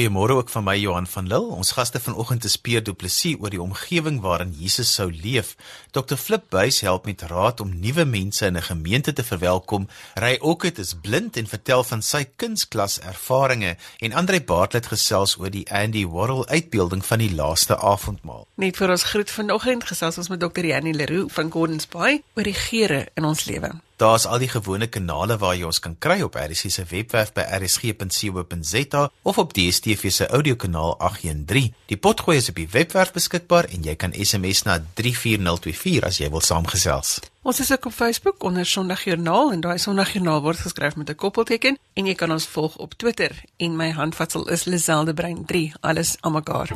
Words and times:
Goeiemôre 0.00 0.32
ook 0.32 0.48
van 0.48 0.64
my 0.64 0.78
Johan 0.80 1.06
van 1.06 1.26
Lille. 1.26 1.52
Ons 1.52 1.74
gaste 1.76 2.00
vanoggend 2.00 2.44
is 2.44 2.56
Pierre 2.56 2.80
Du 2.82 2.94
Plessis 2.96 3.36
oor 3.36 3.52
die 3.52 3.60
omgewing 3.60 4.22
waarin 4.24 4.54
Jesus 4.56 4.94
sou 4.96 5.10
leef. 5.12 5.50
Dr 5.92 6.16
Flip 6.16 6.46
Buys 6.48 6.78
help 6.80 7.04
met 7.04 7.20
raad 7.28 7.60
om 7.60 7.74
nuwe 7.80 8.06
mense 8.08 8.46
in 8.46 8.56
'n 8.56 8.62
gemeente 8.62 9.12
te 9.12 9.24
verwelkom. 9.24 9.88
Ry 10.14 10.38
Okkit 10.40 10.78
is 10.78 10.94
blind 10.94 11.36
en 11.36 11.46
vertel 11.46 11.84
van 11.84 12.02
sy 12.02 12.24
kunsklas 12.36 12.98
ervarings 13.00 13.76
en 13.98 14.12
Andre 14.12 14.40
Bartlett 14.40 14.86
gesels 14.86 15.36
oor 15.36 15.50
die 15.50 15.70
Andy 15.70 16.06
Warhol 16.06 16.46
uitbeelding 16.46 17.04
van 17.04 17.18
die 17.18 17.34
laaste 17.34 17.76
avondmaal. 17.76 18.46
Net 18.54 18.76
vir 18.76 18.90
ons 18.90 19.02
groet 19.02 19.30
vanoggend 19.30 19.84
gesels 19.84 20.18
ons 20.18 20.28
met 20.28 20.40
Dr 20.40 20.64
Janie 20.64 20.94
Leroux 20.94 21.32
van 21.32 21.50
Gordons 21.50 21.86
Bay 21.88 22.22
oor 22.34 22.44
die 22.44 22.54
geure 22.54 23.08
in 23.14 23.24
ons 23.24 23.44
lewe. 23.44 23.89
Daar's 24.00 24.24
al 24.26 24.38
die 24.40 24.48
gewone 24.48 24.86
kanale 24.88 25.36
waar 25.36 25.52
jy 25.58 25.66
ons 25.68 25.78
kan 25.84 25.92
kry 26.00 26.22
op 26.24 26.38
RSG 26.40 26.70
se 26.72 26.84
webwerf 26.88 27.34
by 27.36 27.42
rsg.co.za 27.58 29.02
of 29.28 29.38
op 29.38 29.52
DStv 29.52 30.08
se 30.10 30.26
audiokanaal 30.26 30.94
813. 30.96 31.74
Die 31.92 31.98
potgooi 32.00 32.38
is 32.40 32.48
op 32.48 32.56
die 32.56 32.68
webwerf 32.72 33.12
beskikbaar 33.12 33.68
en 33.68 33.84
jy 33.84 33.98
kan 34.00 34.16
SMS 34.16 34.64
na 34.64 34.78
34024 34.96 36.08
as 36.08 36.22
jy 36.22 36.32
wil 36.32 36.40
saamgesels. 36.40 37.18
Ons 37.44 37.60
is 37.60 37.72
ook 37.76 37.92
op 37.92 37.92
Facebook 37.92 38.40
onder 38.44 38.64
Sondagjoernaal 38.66 39.52
en 39.52 39.60
daai 39.68 39.76
Sondagjoernaal 39.78 40.40
word 40.48 40.64
geskryf 40.64 40.96
met 40.96 41.10
'n 41.10 41.20
koppelteken 41.20 41.76
en 41.92 42.06
jy 42.06 42.14
kan 42.14 42.32
ons 42.32 42.48
volg 42.48 42.76
op 42.76 42.94
Twitter 42.96 43.36
en 43.56 43.76
my 43.76 43.90
handvatsel 43.90 44.48
is 44.48 44.64
Liselde 44.64 45.14
Brein 45.14 45.44
3 45.44 45.72
alles 45.80 46.16
almekaar. 46.20 46.72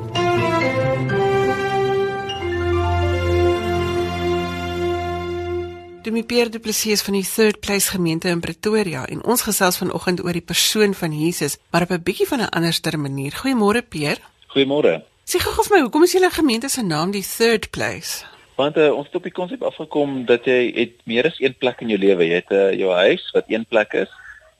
Demi 6.05 6.23
Pierre 6.23 6.51
Du 6.51 6.59
Plessis 6.61 7.01
van 7.01 7.15
die 7.17 7.25
Third 7.25 7.63
Place 7.65 7.89
gemeente 7.89 8.29
in 8.29 8.41
Pretoria 8.45 9.07
en 9.09 9.23
ons 9.25 9.41
gesels 9.47 9.79
vanoggend 9.81 10.19
oor 10.21 10.37
die 10.37 10.45
persoon 10.45 10.93
van 10.93 11.15
Jesus, 11.17 11.55
maar 11.73 11.87
op 11.87 11.95
'n 11.97 12.03
bietjie 12.05 12.27
van 12.29 12.41
'n 12.41 12.53
anderster 12.53 12.99
manier. 12.99 13.33
Goeiemôre 13.33 13.81
Pierre. 13.89 14.21
Goeiemôre. 14.53 15.01
Sê 15.25 15.41
gou 15.41 15.65
vir 15.65 15.77
my, 15.77 15.81
hoekom 15.81 16.03
is 16.03 16.13
julle 16.13 16.31
gemeente 16.31 16.69
se 16.69 16.83
naam 16.83 17.11
die 17.11 17.25
Third 17.37 17.71
Place? 17.71 18.25
Want 18.57 18.77
uh, 18.77 18.93
ons 18.93 19.07
het 19.07 19.15
op 19.15 19.23
die 19.23 19.33
konsep 19.33 19.63
afgekom 19.63 20.27
dat 20.27 20.45
jy 20.45 20.73
het 20.75 20.93
meer 21.05 21.25
as 21.25 21.41
een 21.41 21.57
plek 21.59 21.81
in 21.81 21.89
jou 21.89 21.99
lewe. 21.99 22.25
Jy 22.25 22.35
het 22.35 22.53
uh, 22.53 22.73
jou 22.73 22.93
huis 22.93 23.31
wat 23.33 23.45
een 23.49 23.65
plek 23.67 23.93
is 23.93 24.11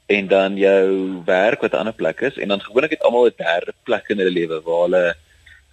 en 0.07 0.27
dan 0.27 0.57
jou 0.57 1.21
werk 1.25 1.61
wat 1.61 1.73
'n 1.73 1.77
ander 1.77 1.95
plek 1.95 2.21
is 2.21 2.37
en 2.37 2.49
dan 2.49 2.61
gewoonlik 2.61 2.91
het 2.91 3.03
almal 3.03 3.27
'n 3.27 3.37
derde 3.37 3.73
plek 3.83 4.09
in 4.09 4.19
hulle 4.19 4.31
lewe 4.31 4.63
waar 4.63 4.83
hulle 4.83 5.05
uh, 5.09 5.24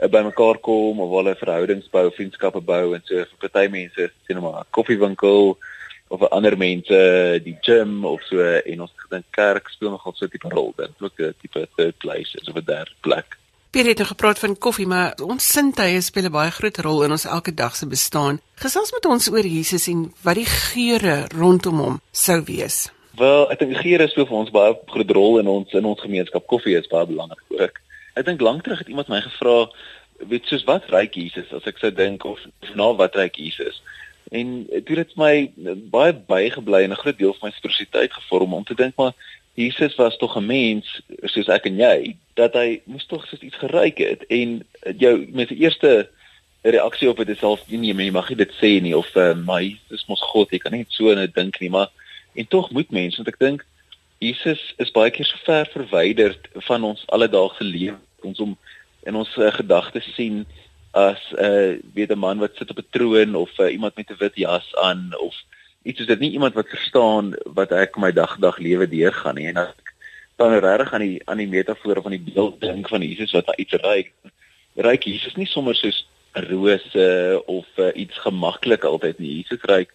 bymekaar 0.10 0.58
kom 0.60 1.00
of 1.00 1.10
hulle 1.10 1.36
verhoudings 1.36 1.90
bou, 1.90 2.10
vriendskappe 2.16 2.62
bou 2.62 2.96
en 2.96 3.04
so 3.06 3.16
vir 3.16 3.38
party 3.44 3.68
mense 3.70 4.10
sien 4.26 4.38
nou 4.38 4.46
maar 4.48 4.64
'n 4.64 4.72
koffiewinkel 4.72 5.58
of 6.10 6.20
vir 6.20 6.30
ander 6.30 6.58
mense 6.58 6.98
die 7.44 7.58
gym 7.62 8.06
of 8.06 8.22
so 8.30 8.42
en 8.42 8.82
ons 8.82 8.94
gedink 9.06 9.26
kerk 9.32 9.70
speel 9.70 9.92
nogal 9.92 10.14
so 10.16 10.26
'n 10.26 10.30
tipe 10.30 10.50
rol 10.50 10.74
dit 10.78 10.92
ook 11.02 11.20
'n 11.20 11.36
tipe 11.42 11.68
third 11.78 11.98
place 11.98 12.38
of 12.48 12.56
'n 12.56 12.66
derde 12.66 12.96
plek 13.02 13.38
Pierre 13.72 13.90
het 13.90 13.98
nou 13.98 14.08
gepraat 14.08 14.40
van 14.40 14.58
koffie, 14.58 14.86
maar 14.88 15.14
ons 15.24 15.46
sintuie 15.54 16.02
speel 16.02 16.26
'n 16.28 16.32
baie 16.32 16.52
groot 16.52 16.78
rol 16.78 17.04
in 17.04 17.12
ons 17.12 17.26
elke 17.26 17.54
dag 17.54 17.76
se 17.76 17.88
bestaan. 17.88 18.42
Gesels 18.56 18.92
met 18.92 19.06
ons 19.06 19.32
oor 19.32 19.46
Jesus 19.48 19.88
en 19.88 20.14
wat 20.24 20.36
die 20.36 20.46
geure 20.46 21.28
rondom 21.36 21.80
hom 21.80 22.02
sou 22.12 22.44
wees. 22.44 22.92
Wel, 23.16 23.52
ek 23.52 23.60
dink 23.60 23.78
geure 23.78 24.08
speel 24.08 24.26
vir 24.26 24.38
ons 24.38 24.52
baie 24.52 24.76
groot 24.86 25.12
rol 25.12 25.40
in 25.40 25.48
ons 25.48 25.74
in 25.74 25.86
ons 25.86 26.02
gemeenskap. 26.02 26.46
Koffie 26.48 26.76
is 26.78 26.88
baie 26.88 27.06
belangrik 27.06 27.44
ook. 27.48 27.80
Ek 28.14 28.26
dink 28.26 28.42
lank 28.42 28.64
terug 28.64 28.80
het 28.80 28.88
iemand 28.92 29.08
my 29.08 29.22
gevra, 29.22 29.70
weet 30.30 30.45
soos 30.45 30.64
wat 30.67 30.90
ryk 30.92 31.16
Jesus 31.16 31.52
as 31.56 31.67
ek 31.70 31.80
sou 31.81 31.92
dink 31.92 32.26
of 32.28 32.40
na 32.76 32.92
wat 33.00 33.16
ryk 33.16 33.40
Jesus? 33.40 33.81
En 34.31 34.66
dit 34.68 34.98
het 34.98 35.16
my 35.20 35.52
baie 35.92 36.14
bygebly 36.14 36.84
en 36.84 36.92
'n 36.92 37.03
groot 37.03 37.18
deel 37.18 37.34
van 37.40 37.50
my 37.50 37.56
spiritualiteit 37.56 38.14
gevorm 38.14 38.53
om 38.53 38.64
te 38.64 38.76
dink 38.76 38.95
maar 38.95 39.14
Jesus 39.53 39.95
was 39.95 40.18
tog 40.18 40.36
'n 40.38 40.45
mens 40.45 41.02
soos 41.24 41.47
ek 41.47 41.66
en 41.66 41.78
jy 41.78 42.16
dat 42.34 42.53
hy 42.53 42.81
moes 42.86 43.06
tog 43.06 43.28
soos 43.28 43.41
iets 43.41 43.58
geryk 43.58 43.97
het 43.97 44.24
en 44.30 44.63
jou 44.97 45.28
met 45.31 45.50
die 45.50 45.57
eerste 45.57 46.09
reaksie 46.62 47.09
op 47.09 47.18
dit 47.18 47.30
is 47.30 47.40
self 47.40 47.68
nee 47.68 47.94
jy 47.94 48.12
mag 48.12 48.30
nie 48.30 48.38
dit 48.38 48.53
sê 48.62 48.81
nie 48.81 48.96
of 48.97 49.16
uh, 49.16 49.34
maar 49.36 49.62
Jesus 49.62 50.06
mos 50.07 50.22
God 50.22 50.52
jy 50.52 50.57
kan 50.57 50.72
nie 50.72 50.86
so 50.90 51.13
net 51.13 51.36
dink 51.36 51.59
nie 51.59 51.69
maar 51.69 51.90
en 52.34 52.47
tog 52.47 52.72
moet 52.72 52.91
mense 52.91 53.18
want 53.18 53.28
ek 53.28 53.40
dink 53.40 53.66
Jesus 54.22 54.62
is 54.78 54.92
baie 54.94 55.09
keer 55.09 55.26
so 55.26 55.40
ver 55.48 55.66
verwyder 55.74 56.36
van 56.68 56.84
ons 56.86 57.02
alledaagse 57.09 57.66
lewe. 57.66 57.98
Ons 58.22 58.40
om 58.44 58.52
in 59.09 59.16
ons 59.18 59.30
uh, 59.42 59.48
gedagtes 59.56 60.06
sien 60.14 60.44
as 60.94 61.22
'n 61.32 61.42
uh, 61.42 61.72
weet 61.96 62.12
'n 62.14 62.22
man 62.22 62.38
wat 62.38 62.54
sit 62.56 62.70
op 62.70 62.78
'n 62.78 62.92
troon 62.94 63.34
of 63.36 63.50
uh, 63.58 63.72
iemand 63.74 63.96
met 63.98 64.12
'n 64.12 64.20
wit 64.22 64.36
jas 64.36 64.68
aan 64.76 65.10
of 65.18 65.34
iets 65.81 65.98
soos 65.98 66.08
dit. 66.08 66.20
Nie 66.20 66.31
iemand 66.38 66.54
wat 66.54 66.70
verstaan 66.70 67.34
wat 67.58 67.72
ek 67.72 67.98
my 67.98 68.12
dagdag 68.12 68.58
lewe 68.62 68.88
deurgaan 68.88 69.36
nie. 69.36 69.48
En 69.48 69.58
as 69.58 69.74
ek 69.74 69.90
dan 70.38 70.54
regtig 70.54 70.94
aan 70.94 71.06
die 71.06 71.22
aan 71.26 71.42
die 71.42 71.50
metafoor 71.50 72.06
aan 72.06 72.18
die 72.18 72.28
beeld 72.34 72.62
dink 72.62 72.90
van 72.90 73.02
Jesus 73.02 73.34
wat 73.34 73.50
na 73.50 73.58
iets 73.58 73.74
ryk 73.74 74.14
ryk 74.76 75.04
Jesus 75.04 75.34
nie 75.36 75.50
sommer 75.50 75.76
soos 75.76 76.06
rose 76.34 77.42
of 77.46 77.66
uh, 77.78 77.90
iets 77.98 78.18
gemaklik 78.22 78.84
altyd 78.84 79.18
nie. 79.18 79.42
Jesus 79.42 79.66
ryk 79.66 79.90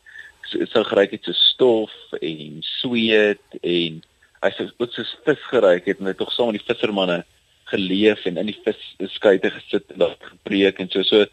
sou 0.50 0.84
geryk 0.84 1.15
het 1.15 1.25
so 1.25 1.32
stof 1.32 1.94
en 2.20 2.59
sweet 2.60 3.62
en 3.62 4.03
hy 4.46 4.52
sou 4.56 4.68
ook 4.78 4.94
so 4.94 5.04
vis 5.26 5.46
geryk 5.50 5.88
het 5.90 6.00
en 6.00 6.10
hy 6.10 6.16
tog 6.18 6.32
saam 6.34 6.52
met 6.52 6.60
die 6.60 6.68
vissermanne 6.68 7.22
geleef 7.70 8.24
en 8.30 8.38
in 8.42 8.50
die 8.52 8.58
visskuite 8.64 9.50
gesit 9.50 9.94
en 9.94 10.04
daar 10.04 10.16
gepreek 10.22 10.82
en 10.82 10.90
so 10.92 11.02
so 11.06 11.24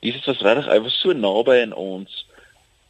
Jesus 0.00 0.26
was 0.30 0.44
regtig 0.46 0.70
hy 0.70 0.78
was 0.84 0.98
so 1.02 1.16
naby 1.16 1.60
aan 1.64 1.74
ons 1.74 2.24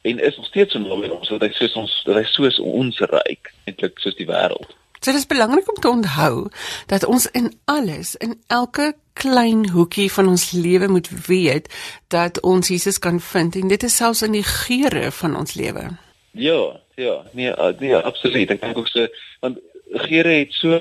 en 0.03 0.21
is 0.21 0.37
nog 0.37 0.47
steeds 0.47 0.77
so 0.77 0.83
naby 0.83 1.09
aan 1.09 1.19
ons 1.21 1.33
dat 1.33 1.47
hy 1.49 1.53
soos 1.57 1.79
ons 1.81 1.97
dat 2.09 2.21
hy 2.21 2.27
soos 2.33 2.61
ons 2.61 3.01
ryk 3.15 3.53
eintlik 3.67 3.99
soos 4.05 4.19
die 4.21 4.29
wêreld. 4.29 4.77
So 5.01 5.15
dit 5.15 5.23
is 5.23 5.27
belangrik 5.27 5.69
om 5.69 5.81
te 5.81 5.89
onthou 5.89 6.51
dat 6.87 7.07
ons 7.09 7.27
in 7.33 7.49
alles 7.65 8.15
in 8.21 8.37
elke 8.53 8.93
klein 9.13 9.71
hoekie 9.73 10.11
van 10.13 10.29
ons 10.29 10.51
lewe 10.53 10.89
moet 10.89 11.09
weet 11.27 11.73
dat 12.13 12.41
ons 12.45 12.69
Jesus 12.69 12.99
kan 12.99 13.21
vind 13.21 13.57
en 13.57 13.73
dit 13.73 13.83
is 13.83 13.97
selfs 13.97 14.23
in 14.23 14.37
die 14.37 14.45
geure 14.45 15.09
van 15.23 15.37
ons 15.37 15.57
lewe. 15.57 15.89
Ja, 16.37 16.81
ja, 16.95 17.23
nee, 17.33 17.53
nee, 17.79 17.97
absoluut. 17.97 18.51
Ek 18.53 18.61
dink 18.61 18.77
ook 18.79 18.93
so 18.93 19.09
want 19.41 19.59
geere 19.91 20.29
het 20.29 20.53
so 20.55 20.79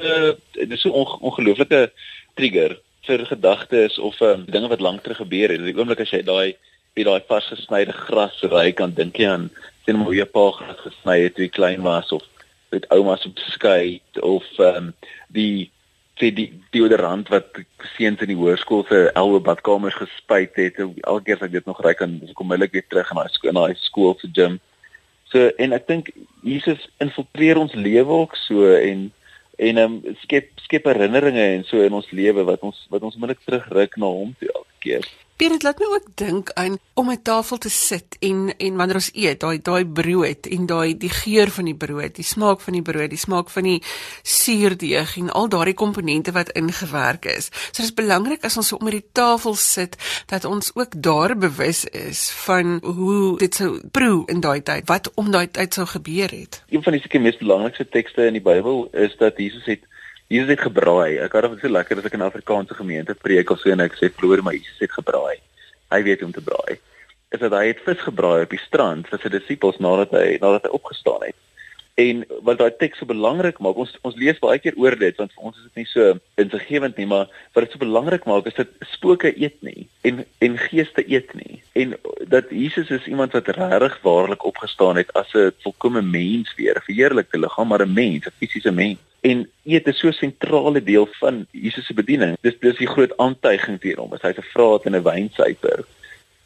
dis 0.54 0.82
so 0.82 0.92
onge 0.92 1.18
ongelooflike 1.20 1.92
trigger 2.36 2.78
vir 3.08 3.26
gedagtes 3.26 3.98
of 3.98 4.20
um, 4.22 4.46
dinge 4.46 4.70
wat 4.70 4.84
lank 4.86 5.04
terug 5.04 5.18
gebeur 5.18 5.50
het. 5.50 5.64
Die 5.66 5.78
oomblik 5.78 6.04
as 6.04 6.14
jy 6.14 6.22
daai 6.26 6.56
by 6.98 7.06
daai 7.08 7.26
vasgesnyde 7.30 7.96
gras 8.06 8.38
ry 8.52 8.70
kan 8.76 8.94
dink 8.94 9.18
jy 9.18 9.30
aan 9.30 9.50
sien 9.86 10.02
hoe 10.04 10.16
jy 10.16 10.28
pa 10.30 10.50
gras 10.58 10.84
gesny 10.86 11.18
het 11.24 11.36
toe 11.36 11.48
jy 11.48 11.54
klein 11.56 11.86
was 11.86 12.12
of 12.16 12.26
met 12.72 12.86
ouma 12.94 13.18
se 13.18 13.32
skei 13.50 14.00
of 14.22 14.46
um, 14.62 14.94
die 15.34 15.72
die 16.20 16.32
die 16.36 16.48
deodorant 16.76 17.30
wat 17.34 17.62
seuns 17.96 18.22
in 18.22 18.34
die 18.34 18.38
hoërskool 18.38 18.84
se 18.90 19.06
elwe 19.16 19.40
badkamers 19.40 19.96
gespuit 19.96 20.58
het. 20.60 20.80
Elke 20.80 21.24
keer 21.26 21.40
as 21.40 21.46
ek 21.48 21.56
dit 21.56 21.70
nog 21.70 21.80
ry 21.86 21.94
kan 21.98 22.18
kom 22.36 22.52
hulle 22.52 22.68
weer 22.72 22.86
terug 22.92 23.12
in 23.14 23.22
daai 23.22 23.32
skool, 23.34 23.56
daai 23.56 23.78
skool 23.80 24.18
se 24.20 24.30
gym. 24.36 24.60
So 25.32 25.50
en 25.62 25.76
ek 25.78 25.88
dink 25.90 26.12
Jesus 26.46 26.88
infiltreer 27.04 27.60
ons 27.62 27.74
lewe 27.78 28.22
ook 28.24 28.36
so 28.48 28.70
en 28.74 29.10
en 29.60 29.82
um, 29.84 29.96
skep 30.24 30.52
skep 30.64 30.88
herinneringe 30.88 31.46
en 31.58 31.66
so 31.68 31.84
in 31.84 31.94
ons 31.94 32.08
lewe 32.16 32.46
wat 32.48 32.64
ons 32.66 32.86
wat 32.94 33.04
ons 33.04 33.18
moet 33.20 33.36
terugruk 33.46 33.98
na 34.00 34.08
hom 34.08 34.32
toe 34.40 34.50
elke 34.54 34.86
keer. 34.86 35.10
Pier 35.40 35.54
dit 35.56 35.64
laat 35.64 35.80
my 35.80 35.88
ook 35.88 36.08
dink 36.20 36.50
aan 36.60 36.74
om 37.00 37.10
'n 37.12 37.22
tafel 37.24 37.58
te 37.58 37.70
sit 37.70 38.18
en 38.20 38.54
en 38.58 38.76
wanneer 38.76 38.96
ons 38.96 39.10
eet, 39.14 39.40
daai 39.40 39.62
daai 39.62 39.86
brood 39.86 40.46
en 40.46 40.66
daai 40.66 40.98
die 40.98 41.10
geur 41.10 41.50
van 41.50 41.66
die 41.66 41.76
brood, 41.76 42.16
die 42.16 42.24
smaak 42.24 42.60
van 42.62 42.74
die 42.74 42.82
brood, 42.82 43.10
die 43.10 43.18
smaak 43.18 43.50
van 43.50 43.64
die 43.64 43.84
suurdeeg 44.22 45.18
en 45.18 45.32
al 45.32 45.48
daardie 45.48 45.74
komponente 45.74 46.32
wat 46.32 46.52
ingewerk 46.52 47.26
is. 47.26 47.50
So 47.72 47.82
dis 47.82 47.94
belangrik 47.94 48.44
as 48.44 48.58
ons 48.58 48.74
om 48.74 48.90
die 48.90 49.06
tafel 49.12 49.56
sit 49.56 49.96
dat 50.26 50.46
ons 50.46 50.72
ook 50.76 51.02
daar 51.02 51.38
bewus 51.38 51.86
is 51.86 52.30
van 52.30 52.80
hoe 52.84 53.38
dit 53.38 53.56
sou 53.56 53.80
proe 53.92 54.24
in 54.28 54.40
daai 54.40 54.62
tyd, 54.64 54.88
wat 54.88 55.12
om 55.16 55.32
daai 55.32 55.48
tyd 55.48 55.74
sou 55.74 55.86
gebeur 55.86 56.30
het. 56.30 56.64
Een 56.70 56.84
van 56.84 56.94
die 56.94 57.02
seker 57.02 57.22
mees 57.22 57.38
belangrikste 57.38 57.88
tekste 57.90 58.26
in 58.26 58.34
die 58.34 58.44
Bybel 58.44 58.90
is 58.92 59.16
dat 59.18 59.38
Jesus 59.38 59.66
het 59.66 59.88
Jesus 60.30 60.52
het 60.54 60.62
gebraai. 60.62 61.18
Ek 61.26 61.34
het 61.34 61.48
dit 61.50 61.64
so 61.64 61.72
lekker 61.74 61.98
as 61.98 62.06
ek 62.06 62.14
in 62.14 62.22
'n 62.22 62.30
Afrikaanse 62.30 62.76
gemeente 62.78 63.16
preek 63.18 63.50
of 63.50 63.60
so 63.60 63.72
en 63.74 63.82
ek 63.82 63.96
sê 63.98 64.14
verloor 64.14 64.44
my 64.44 64.54
Jesus 64.54 64.80
het 64.80 64.92
gebraai. 64.92 65.42
Hy 65.90 66.04
weet 66.04 66.20
hoe 66.20 66.28
om 66.28 66.34
te 66.34 66.46
braai. 66.46 66.78
Is 67.34 67.40
dit 67.40 67.52
hy 67.52 67.66
het 67.68 67.82
vis 67.82 67.98
gebraai 67.98 68.44
op 68.44 68.50
die 68.50 68.62
strand 68.62 69.08
vir 69.10 69.20
sy 69.20 69.30
disippels 69.30 69.80
nadat 69.80 70.12
hy 70.12 70.38
nadat 70.38 70.70
hy 70.70 70.70
opgestaan 70.70 71.26
het. 71.26 71.36
En 71.98 72.22
wat 72.46 72.60
daai 72.60 72.70
teks 72.78 73.02
so 73.02 73.06
belangrik 73.06 73.58
maak, 73.60 73.76
ons 73.76 73.98
ons 74.06 74.16
lees 74.16 74.38
baie 74.40 74.60
keer 74.60 74.78
oor 74.78 74.96
dit 74.96 75.18
want 75.18 75.34
vir 75.34 75.44
ons 75.50 75.58
is 75.58 75.64
dit 75.64 75.82
nie 75.82 75.90
so 75.90 76.20
insiggewend 76.38 76.98
nie, 76.98 77.10
maar 77.10 77.26
wat 77.54 77.66
dit 77.66 77.72
so 77.72 77.82
belangrik 77.82 78.30
maak 78.30 78.46
is 78.46 78.54
dat 78.62 78.70
spooke 78.94 79.34
eet 79.34 79.58
nie 79.66 79.90
en 80.06 80.26
en 80.46 80.62
geeste 80.70 81.10
eet 81.10 81.34
nie. 81.34 81.64
En 81.74 81.98
dat 82.30 82.54
Jesus 82.54 82.90
is 82.90 83.08
iemand 83.08 83.34
wat 83.34 83.50
regtig 83.50 83.98
waarlik 84.06 84.46
opgestaan 84.46 84.96
het 85.02 85.10
as 85.14 85.34
'n 85.34 85.52
volkomme 85.66 86.02
mens 86.02 86.54
weer, 86.56 86.78
'n 86.78 86.86
verheerlikte 86.86 87.40
liggaam, 87.40 87.68
maar 87.68 87.82
'n 87.82 87.94
mens, 87.94 88.28
'n 88.28 88.38
fisiese 88.38 88.72
mens 88.72 89.09
en 89.22 89.50
eet 89.64 89.88
is 89.88 90.00
so 90.00 90.08
'n 90.08 90.14
sentrale 90.14 90.84
deel 90.84 91.08
van 91.20 91.46
Jesus 91.52 91.86
se 91.86 91.94
bediening. 91.94 92.38
Dis 92.42 92.60
dis 92.60 92.78
die 92.78 92.88
groot 92.88 93.18
aantuiging 93.18 93.80
teen 93.80 93.98
hom. 93.98 94.14
As 94.14 94.22
hy 94.22 94.30
'n 94.30 94.52
vraat 94.54 94.86
en 94.86 94.96
'n 94.96 95.04
wynsuiper. 95.04 95.86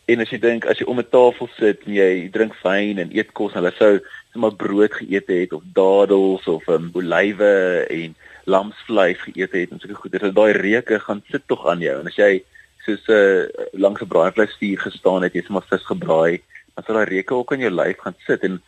En 0.06 0.20
as 0.20 0.30
jy 0.30 0.40
dink 0.40 0.66
as 0.66 0.80
jy 0.80 0.86
om 0.86 1.00
'n 1.00 1.10
tafel 1.10 1.50
sit 1.58 1.86
en 1.86 1.94
jy 1.94 2.30
drink 2.32 2.54
wyn 2.64 2.98
en 3.00 3.16
eet 3.16 3.32
kos, 3.32 3.54
hulle 3.54 3.72
sou 3.78 4.00
sommer 4.32 4.56
brood 4.56 4.94
geëet 4.94 5.28
het 5.28 5.54
of 5.54 5.64
dadels 5.74 6.48
of 6.48 6.68
um, 6.68 6.90
olywe 6.94 7.86
en 7.90 8.16
lamsvleis 8.46 9.18
geëet 9.18 9.52
het 9.52 9.72
en 9.72 9.80
sulke 9.80 9.96
goeie. 9.96 10.20
Dat 10.20 10.36
daai 10.36 10.52
reuke 10.52 11.00
gaan 11.00 11.24
sit 11.30 11.48
tog 11.48 11.68
aan 11.68 11.80
jou. 11.80 12.00
En 12.00 12.08
as 12.08 12.16
jy 12.16 12.44
soos 12.86 13.08
'n 13.08 13.12
uh, 13.12 13.46
langs 13.72 14.02
'n 14.02 14.08
braaivleisvuur 14.08 14.80
gestaan 14.80 15.24
het, 15.24 15.34
jy 15.34 15.40
het 15.40 15.50
maar 15.50 15.70
vis 15.70 15.86
gebraai, 15.86 16.42
dan 16.76 16.84
sal 16.84 16.96
daai 16.96 17.10
reuke 17.16 17.34
ook 17.34 17.54
aan 17.54 17.60
jou 17.60 17.72
lyf 17.72 17.98
gaan 18.00 18.16
sit 18.28 18.44
en, 18.44 18.62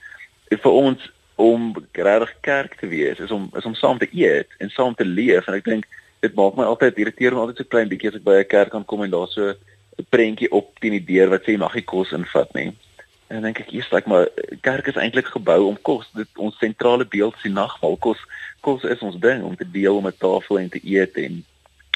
en 0.48 0.58
vir 0.58 0.72
ons 0.72 1.12
om 1.36 1.74
regtig 1.92 2.34
kerk 2.42 2.76
te 2.80 2.88
wees 2.88 3.20
is 3.20 3.32
om 3.32 3.50
is 3.58 3.66
om 3.66 3.76
saam 3.76 3.98
te 3.98 4.08
eet 4.12 4.48
en 4.58 4.70
saam 4.70 4.96
te 4.96 5.06
leef 5.06 5.48
en 5.48 5.58
ek 5.58 5.66
dink 5.66 5.86
dit 6.24 6.36
maak 6.36 6.56
my 6.56 6.64
altyd 6.64 6.98
irriteer 7.04 7.36
my 7.36 7.44
altyd 7.44 7.64
so 7.64 7.72
klein 7.74 7.90
bietjie 7.92 8.10
as 8.12 8.20
ek 8.20 8.28
by 8.28 8.38
'n 8.40 8.54
kerk 8.56 8.74
aankom 8.74 9.04
en 9.04 9.12
daar 9.12 9.28
so 9.28 9.54
'n 10.00 10.08
prentjie 10.10 10.52
op 10.52 10.72
teen 10.80 10.98
die 10.98 11.08
deur 11.14 11.30
wat 11.30 11.44
sê 11.44 11.56
jy 11.56 11.58
mag 11.58 11.76
nie 11.76 11.88
kos 11.94 12.12
invat 12.12 12.54
nie. 12.54 12.72
En 13.28 13.42
dan 13.42 13.52
ek 13.52 13.70
hier's 13.70 13.92
like 13.92 14.10
maar 14.10 14.28
kerk 14.62 14.88
is 14.88 15.00
eintlik 15.02 15.28
gebou 15.34 15.68
om 15.68 15.78
kos. 15.82 16.10
Dit 16.14 16.28
ons 16.38 16.58
sentrale 16.60 17.06
beeld 17.06 17.36
is 17.36 17.48
die 17.48 17.52
nagmaal. 17.52 17.98
Kos 17.98 18.20
kos 18.62 18.84
is 18.84 19.02
ons 19.02 19.20
ding 19.20 19.44
om 19.44 19.56
te 19.56 19.68
deel 19.72 19.96
om 19.96 20.08
'n 20.08 20.18
tafel 20.20 20.60
en 20.60 20.70
te 20.70 20.82
eet 20.84 21.18
en 21.18 21.44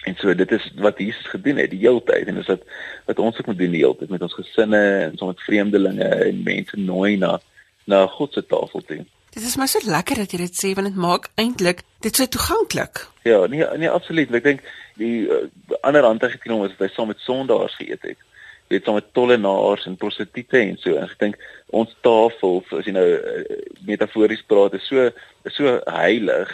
en 0.07 0.15
so 0.15 0.33
dit 0.33 0.51
is 0.51 0.65
wat 0.75 0.97
Jesus 0.97 1.27
gedoen 1.27 1.57
het 1.57 1.69
die 1.69 1.83
hele 1.83 2.01
tyd 2.03 2.27
en 2.27 2.35
dis 2.35 2.47
wat 2.47 2.63
wat 3.05 3.19
ons 3.19 3.39
ook 3.39 3.45
moet 3.45 3.57
doen 3.57 3.71
die 3.71 3.83
hele 3.83 3.97
tyd 3.99 4.09
met 4.09 4.21
ons 4.21 4.33
gesinne 4.33 4.83
en 5.05 5.17
so 5.17 5.25
met 5.25 5.41
vreemdelinge 5.41 6.09
en 6.29 6.43
mense 6.43 6.77
nooi 6.77 7.17
na 7.17 7.39
na 7.85 8.05
God 8.07 8.33
se 8.33 8.45
tafel 8.45 8.81
toe. 8.81 9.05
Dit 9.33 9.43
is 9.43 9.55
maar 9.55 9.67
so 9.67 9.79
lekker 9.85 10.15
dat 10.23 10.31
jy 10.31 10.37
dit 10.45 10.55
sê 10.57 10.73
want 10.73 10.87
dit 10.87 10.97
maak 10.97 11.29
eintlik 11.35 11.83
dit 12.01 12.15
so 12.15 12.25
toeganklik. 12.25 13.05
Ja, 13.23 13.45
nee 13.47 13.65
nee 13.77 13.89
absoluut. 13.89 14.33
Ek 14.33 14.43
dink 14.43 14.65
die 14.99 15.27
uh, 15.27 15.45
ander 15.81 16.03
handtekening 16.03 16.65
is 16.65 16.75
dat 16.77 16.87
hy 16.87 16.93
saam 16.95 17.13
met 17.13 17.21
sondaars 17.23 17.77
geëet 17.79 18.03
het 18.07 18.27
weet 18.69 18.85
saam 18.85 18.99
met 18.99 19.13
tollenaars 19.17 19.85
en 19.85 19.97
prostituie 19.97 20.45
en 20.61 20.77
so 20.77 20.95
en 20.95 21.05
ek 21.07 21.19
dink 21.21 21.37
ons 21.81 21.93
tafel 22.05 22.59
as 22.77 22.85
jy 22.87 22.93
nou 22.93 23.05
uh, 23.05 23.43
metafories 23.89 24.43
praat 24.51 24.75
is 24.77 24.85
so 24.89 25.07
is 25.49 25.55
so 25.57 25.77
heilig 25.89 26.51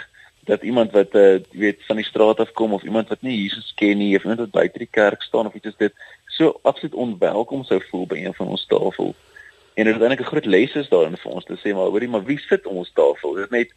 dat 0.48 0.64
iemand 0.64 0.94
wat 0.96 1.16
uh, 1.20 1.42
weet 1.52 1.82
van 1.88 2.00
die 2.00 2.08
straat 2.08 2.40
af 2.40 2.54
kom 2.60 2.76
of 2.78 2.86
iemand 2.88 3.12
wat 3.12 3.26
nie 3.26 3.36
Jesus 3.42 3.74
ken 3.82 4.00
nie 4.00 4.14
of 4.16 4.24
iemand 4.24 4.46
wat 4.46 4.56
buite 4.56 4.84
die 4.84 4.92
kerk 5.00 5.26
staan 5.28 5.50
of 5.50 5.58
iets 5.60 5.74
is 5.74 5.82
dit 5.82 6.06
so 6.38 6.54
absoluut 6.64 6.96
onwelkom 7.08 7.66
sou 7.68 7.82
voel 7.90 8.08
by 8.14 8.22
een 8.24 8.38
van 8.38 8.54
ons 8.56 8.68
tafel 8.72 9.12
en 9.76 9.86
dit 9.86 9.96
is 9.96 10.02
eintlik 10.02 10.22
'n 10.22 10.32
groot 10.32 10.46
les 10.46 10.76
is 10.76 10.90
daarin 10.90 11.18
vir 11.18 11.32
ons 11.32 11.46
te 11.46 11.58
sê 11.64 11.74
maar 11.74 11.92
hoorie 11.92 12.10
maar 12.10 12.26
wie 12.26 12.40
sit 12.40 12.66
ons 12.66 12.92
tafel 12.94 13.34
dit 13.36 13.44
is 13.44 13.52
net 13.52 13.70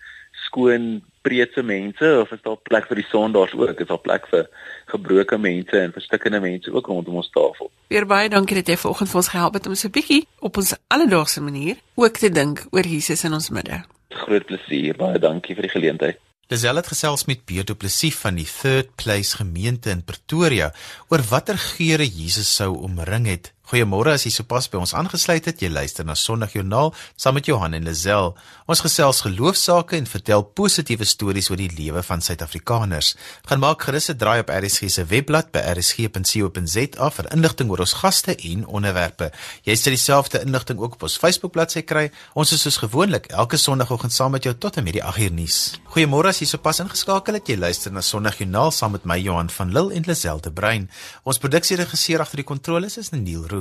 skoon 0.48 1.02
preetse 1.22 1.62
mense 1.62 2.08
of 2.22 2.30
is 2.32 2.42
daar 2.44 2.58
plek 2.68 2.86
vir 2.88 3.00
die 3.02 3.08
sondaars 3.10 3.54
ook? 3.56 3.80
Is 3.82 3.90
daar 3.90 4.00
plek 4.04 4.28
vir 4.32 4.46
gebroke 4.92 5.38
mense 5.40 5.76
en 5.80 5.92
verstikkende 5.92 6.40
mense 6.44 6.72
ook 6.72 6.86
rondom 6.86 7.20
ons 7.20 7.30
tafel? 7.34 7.70
Weer 7.92 8.06
baie 8.08 8.30
dankie 8.32 8.56
dat 8.60 8.70
jy 8.70 8.78
vanoggend 8.80 9.12
vir 9.12 9.20
ons 9.22 9.32
gehelp 9.34 9.58
het 9.58 9.68
om 9.68 9.74
so 9.74 9.88
'n 9.88 9.96
bietjie 9.98 10.22
op 10.40 10.56
ons 10.56 10.76
alledaagse 10.88 11.40
manier 11.40 11.76
ook 11.96 12.16
te 12.16 12.30
dink 12.30 12.64
oor 12.70 12.86
Jesus 12.86 13.24
in 13.24 13.32
ons 13.32 13.50
midde. 13.50 13.84
Groot 14.08 14.44
plesier. 14.46 14.96
Baie 14.96 15.18
dankie 15.18 15.54
vir 15.54 15.62
die 15.62 15.74
geleentheid. 15.76 16.18
Lisel 16.48 16.76
het 16.76 16.86
gesels 16.86 17.26
met 17.26 17.44
Pierre 17.44 17.64
Du 17.64 17.74
Plessis 17.74 18.16
van 18.16 18.34
die 18.34 18.48
Third 18.48 18.94
Place 18.96 19.36
gemeente 19.36 19.90
in 19.90 20.02
Pretoria 20.02 20.72
oor 21.08 21.20
watter 21.30 21.58
geure 21.58 22.06
Jesus 22.06 22.54
sou 22.56 22.72
omring 22.78 23.26
het 23.26 23.52
Goeiemôre 23.68 24.14
as 24.16 24.22
jy 24.24 24.30
sopas 24.32 24.64
by 24.72 24.78
ons 24.80 24.94
aangesluit 24.96 25.44
het. 25.44 25.58
Jy 25.60 25.68
luister 25.68 26.06
na 26.08 26.14
Sondagjoernaal 26.16 26.94
saam 27.20 27.34
met 27.36 27.50
Johan 27.50 27.74
en 27.76 27.84
Lazel. 27.84 28.30
Ons 28.64 28.80
gesels 28.80 29.18
geloofsaake 29.26 29.98
en 29.98 30.06
vertel 30.08 30.44
positiewe 30.56 31.04
stories 31.04 31.50
oor 31.52 31.60
die 31.60 31.68
lewe 31.76 32.00
van 32.06 32.24
Suid-Afrikaners. 32.24 33.10
Gaan 33.44 33.60
maak 33.60 33.84
gerus 33.84 34.08
'n 34.08 34.16
draai 34.16 34.40
op 34.40 34.48
RSG 34.48 34.88
se 34.88 35.04
webblad 35.04 35.52
by 35.52 35.60
rsg.co.za 35.76 37.10
vir 37.10 37.26
inligting 37.36 37.70
oor 37.70 37.80
ons 37.84 37.92
gaste 37.92 38.36
en 38.36 38.64
onderwerpe. 38.66 39.30
Jy 39.64 39.76
sal 39.76 39.92
dieselfde 39.92 40.40
inligting 40.40 40.78
ook 40.78 40.94
op 40.94 41.02
ons 41.02 41.18
Facebook 41.18 41.52
bladsy 41.52 41.82
kry. 41.82 42.10
Ons 42.34 42.52
is 42.52 42.62
soos 42.62 42.76
gewoonlik 42.76 43.26
elke 43.26 43.56
Sondagoggend 43.56 44.12
saam 44.12 44.30
met 44.30 44.44
jou 44.44 44.54
tot 44.54 44.76
en 44.76 44.84
met 44.84 44.94
die 44.94 45.04
8uur 45.04 45.32
nuus. 45.32 45.76
Goeiemôre 45.92 46.28
as 46.28 46.40
jy 46.40 46.46
sopas 46.46 46.80
ingeskakel 46.80 47.34
het. 47.34 47.48
Jy 47.48 47.56
luister 47.56 47.92
na 47.92 48.00
Sondagjoernaal 48.00 48.70
saam 48.70 48.92
met 48.92 49.04
my 49.04 49.18
Johan 49.18 49.50
van 49.50 49.72
Lille 49.72 49.94
en 49.94 50.04
Lazel 50.06 50.40
te 50.40 50.50
Brein. 50.50 50.90
Ons 51.24 51.38
produksieregisseur 51.38 52.20
agter 52.20 52.36
die 52.36 52.48
kontroles 52.48 52.96
is 52.96 53.10
Neil 53.10 53.46
Roo. 53.46 53.57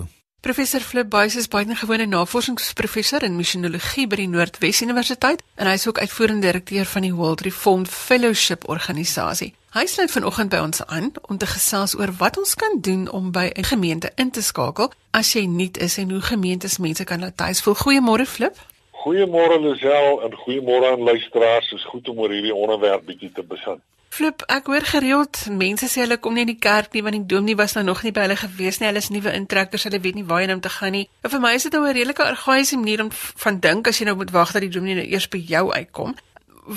Professor 0.48 0.80
Flip 0.80 1.10
Buys 1.10 1.36
is 1.36 1.50
buitengewone 1.52 2.06
navorsingsprofessor 2.08 3.24
in 3.28 3.34
missiologie 3.36 4.06
by 4.08 4.16
die 4.22 4.28
Noordwes 4.32 4.80
Universiteit 4.86 5.42
en 5.60 5.68
hy 5.68 5.74
is 5.76 5.84
ook 5.90 6.00
uitvoerende 6.00 6.48
direkteur 6.48 6.88
van 6.88 7.04
die 7.04 7.12
World 7.12 7.44
Reformed 7.44 7.92
Fellowship 7.92 8.64
organisasie. 8.72 9.50
Hy 9.76 9.84
sluit 9.92 10.14
vanoggend 10.14 10.54
by 10.54 10.62
ons 10.64 10.80
aan 10.86 11.10
om 11.28 11.36
te 11.42 11.50
gesels 11.52 11.98
oor 12.00 12.14
wat 12.22 12.40
ons 12.40 12.56
kan 12.56 12.80
doen 12.80 13.04
om 13.12 13.28
by 13.36 13.52
'n 13.52 13.68
gemeente 13.74 14.14
in 14.16 14.32
te 14.32 14.42
skakel 14.42 14.94
as 15.12 15.34
jy 15.36 15.44
nuut 15.52 15.82
is 15.84 15.98
en 15.98 16.16
hoe 16.16 16.22
gemeentes 16.22 16.78
mense 16.78 17.04
kan 17.04 17.20
laat 17.20 17.38
tuis 17.38 17.62
voel. 17.62 17.76
Goeiemôre 17.76 18.26
Flip. 18.26 18.56
Goeiemôre 19.04 19.60
Lisel 19.60 20.24
en 20.24 20.32
goeiemôre 20.32 20.92
aan 20.92 21.04
luisteraars. 21.04 21.70
Dit 21.70 21.80
is 21.80 21.86
goed 21.92 22.08
om 22.08 22.20
oor 22.20 22.32
hierdie 22.32 22.56
onderwerp 22.56 23.06
bietjie 23.06 23.32
te 23.32 23.44
besin. 23.44 23.82
Flip, 24.10 24.42
ek 24.50 24.70
hoor 24.72 24.86
gereeld 24.88 25.40
mense 25.52 25.88
sê 25.92 26.02
hulle 26.02 26.18
kom 26.18 26.34
nie 26.34 26.46
in 26.46 26.54
die 26.54 26.62
kerk 26.64 26.94
nie 26.96 27.04
want 27.06 27.18
die 27.18 27.26
dominee 27.36 27.58
was 27.60 27.76
nou 27.76 27.84
nog 27.86 28.04
nie 28.06 28.14
by 28.16 28.24
hulle 28.26 28.38
gewees 28.40 28.80
nie. 28.80 28.88
Hulle 28.90 29.04
is 29.04 29.10
nuwe 29.14 29.34
intrekkers, 29.36 29.84
hulle 29.88 30.00
weet 30.02 30.16
nie 30.18 30.26
waarheen 30.26 30.56
om 30.56 30.62
te 30.64 30.72
gaan 30.74 30.96
nie. 30.96 31.08
En 31.22 31.34
vir 31.34 31.44
my 31.44 31.54
is 31.58 31.68
dit 31.68 31.74
nou 31.76 31.84
'n 31.86 31.94
redelike 31.94 32.24
argaïese 32.24 32.80
manier 32.80 33.04
om 33.04 33.12
van 33.12 33.60
dink 33.60 33.88
as 33.88 34.00
jy 34.00 34.06
nou 34.06 34.16
moet 34.16 34.32
wag 34.32 34.52
dat 34.52 34.62
die 34.62 34.74
dominee 34.74 34.96
nou 34.96 35.06
eers 35.06 35.28
by 35.28 35.38
jou 35.38 35.74
uitkom. 35.74 36.16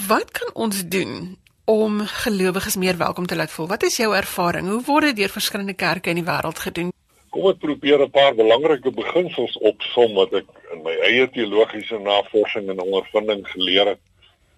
Wat 0.08 0.30
kan 0.30 0.50
ons 0.54 0.82
doen 0.88 1.36
om 1.64 2.00
gelowiges 2.00 2.76
meer 2.76 2.96
welkom 2.96 3.26
te 3.26 3.36
laat 3.36 3.50
voel? 3.50 3.66
Wat 3.66 3.82
is 3.82 3.96
jou 3.96 4.14
ervaring? 4.16 4.68
Hoe 4.68 4.82
word 4.82 5.04
dit 5.04 5.16
deur 5.16 5.28
verskillende 5.28 5.74
kerke 5.74 6.10
in 6.10 6.16
die 6.16 6.26
wêreld 6.26 6.58
gedoen? 6.58 6.92
Kom 7.30 7.46
ek 7.46 7.58
probeer 7.58 8.02
'n 8.02 8.10
paar 8.10 8.34
belangrike 8.34 8.90
beginsels 8.90 9.56
opsom 9.58 10.14
wat 10.14 10.32
ek 10.34 10.46
in 10.72 10.82
my 10.82 10.94
eie 11.08 11.30
teologiese 11.30 11.98
navorsing 11.98 12.68
en 12.68 12.80
ondervinding 12.80 13.46
geleer 13.48 13.86
het, 13.86 14.00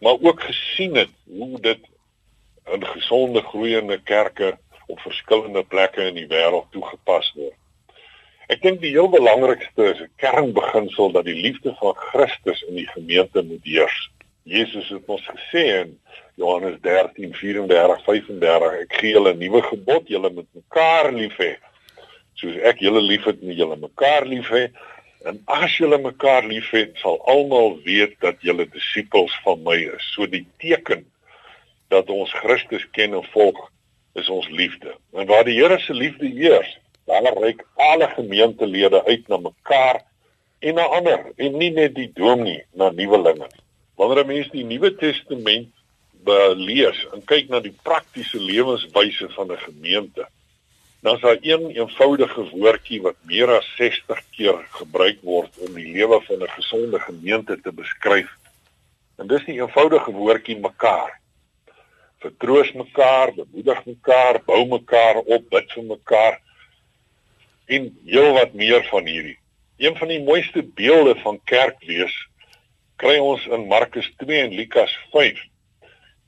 maar 0.01 0.17
ook 0.21 0.41
gesien 0.41 0.97
het 0.97 1.11
hoe 1.29 1.61
dit 1.61 1.92
in 2.71 2.87
gesonde 2.87 3.43
groeiende 3.43 4.01
kerke 4.03 4.59
op 4.87 5.01
verskillende 5.01 5.65
plekke 5.65 6.07
in 6.07 6.15
die 6.15 6.29
wêreld 6.31 6.71
toegepas 6.71 7.33
word. 7.37 7.57
Ek 8.53 8.61
dink 8.63 8.83
die 8.83 8.93
heel 8.93 9.09
belangrikste 9.09 9.85
is 9.93 10.01
'n 10.03 10.11
kernbeginsel 10.21 11.13
dat 11.13 11.25
die 11.25 11.39
liefde 11.39 11.75
van 11.81 11.95
Christus 11.97 12.63
in 12.69 12.75
die 12.75 12.89
gemeente 12.89 13.43
moet 13.43 13.65
heers. 13.65 14.11
Jesus 14.43 14.89
het 14.89 15.07
ons 15.07 15.27
gesê 15.27 15.65
in 15.83 15.99
Johannes 16.35 16.77
13:34, 16.81 18.03
35, 18.05 18.73
ek 18.83 18.93
gee 19.01 19.13
julle 19.13 19.33
'n 19.33 19.39
nuwe 19.39 19.63
gebod, 19.63 20.09
julle 20.09 20.31
moet 20.31 20.49
mekaar 20.55 21.13
lief 21.13 21.37
hê. 21.37 21.57
Soos 22.35 22.57
ek 22.57 22.79
julle 22.81 23.01
liefhet, 23.01 23.43
moet 23.43 23.57
julle 23.57 23.77
mekaar 23.77 24.27
lief 24.27 24.49
hê. 24.49 24.71
En 25.25 25.43
as 25.47 25.77
julle 25.77 25.99
mekaar 25.99 26.45
liefhet, 26.45 26.97
sal 26.99 27.21
almal 27.27 27.79
weet 27.85 28.19
dat 28.21 28.41
julle 28.43 28.67
disippels 28.69 29.33
van 29.45 29.63
my 29.63 29.77
is. 29.95 30.13
So 30.15 30.27
die 30.27 30.47
teken 30.59 31.07
dat 31.93 32.11
ons 32.11 32.33
Christus 32.43 32.87
ken 32.97 33.15
en 33.19 33.25
volg 33.35 33.59
is 34.19 34.29
ons 34.29 34.49
liefde. 34.49 34.95
En 35.13 35.27
waar 35.27 35.45
die 35.45 35.59
Here 35.61 35.79
se 35.79 35.95
liefde 35.95 36.29
heers, 36.29 36.79
dan 37.05 37.27
reik 37.39 37.65
alle 37.77 38.09
gemeentelede 38.17 39.05
uit 39.05 39.29
na 39.29 39.37
mekaar 39.37 40.03
en 40.59 40.75
na 40.75 40.87
ander 40.97 41.33
en 41.37 41.57
nie 41.59 41.71
net 41.75 41.95
die 41.95 42.11
dominee 42.15 42.65
na 42.73 42.91
nuwelinge 42.91 43.49
nie. 43.49 43.65
Wanneer 43.99 44.25
'n 44.25 44.27
mens 44.27 44.51
die 44.51 44.65
Nuwe 44.65 44.95
Testament 44.97 45.69
lees 46.57 46.99
en 47.13 47.25
kyk 47.25 47.49
na 47.49 47.61
die 47.61 47.75
praktiese 47.83 48.41
lewenswyse 48.41 49.29
van 49.29 49.53
'n 49.53 49.59
gemeente, 49.59 50.27
dan 51.01 51.15
is 51.15 51.21
daar 51.21 51.39
een 51.41 51.71
eenvoudige 51.71 52.49
woordjie 52.51 53.03
wat 53.03 53.17
meer 53.27 53.51
as 53.59 53.75
60 53.77 54.23
keer 54.31 54.67
gebruik 54.71 55.19
word 55.23 55.59
om 55.59 55.75
die 55.75 55.93
lewe 55.93 56.21
van 56.21 56.43
'n 56.43 56.49
gesonde 56.49 56.99
gemeente 57.01 57.61
te 57.61 57.73
beskryf. 57.73 58.31
En 59.17 59.27
dis 59.27 59.45
die 59.45 59.61
eenvoudige 59.61 60.13
woordjie 60.13 60.59
mekaar 60.59 61.21
vertroos 62.23 62.73
mekaar, 62.73 63.35
bemoedig 63.35 63.85
mekaar, 63.87 64.41
bou 64.47 64.65
mekaar 64.71 65.21
op, 65.23 65.49
bid 65.51 65.71
vir 65.75 65.87
mekaar 65.91 66.41
en 67.73 67.89
heelwat 68.07 68.53
meer 68.59 68.85
van 68.91 69.07
hierdie. 69.07 69.39
Een 69.83 69.97
van 69.97 70.11
die 70.13 70.21
mooiste 70.23 70.63
beelde 70.79 71.15
van 71.23 71.41
kerkwees 71.49 72.15
kry 73.03 73.17
ons 73.19 73.47
in 73.51 73.67
Markus 73.71 74.09
2 74.21 74.45
en 74.47 74.55
Lukas 74.55 74.93
5. 75.15 75.41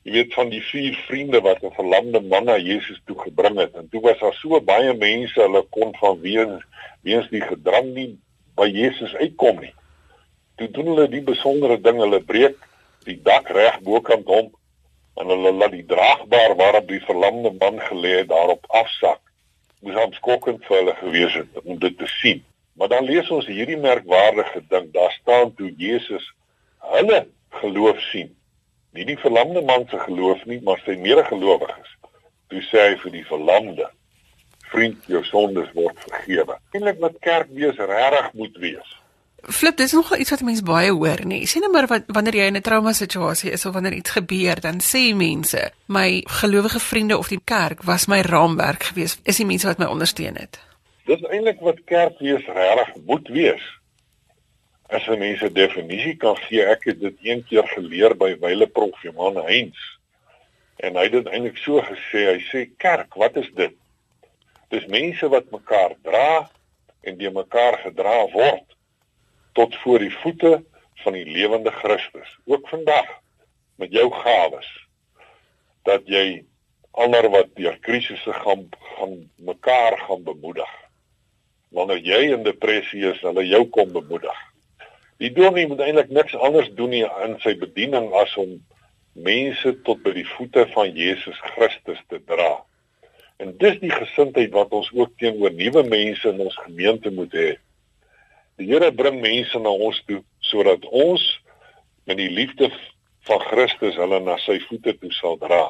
Jy 0.05 0.13
weet 0.17 0.35
van 0.37 0.51
die 0.53 0.63
vier 0.71 0.97
vriende 1.07 1.41
wat 1.45 1.63
'n 1.63 1.73
verlamde 1.77 2.21
man 2.21 2.45
na 2.45 2.57
Jesus 2.59 3.01
toe 3.07 3.17
gebring 3.19 3.59
het 3.59 3.75
en 3.75 3.89
toe 3.89 4.01
was 4.01 4.19
daar 4.19 4.35
so 4.35 4.61
baie 4.61 4.95
mense, 4.95 5.41
hulle 5.41 5.63
kon 5.71 5.95
van 5.97 6.21
weens 6.21 6.65
weens 7.03 7.29
die 7.31 7.41
gedrang 7.41 7.95
nie 7.95 8.19
by 8.57 8.69
Jesus 8.69 9.15
uitkom 9.15 9.61
nie. 9.61 9.75
Toe 10.57 10.71
doen 10.71 10.87
hulle 10.87 11.09
die 11.09 11.23
besondere 11.23 11.81
ding, 11.81 11.99
hulle 11.99 12.21
breek 12.21 12.57
die 13.05 13.21
dak 13.23 13.49
reg 13.49 13.81
bokant 13.81 14.27
hom 14.27 14.53
en 15.21 15.31
hulle 15.31 15.53
laat 15.53 15.75
die 15.75 15.87
draagbaar 15.87 16.57
waarop 16.57 16.89
die 16.89 17.03
verlamde 17.05 17.53
man 17.59 17.81
gelê 17.89 18.17
het 18.23 18.29
daarop 18.29 18.65
afsak. 18.69 19.21
Dis 19.85 19.97
aanskokkend 20.01 20.65
vir 20.67 20.77
hulle 20.81 20.95
gewees 21.01 21.35
het 21.39 21.61
om 21.65 21.79
dit 21.79 21.99
te 21.99 22.09
sien. 22.21 22.45
Maar 22.75 22.89
dan 22.89 23.05
lees 23.05 23.31
ons 23.31 23.47
hierdie 23.47 23.79
merkwaardige 23.79 24.63
ding. 24.69 24.91
Daar 24.93 25.13
staan 25.21 25.55
toe 25.55 25.71
Jesus 25.77 26.33
hulle 26.79 27.27
geloof 27.61 28.01
sien. 28.11 28.33
Nie 28.95 29.05
die 29.05 29.19
verlamde 29.19 29.63
man 29.63 29.87
se 29.91 29.99
geloof 29.99 30.45
nie, 30.51 30.61
maar 30.63 30.81
sy 30.85 30.97
medegelowiges. 30.99 31.95
Toe 32.51 32.63
sê 32.71 32.89
hy 32.89 32.99
vir 33.03 33.15
die 33.15 33.25
verlamde: 33.27 33.89
"Vriend, 34.71 35.07
jou 35.11 35.23
sondes 35.25 35.71
word 35.75 35.99
vergewe." 36.09 36.59
Eintlik 36.73 37.01
wat 37.03 37.19
kerk 37.21 37.51
wees 37.51 37.79
regtig 37.79 38.33
moet 38.33 38.61
wees, 38.63 38.95
Flip, 39.49 39.77
dis 39.77 39.93
nogal 39.93 40.23
iets 40.23 40.31
wat 40.33 40.41
mense 40.41 40.65
baie 40.65 40.93
hoor, 40.93 41.21
nê. 41.29 41.43
Sien 41.45 41.61
nou 41.65 41.71
maar 41.73 41.87
wat 41.91 42.07
wanneer 42.17 42.37
jy 42.39 42.47
in 42.49 42.57
'n 42.57 42.65
trauma 42.65 42.93
situasie 42.93 43.51
is 43.51 43.67
of 43.67 43.75
wanneer 43.75 43.93
iets 43.93 44.11
gebeur, 44.11 44.61
dan 44.61 44.81
sê 44.81 45.15
mense, 45.15 45.73
my 45.87 46.25
gelowige 46.41 46.81
vriende 46.81 47.19
of 47.19 47.29
die 47.29 47.41
kerk 47.45 47.83
was 47.83 48.07
my 48.07 48.21
raamwerk 48.21 48.83
gewees. 48.83 49.19
Is 49.25 49.37
die 49.37 49.47
mense 49.47 49.67
wat 49.67 49.79
my 49.79 49.85
ondersteun 49.85 50.37
het. 50.37 50.61
Dis 51.05 51.21
eintlik 51.21 51.61
wat 51.61 51.85
kerk 51.85 52.19
wees 52.19 52.47
regtig 52.47 52.95
moet 53.07 53.29
wees. 53.29 53.65
As 54.89 55.07
'n 55.09 55.19
mens 55.19 55.43
'n 55.43 55.53
definisie 55.53 56.17
kan 56.17 56.37
gee, 56.37 56.65
ek 56.65 56.85
het 56.85 57.01
dit 57.01 57.17
een 57.23 57.45
keer 57.45 57.69
geleer 57.69 58.17
by 58.17 58.37
Wyle 58.41 58.67
Prof 58.67 59.03
Johan 59.03 59.37
Heinz. 59.37 59.79
En 60.77 60.97
hy 60.97 61.03
het 61.03 61.13
dit 61.13 61.27
eintlik 61.27 61.57
so 61.57 61.83
gesê, 61.83 62.33
hy 62.33 62.41
sê 62.53 62.71
kerk, 62.77 63.15
wat 63.15 63.37
is 63.37 63.51
dit? 63.55 63.75
Dis 64.69 64.87
mense 64.87 65.29
wat 65.29 65.51
mekaar 65.51 65.95
dra 66.03 66.51
en 67.03 67.19
die 67.19 67.31
mekaar 67.31 67.79
gedra 67.79 68.27
word 68.33 68.74
tot 69.55 69.77
voor 69.83 70.03
die 70.03 70.13
voete 70.23 70.65
van 71.05 71.13
die 71.17 71.27
lewende 71.27 71.71
Christus. 71.71 72.39
Ook 72.45 72.69
vandag 72.69 73.07
met 73.81 73.93
jou 73.93 74.11
gawes 74.13 74.71
dat 75.85 76.07
jy 76.09 76.45
ander 76.91 77.29
wat 77.31 77.53
deur 77.59 77.77
krisisse 77.83 78.33
gaan 78.33 78.69
gaan 78.97 79.31
mekaar 79.37 79.99
gaan 80.07 80.23
bemoedig. 80.23 80.71
Wanneer 81.75 81.99
jy 81.99 82.21
in 82.37 82.47
depressie 82.47 83.03
is, 83.11 83.21
hulle 83.27 83.47
jou 83.47 83.65
kom 83.75 83.93
bemoedig. 83.93 84.37
Die 85.23 85.33
dominee 85.35 85.71
moet 85.71 85.83
eintlik 85.83 86.13
niks 86.15 86.37
anders 86.37 86.71
doen 86.79 86.95
nie 86.95 87.05
in 87.27 87.37
sy 87.43 87.57
bediening 87.59 88.11
as 88.19 88.35
om 88.41 88.55
mense 89.15 89.75
tot 89.87 90.03
by 90.03 90.15
die 90.15 90.27
voete 90.35 90.67
van 90.75 90.95
Jesus 90.95 91.39
Christus 91.55 92.01
te 92.11 92.21
dra. 92.27 92.65
En 93.43 93.55
dis 93.59 93.79
die 93.83 93.93
gesindheid 93.93 94.55
wat 94.55 94.75
ons 94.75 94.91
ook 94.95 95.15
teenoor 95.19 95.55
nuwe 95.55 95.85
mense 95.91 96.29
in 96.31 96.43
ons 96.47 96.57
gemeente 96.67 97.11
moet 97.15 97.35
hê. 97.35 97.51
Die 98.61 98.69
Here 98.71 98.93
bring 98.95 99.17
mense 99.19 99.59
na 99.59 99.71
ons 99.73 99.97
toe 100.07 100.21
sodat 100.47 100.85
ons 100.95 101.23
met 102.07 102.19
die 102.21 102.31
liefde 102.31 102.69
van 103.27 103.41
Christus 103.49 103.97
hulle 103.99 104.21
na 104.23 104.37
sy 104.45 104.61
voete 104.69 104.95
toe 105.01 105.11
sal 105.17 105.41
dra. 105.41 105.65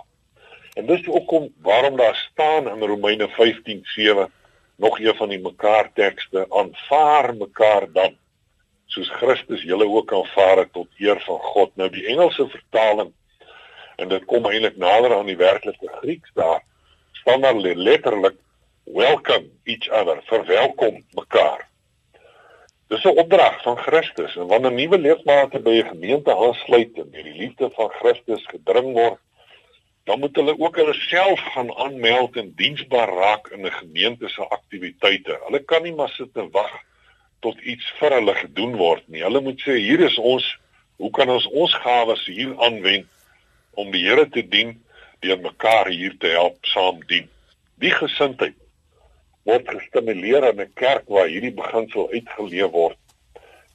En 0.76 0.90
dis 0.90 1.06
ook 1.08 1.32
om 1.38 1.46
waarom 1.64 1.96
daar 1.96 2.18
staan 2.18 2.68
in 2.68 2.84
Romeine 2.84 3.30
15:7 3.38 4.28
nog 4.76 5.00
een 5.00 5.16
van 5.16 5.28
die 5.28 5.40
mekaar 5.40 5.90
tekste 5.94 6.46
aanvaar 6.50 7.34
mekaar 7.36 7.88
dan 7.92 8.16
soos 8.86 9.10
Christus 9.16 9.62
julle 9.62 9.88
ook 9.88 10.12
aanvaar 10.12 10.56
het 10.58 10.72
tot 10.72 10.88
eer 10.98 11.20
van 11.24 11.38
God. 11.38 11.76
Nou 11.76 11.90
die 11.90 12.06
Engelse 12.06 12.48
vertaling 12.48 13.12
en 13.96 14.08
dit 14.08 14.24
kom 14.24 14.44
eintlik 14.50 14.76
nader 14.76 15.16
aan 15.16 15.26
die 15.26 15.40
werklike 15.40 15.88
Grieks 16.00 16.30
daar 16.34 16.60
staan 17.12 17.40
daar 17.40 17.54
letterlik 17.54 18.36
welcome 18.84 19.48
each 19.64 19.88
other, 19.88 20.20
verwelkom 20.26 21.04
mekaar. 21.10 21.72
Dis 22.94 23.04
'n 23.04 23.18
opdrag 23.18 23.62
van 23.62 23.78
Christus 23.78 24.36
en 24.36 24.46
wanneer 24.46 24.72
nuwe 24.72 24.98
lidmate 24.98 25.58
by 25.66 25.72
'n 25.78 25.88
gemeente 25.92 26.32
aansluit 26.46 26.92
en 27.02 27.08
deur 27.10 27.26
die 27.26 27.38
liefde 27.42 27.70
van 27.70 27.88
Christus 27.90 28.44
gedring 28.46 28.92
word, 28.92 29.18
dan 30.04 30.20
moet 30.20 30.36
hulle 30.36 30.54
ook 30.58 30.76
hulle 30.76 30.94
self 30.94 31.40
gaan 31.40 31.72
aanmeld 31.76 32.36
en 32.36 32.52
diensbaar 32.56 33.08
raak 33.08 33.48
in 33.48 33.66
'n 33.66 33.72
gemeente 33.72 34.28
se 34.28 34.42
aktiwiteite. 34.48 35.40
Hulle 35.46 35.58
kan 35.64 35.82
nie 35.82 35.94
maar 35.94 36.08
sit 36.08 36.30
en 36.34 36.50
wag 36.50 36.70
tot 37.40 37.60
iets 37.60 37.92
vir 37.98 38.10
hulle 38.12 38.34
gedoen 38.34 38.76
word 38.76 39.08
nie. 39.08 39.22
Hulle 39.22 39.40
moet 39.40 39.60
sê 39.60 39.74
hier 39.74 40.00
is 40.00 40.18
ons, 40.18 40.58
hoe 40.96 41.10
kan 41.10 41.28
ons 41.28 41.46
ons 41.46 41.74
gawes 41.74 42.26
hier 42.26 42.54
aanwend 42.56 43.06
om 43.74 43.90
die 43.90 44.06
Here 44.06 44.28
te 44.28 44.48
dien 44.48 44.84
deur 45.20 45.40
mekaar 45.40 45.88
hier 45.88 46.14
te 46.18 46.26
help 46.26 46.56
saam 46.60 47.02
dien. 47.06 47.28
Die 47.74 47.90
gesindheid 47.90 48.54
word 49.44 49.68
gestimuleer 49.68 50.48
in 50.50 50.60
'n 50.60 50.72
kerk 50.74 51.08
waar 51.08 51.28
hierdie 51.28 51.54
beginsel 51.54 52.10
uitgeleef 52.10 52.70
word 52.70 52.98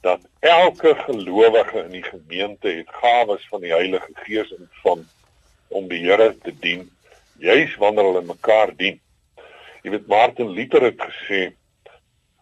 dat 0.02 0.22
elke 0.40 0.96
gelowige 0.96 1.84
in 1.84 1.92
die 1.92 2.04
gemeente 2.04 2.70
het 2.70 2.90
gawes 3.02 3.48
van 3.52 3.62
die 3.62 3.74
Heilige 3.74 4.14
Gees 4.24 4.52
ontvang 4.56 5.06
om 5.68 5.88
die 5.88 6.00
Here 6.00 6.38
te 6.44 6.54
dien, 6.60 6.90
juis 7.38 7.76
wanneer 7.78 8.08
hulle 8.08 8.22
mekaar 8.22 8.72
dien. 8.76 9.00
Jy 9.84 9.92
weet 9.92 10.08
Martin 10.08 10.50
Luther 10.56 10.88
het 10.88 11.02
gesê 11.04 11.42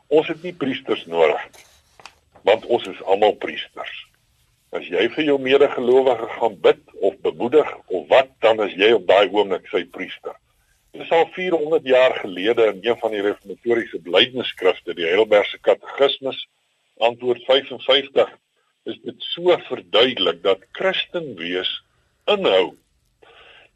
ons 0.08 0.28
het 0.28 0.44
nie 0.44 0.54
priesters 0.54 1.06
nodig 1.06 1.42
want 2.48 2.66
ons 2.66 2.86
is 2.88 3.02
almal 3.04 3.34
priesters. 3.36 3.96
As 4.72 4.86
jy 4.88 5.10
vir 5.12 5.26
jou 5.26 5.36
medegelowige 5.42 6.30
gaan 6.38 6.56
bid 6.64 6.80
of 7.04 7.18
bemoedig 7.26 7.68
of 7.88 8.06
wat, 8.08 8.30
dan 8.40 8.62
is 8.64 8.76
jy 8.80 8.94
op 8.96 9.08
daai 9.10 9.28
oomblik 9.28 9.68
sy 9.68 9.84
priester. 9.92 10.36
Dit 10.98 11.06
is 11.06 11.12
al 11.12 11.28
400 11.32 11.86
jaar 11.86 12.16
gelede 12.16 12.66
in 12.66 12.78
een 12.82 12.98
van 12.98 13.12
die 13.12 13.22
reformatoriese 13.22 14.00
belydenisskrifte, 14.02 14.96
die 14.98 15.06
Heidelbergse 15.06 15.60
Katekismus, 15.62 16.40
antwoord 16.98 17.44
55, 17.46 18.32
is 18.90 18.98
dit 19.04 19.28
so 19.28 19.58
verduidelik 19.68 20.42
dat 20.42 20.66
Christen 20.72 21.36
wees 21.38 21.70
inhou 22.26 22.74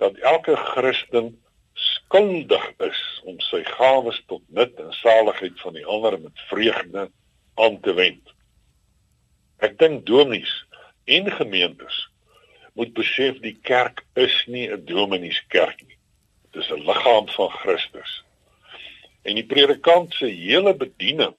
dat 0.01 0.17
elke 0.33 0.55
Christen 0.55 1.29
skuldig 1.73 2.65
is 2.89 3.03
om 3.29 3.37
sy 3.51 3.61
gawes 3.69 4.17
tot 4.25 4.41
nut 4.49 4.81
en 4.81 4.89
saligheid 5.03 5.61
van 5.61 5.77
die 5.77 5.85
ander 5.85 6.17
met 6.25 6.45
vreugde 6.49 7.05
aan 7.53 7.79
te 7.85 7.93
wend. 8.01 8.33
Ek 9.61 9.77
dink 9.77 10.07
dominees 10.09 10.57
en 11.05 11.29
gemeentes 11.37 12.01
moet 12.73 12.97
besef 12.97 13.37
die 13.45 13.59
kerk 13.61 14.07
is 14.17 14.41
nie 14.49 14.71
'n 14.73 14.85
domineeskerk 14.89 15.85
nie. 15.85 16.00
Dis 16.51 16.69
'n 16.69 16.85
liggaam 16.85 17.27
van 17.29 17.49
Christus. 17.49 18.23
En 19.21 19.35
die 19.35 19.45
predikant 19.45 20.13
se 20.13 20.25
hele 20.25 20.73
bediening 20.75 21.35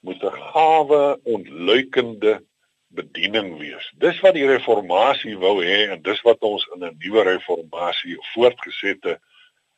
moet 0.00 0.22
'n 0.22 0.40
gawe 0.52 1.20
ontluikende 1.22 2.42
bediening 2.86 3.58
wees. 3.58 3.92
Dis 3.98 4.20
wat 4.20 4.34
die 4.34 4.46
reformatie 4.46 5.36
wou 5.38 5.64
hê 5.64 5.88
en 5.90 6.02
dis 6.02 6.20
wat 6.26 6.40
ons 6.40 6.66
in 6.74 6.84
'n 6.84 6.96
nuwe 6.98 7.22
reformatie 7.22 8.16
voortgesette 8.32 9.20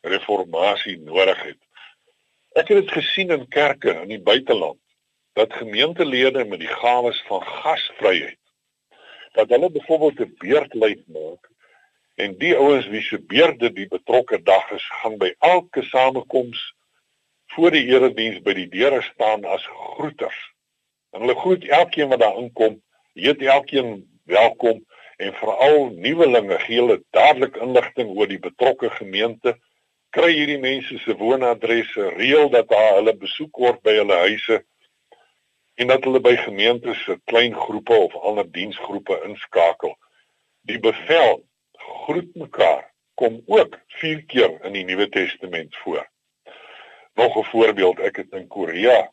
reformatie 0.01 0.99
nodig 0.99 1.43
het. 1.43 1.61
Ek 2.53 2.69
het 2.69 2.79
dit 2.83 2.91
gesien 2.91 3.31
in 3.31 3.49
kerke 3.49 4.01
in 4.03 4.09
die 4.09 4.23
buiteland 4.23 4.81
dat 5.35 5.53
gemeentelede 5.53 6.45
met 6.45 6.59
die 6.59 6.75
gawes 6.81 7.23
van 7.27 7.43
gasvryheid 7.43 8.39
dat 9.35 9.49
hulle 9.49 9.71
byvoorbeeld 9.71 10.21
'n 10.21 10.35
beurtlyd 10.39 11.03
maak 11.09 11.51
En 12.15 12.37
die 12.39 12.55
ouens 12.57 12.87
wie 12.87 13.03
se 13.03 13.19
beerde 13.19 13.73
die 13.73 13.89
betrokke 13.91 14.39
dag 14.43 14.71
is, 14.71 14.85
gaan 15.01 15.17
by 15.19 15.33
elke 15.39 15.83
samekoms 15.83 16.61
voor 17.55 17.75
die 17.75 17.87
erediens 17.91 18.41
by 18.43 18.55
die 18.55 18.69
deure 18.71 19.03
staan 19.03 19.45
as 19.45 19.65
groeters. 19.67 20.37
En 21.15 21.25
hulle 21.25 21.35
groet 21.39 21.65
elkeen 21.69 22.09
wat 22.13 22.23
daar 22.23 22.39
inkom, 22.39 22.81
heet 23.19 23.43
elkeen 23.43 23.97
welkom 24.31 24.83
en 25.17 25.35
veral 25.39 25.91
nuwelinge 25.95 26.59
gee 26.67 26.79
hulle 26.81 26.99
dadelik 27.15 27.57
inligting 27.63 28.11
oor 28.15 28.31
die 28.31 28.43
betrokke 28.43 28.91
gemeente, 28.99 29.55
kry 30.15 30.31
hierdie 30.33 30.61
mense 30.63 30.99
se 31.03 31.17
woonadresse, 31.19 32.09
reël 32.19 32.51
dat 32.51 32.69
daar 32.71 32.97
hulle 32.99 33.17
besoek 33.19 33.59
word 33.59 33.83
by 33.87 33.97
hulle 33.99 34.21
huise 34.27 34.61
en 35.75 35.91
dat 35.91 36.07
hulle 36.07 36.21
by 36.23 36.37
gemeentes 36.39 37.01
se 37.03 37.19
klein 37.31 37.55
groepe 37.59 37.97
of 38.07 38.15
ander 38.23 38.47
diensgroepe 38.47 39.19
inskakel. 39.27 39.97
Die 40.71 40.79
bevel 40.79 41.43
groet 42.05 42.35
mekaar 42.35 42.93
kom 43.15 43.43
ook 43.47 43.79
4 44.01 44.25
keer 44.25 44.59
in 44.67 44.75
die 44.77 44.85
Nuwe 44.85 45.09
Testament 45.09 45.77
voor. 45.77 46.09
Nog 47.15 47.37
'n 47.37 47.45
voorbeeld, 47.45 47.99
ek 47.99 48.17
het 48.17 48.33
in 48.33 48.47
Korea 48.47 49.11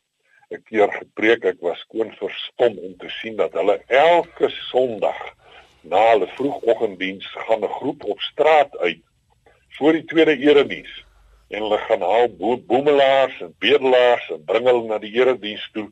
'n 0.50 0.64
keer 0.64 0.92
gepreek, 0.92 1.44
ek 1.44 1.60
was 1.60 1.80
skoon 1.80 2.12
verstom 2.12 2.78
om 2.78 2.98
te 2.98 3.10
sien 3.10 3.36
dat 3.36 3.54
hulle 3.54 3.82
elke 3.88 4.50
Sondag 4.50 5.22
na 5.82 6.12
hulle 6.12 6.28
vroegoggenddiens 6.28 7.28
gaan 7.46 7.64
'n 7.64 7.78
groep 7.80 8.04
op 8.04 8.20
straat 8.20 8.78
uit 8.78 9.04
voor 9.70 9.92
die 9.92 10.06
tweede 10.06 10.38
erediens 10.38 11.06
en 11.48 11.62
hulle 11.62 11.78
gaan 11.78 12.02
haal 12.02 12.30
bo 12.36 12.58
boemelaars 12.58 13.42
en 13.42 13.56
bedelaars 13.60 14.30
en 14.30 14.44
bring 14.46 14.66
hulle 14.66 14.84
na 14.84 14.98
die 14.98 15.14
erediens 15.14 15.70
toe. 15.74 15.92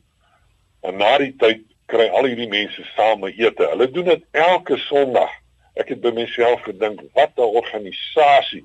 En 0.80 0.96
na 0.96 1.18
die 1.18 1.34
tyd 1.36 1.60
kry 1.86 2.08
al 2.08 2.24
hierdie 2.24 2.48
mense 2.48 2.84
same 2.84 3.32
ete. 3.32 3.66
Hulle 3.68 3.90
doen 3.90 4.04
dit 4.04 4.24
elke 4.30 4.76
Sondag 4.76 5.30
Ek 5.80 5.88
het 5.88 6.00
by 6.04 6.12
myself 6.12 6.60
gedink, 6.68 7.00
wat 7.16 7.32
'n 7.36 7.54
organisasie 7.60 8.64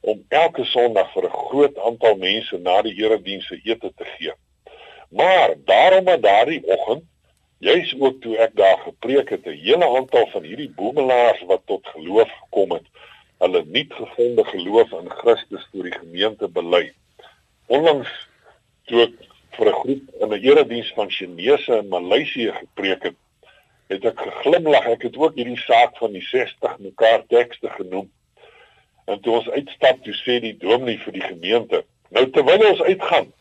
om 0.00 0.24
elke 0.28 0.64
Sondag 0.64 1.12
vir 1.12 1.24
'n 1.26 1.38
groot 1.48 1.78
aantal 1.78 2.16
mense 2.16 2.58
na 2.58 2.82
die 2.82 2.94
eredienste 3.02 3.60
ete 3.64 3.90
te 3.96 4.04
gee. 4.04 4.32
Maar 5.10 5.54
daarom 5.64 6.04
maar 6.04 6.20
daardie 6.20 6.62
oggend, 6.64 7.04
juis 7.58 7.94
ook 7.98 8.20
toe 8.20 8.36
ek 8.36 8.54
daar 8.54 8.78
gepreek 8.78 9.28
het, 9.30 9.46
'n 9.46 9.58
hele 9.66 9.96
aantal 9.96 10.26
van 10.26 10.42
hierdie 10.42 10.70
boemelaars 10.70 11.42
wat 11.50 11.62
tot 11.66 11.86
geloof 11.86 12.30
gekom 12.30 12.70
het, 12.70 12.86
hulle 13.38 13.64
nuut 13.64 13.92
gevonde 13.92 14.44
geloof 14.44 14.92
in 14.92 15.10
Christus 15.10 15.68
vir 15.72 15.82
die 15.82 15.98
gemeente 15.98 16.48
bely. 16.48 16.92
Onlangs 17.66 18.28
toe 18.84 19.02
ek 19.02 19.14
vir 19.56 19.66
'n 19.66 19.78
groep 19.80 20.04
in 20.20 20.28
'n 20.28 20.42
erediens 20.42 20.92
van 20.94 21.10
Chinese 21.10 21.76
in 21.76 21.88
Maleisië 21.88 22.52
gepreek 22.52 23.02
het, 23.02 23.16
het 23.92 24.04
ek 24.04 24.20
geglimlag. 24.20 24.86
Ek 24.96 25.02
het 25.02 25.16
ook 25.16 25.34
hierdie 25.34 25.60
saak 25.64 25.96
van 25.96 26.12
die 26.12 26.24
60 26.24 26.78
mekaar 26.78 27.26
tekste 27.26 27.70
genoem. 27.78 28.10
En 29.06 29.20
toe 29.20 29.38
ons 29.38 29.48
uitstap, 29.48 30.02
toe 30.02 30.14
sê 30.14 30.40
die 30.42 30.56
dominee 30.58 30.98
vir 30.98 31.12
die 31.12 31.26
gemeente: 31.26 31.84
"Nou 32.10 32.30
terwyl 32.30 32.70
ons 32.70 32.82
uitgaan, 32.82 33.32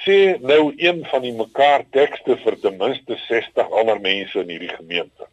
sê 0.00 0.38
nou 0.40 0.72
een 0.76 1.04
van 1.06 1.22
die 1.22 1.34
mekaar 1.36 1.84
tekste 1.90 2.36
vir 2.44 2.58
ten 2.60 2.76
minste 2.76 3.16
60 3.26 3.70
ander 3.70 4.00
mense 4.00 4.40
in 4.40 4.48
hierdie 4.48 4.72
gemeente. 4.72 5.28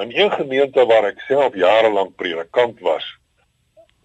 In 0.00 0.12
een 0.16 0.30
gemeente 0.32 0.86
waar 0.86 1.10
ek 1.10 1.20
self 1.26 1.56
jare 1.58 1.90
lank 1.92 2.14
predikant 2.16 2.80
was 2.80 3.06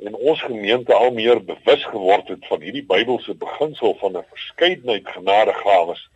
en 0.03 0.15
ons 0.15 0.41
gemeente 0.44 0.94
al 0.94 1.13
meer 1.15 1.39
bewus 1.46 1.86
geword 1.88 2.27
het 2.27 2.48
van 2.50 2.62
hierdie 2.65 2.84
Bybelse 2.84 3.36
beginsel 3.39 3.96
van 4.01 4.17
'n 4.17 4.25
verskeidenheid 4.34 5.08
genadegawes, 5.08 6.10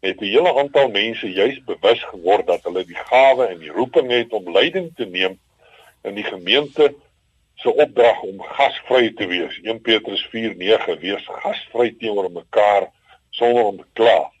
het 0.00 0.20
'n 0.20 0.24
hele 0.24 0.58
aantal 0.58 0.88
mense 0.88 1.32
juis 1.32 1.64
bewus 1.64 2.02
geword 2.04 2.46
dat 2.46 2.62
hulle 2.62 2.84
die 2.84 3.02
gawe 3.10 3.46
en 3.46 3.58
die 3.58 3.70
roeping 3.70 4.10
het 4.10 4.32
om 4.32 4.52
leiding 4.52 4.90
te 4.94 5.06
neem 5.06 5.40
in 6.02 6.14
die 6.14 6.24
gemeente 6.24 6.94
se 7.54 7.74
opdrag 7.74 8.22
om 8.22 8.42
gasvry 8.42 9.12
te 9.12 9.26
wees. 9.26 9.58
1 9.62 9.80
Petrus 9.80 10.28
4:9 10.30 10.98
wees 11.00 11.26
gasvry 11.26 11.94
teenoor 11.98 12.30
mekaar 12.30 12.90
sonder 13.30 13.64
om 13.64 13.76
te 13.76 13.86
kla. 13.92 14.32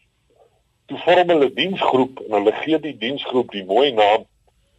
Toe 0.86 0.98
vorm 0.98 1.28
hulle 1.28 1.52
diensgroep 1.52 2.20
en 2.20 2.32
hulle 2.32 2.52
gee 2.52 2.78
die 2.78 2.96
diensgroep 2.96 3.50
die 3.50 3.64
mooi 3.64 3.92
naam 3.92 4.26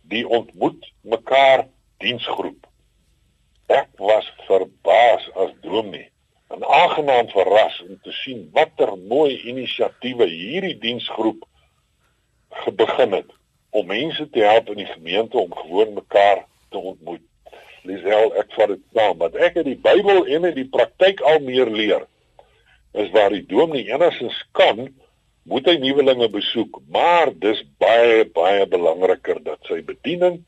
die 0.02 0.28
ontmoet 0.28 0.94
mekaar 1.02 1.68
diensgroep. 1.98 2.68
Ek 3.66 3.90
was 3.96 4.34
verbaas 4.48 5.32
as 5.36 5.52
dominee 5.62 6.12
en 6.50 6.66
aangenaam 6.66 7.30
verras 7.30 7.82
om 7.88 7.98
te 8.04 8.12
sien 8.22 8.50
watter 8.54 8.96
mooi 8.98 9.38
inisiatiewe 9.52 10.28
hierdie 10.30 10.78
diensgroep 10.82 11.46
begin 12.80 13.12
het 13.12 13.34
om 13.70 13.86
mense 13.88 14.26
te 14.30 14.42
help 14.42 14.70
in 14.74 14.82
die 14.82 14.90
gemeente 14.90 15.38
om 15.38 15.54
gewoon 15.56 15.94
mekaar 15.94 16.46
te 16.70 16.78
ontmoet. 16.78 17.22
Lisel, 17.88 18.34
ek 18.42 18.52
vat 18.58 18.74
dit 18.74 18.82
saam, 18.94 19.18
want 19.22 19.38
ek 19.38 19.60
het 19.62 19.68
die 19.68 19.78
Bybel 19.80 20.26
en 20.26 20.48
in 20.50 20.56
die 20.58 20.68
praktyk 20.70 21.22
al 21.22 21.40
meer 21.46 21.70
leer. 21.72 22.06
Is 22.98 23.12
waar 23.14 23.34
die 23.34 23.46
dominee 23.46 23.94
enigstens 23.94 24.38
kan, 24.58 24.90
moet 25.50 25.70
hy 25.70 25.78
nuwelinge 25.82 26.28
besoek, 26.34 26.82
maar 26.94 27.32
dis 27.42 27.62
baie 27.82 28.26
baie 28.36 28.66
belangriker 28.70 29.40
dat 29.46 29.62
sy 29.70 29.80
bediening 29.86 30.42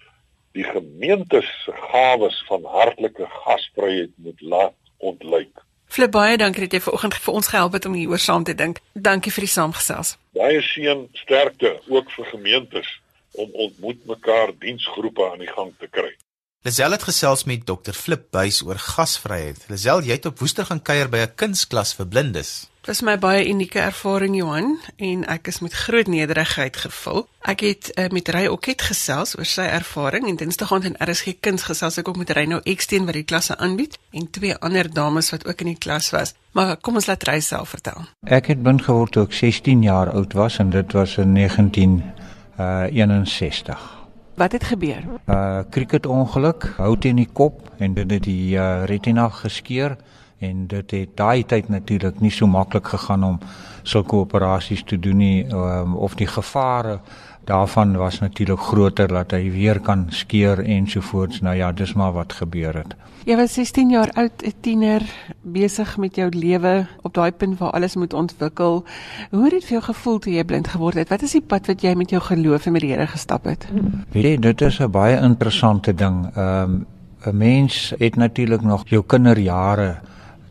die 0.57 0.65
gemeente 0.67 1.41
se 1.45 1.73
gawes 1.87 2.37
van 2.49 2.65
hartlike 2.67 3.29
gasvryheid 3.45 4.11
moet 4.17 4.41
laat 4.41 4.77
ontluik. 4.97 5.63
Flip 5.91 6.11
baie 6.11 6.37
dankie 6.39 6.61
dat 6.63 6.71
jy 6.71 6.79
vanoggend 6.85 7.15
vir 7.19 7.33
ons 7.35 7.47
gehelp 7.51 7.73
het 7.75 7.85
om 7.85 7.95
hieroor 7.99 8.21
saam 8.23 8.43
te 8.47 8.53
dink. 8.55 8.77
Dankie 8.95 9.31
vir 9.35 9.43
die 9.43 9.51
saamgesels. 9.51 10.13
Baie 10.37 10.61
seën, 10.63 11.01
sterkte 11.19 11.73
ook 11.91 12.13
vir 12.15 12.29
gemeentes 12.29 12.91
om 13.35 13.51
ontmoet 13.65 14.05
mekaar 14.07 14.53
diensgroepe 14.63 15.25
aan 15.33 15.43
die 15.43 15.51
gang 15.51 15.73
te 15.83 15.89
kry. 15.91 16.13
Lazel 16.61 16.93
het 16.93 17.03
gesels 17.03 17.41
met 17.49 17.63
Dr 17.65 17.95
Flip 17.97 18.27
Buys 18.29 18.59
oor 18.61 18.77
gasvryheid. 18.77 19.63
Lazel, 19.67 20.03
jy 20.05 20.13
het 20.13 20.25
op 20.29 20.39
Woester 20.39 20.65
gaan 20.69 20.81
kuier 20.85 21.09
by 21.09 21.17
'n 21.17 21.33
kunsklas 21.35 21.93
vir 21.97 22.07
blindes. 22.07 22.69
Dit 22.81 22.87
was 22.87 23.01
my 23.01 23.17
baie 23.17 23.49
unieke 23.49 23.79
ervaring 23.79 24.37
Johan 24.37 24.79
en 24.97 25.25
ek 25.25 25.47
is 25.47 25.59
met 25.59 25.73
groot 25.73 26.07
nederigheid 26.07 26.77
gevul. 26.77 27.27
Ek 27.41 27.59
het 27.59 27.91
uh, 27.95 28.07
met 28.09 28.29
Ry 28.29 28.47
Oket 28.47 28.81
gesels 28.81 29.37
oor 29.37 29.45
sy 29.45 29.61
ervaring 29.61 30.27
en 30.27 30.35
Dinsdag 30.35 30.73
aand 30.73 30.83
in 30.83 30.95
RSG 30.99 31.27
Kuns 31.39 31.63
gesels 31.63 31.97
ek 31.97 32.07
ook 32.07 32.17
met 32.17 32.29
Ry 32.29 32.45
nou 32.45 32.61
Eksteen 32.63 33.05
wat 33.05 33.13
die 33.13 33.23
klasse 33.23 33.57
aanbied 33.57 33.97
en 34.11 34.29
twee 34.29 34.55
ander 34.55 34.93
dames 34.93 35.31
wat 35.31 35.47
ook 35.47 35.61
in 35.61 35.67
die 35.67 35.77
klas 35.77 36.09
was. 36.09 36.33
Maar 36.51 36.77
kom 36.77 36.95
ons 36.95 37.05
laat 37.05 37.23
Ry 37.23 37.39
self 37.39 37.69
vertel. 37.69 38.05
Ek 38.21 38.45
het 38.45 38.61
blind 38.61 38.81
geword 38.81 39.11
toe 39.11 39.23
ek 39.23 39.33
16 39.33 39.81
jaar 39.81 40.13
oud 40.13 40.33
was 40.33 40.57
en 40.57 40.69
dit 40.69 40.93
was 40.93 41.17
in 41.17 41.33
1961. 41.33 44.00
Wat 44.41 44.51
het 44.51 44.63
gebeur? 44.63 45.03
Uh 45.25 45.59
kriketongeluk, 45.69 46.73
hout 46.77 47.05
in 47.05 47.19
die 47.21 47.29
kop 47.33 47.67
en 47.77 47.93
dit 47.93 48.11
het 48.11 48.23
die 48.25 48.55
uh, 48.57 48.83
retina 48.89 49.27
geskeur 49.29 49.93
en 50.41 50.63
dit 50.67 50.91
het 50.91 51.11
daai 51.15 51.43
tyd 51.45 51.69
natuurlik 51.69 52.17
nie 52.25 52.31
so 52.33 52.47
maklik 52.49 52.89
gegaan 52.89 53.23
om 53.23 53.37
sulke 53.83 54.15
operasies 54.15 54.81
te 54.83 54.97
doen 54.99 55.21
nie 55.21 55.45
um, 55.45 55.93
of 55.93 56.15
die 56.17 56.27
gevare 56.27 56.97
daarvan 57.43 57.97
was 57.97 58.19
natuurlik 58.19 58.59
groter 58.59 59.07
dat 59.07 59.31
hy 59.31 59.51
weer 59.51 59.79
kan 59.79 60.05
skeur 60.09 60.59
ensovoorts. 60.59 61.41
Nou 61.41 61.55
ja, 61.55 61.71
dis 61.71 61.93
maar 61.93 62.11
wat 62.13 62.33
gebeur 62.33 62.75
het. 62.75 62.95
Jy 63.25 63.35
was 63.37 63.53
16 63.53 63.89
jaar 63.89 64.09
oud, 64.17 64.43
'n 64.43 64.53
tiener, 64.61 65.01
besig 65.41 65.97
met 65.97 66.15
jou 66.15 66.29
lewe 66.29 66.87
op 67.01 67.13
daai 67.13 67.31
punt 67.31 67.57
waar 67.57 67.71
alles 67.71 67.95
moet 67.95 68.13
ontwikkel. 68.13 68.83
Hoe 69.31 69.43
het 69.43 69.51
dit 69.51 69.63
vir 69.63 69.71
jou 69.71 69.83
gevoel 69.83 70.19
toe 70.19 70.33
jy 70.33 70.43
blind 70.43 70.67
geword 70.67 70.95
het? 70.95 71.09
Wat 71.09 71.21
is 71.21 71.31
die 71.31 71.41
pad 71.41 71.67
wat 71.67 71.81
jy 71.81 71.93
met 71.93 72.09
jou 72.09 72.21
geloof 72.21 72.65
en 72.65 72.71
met 72.71 72.81
die 72.81 72.91
Here 72.91 73.07
gestap 73.07 73.43
het? 73.43 73.67
Weet 74.11 74.23
jy, 74.23 74.37
dit 74.37 74.61
is 74.61 74.79
'n 74.79 74.91
baie 74.91 75.21
interessante 75.21 75.93
ding. 75.93 76.35
Ehm 76.35 76.63
um, 76.63 76.85
'n 77.25 77.37
mens 77.37 77.93
het 77.97 78.15
natuurlik 78.15 78.61
nog 78.61 78.81
jou 78.85 79.03
kinderjare 79.05 79.99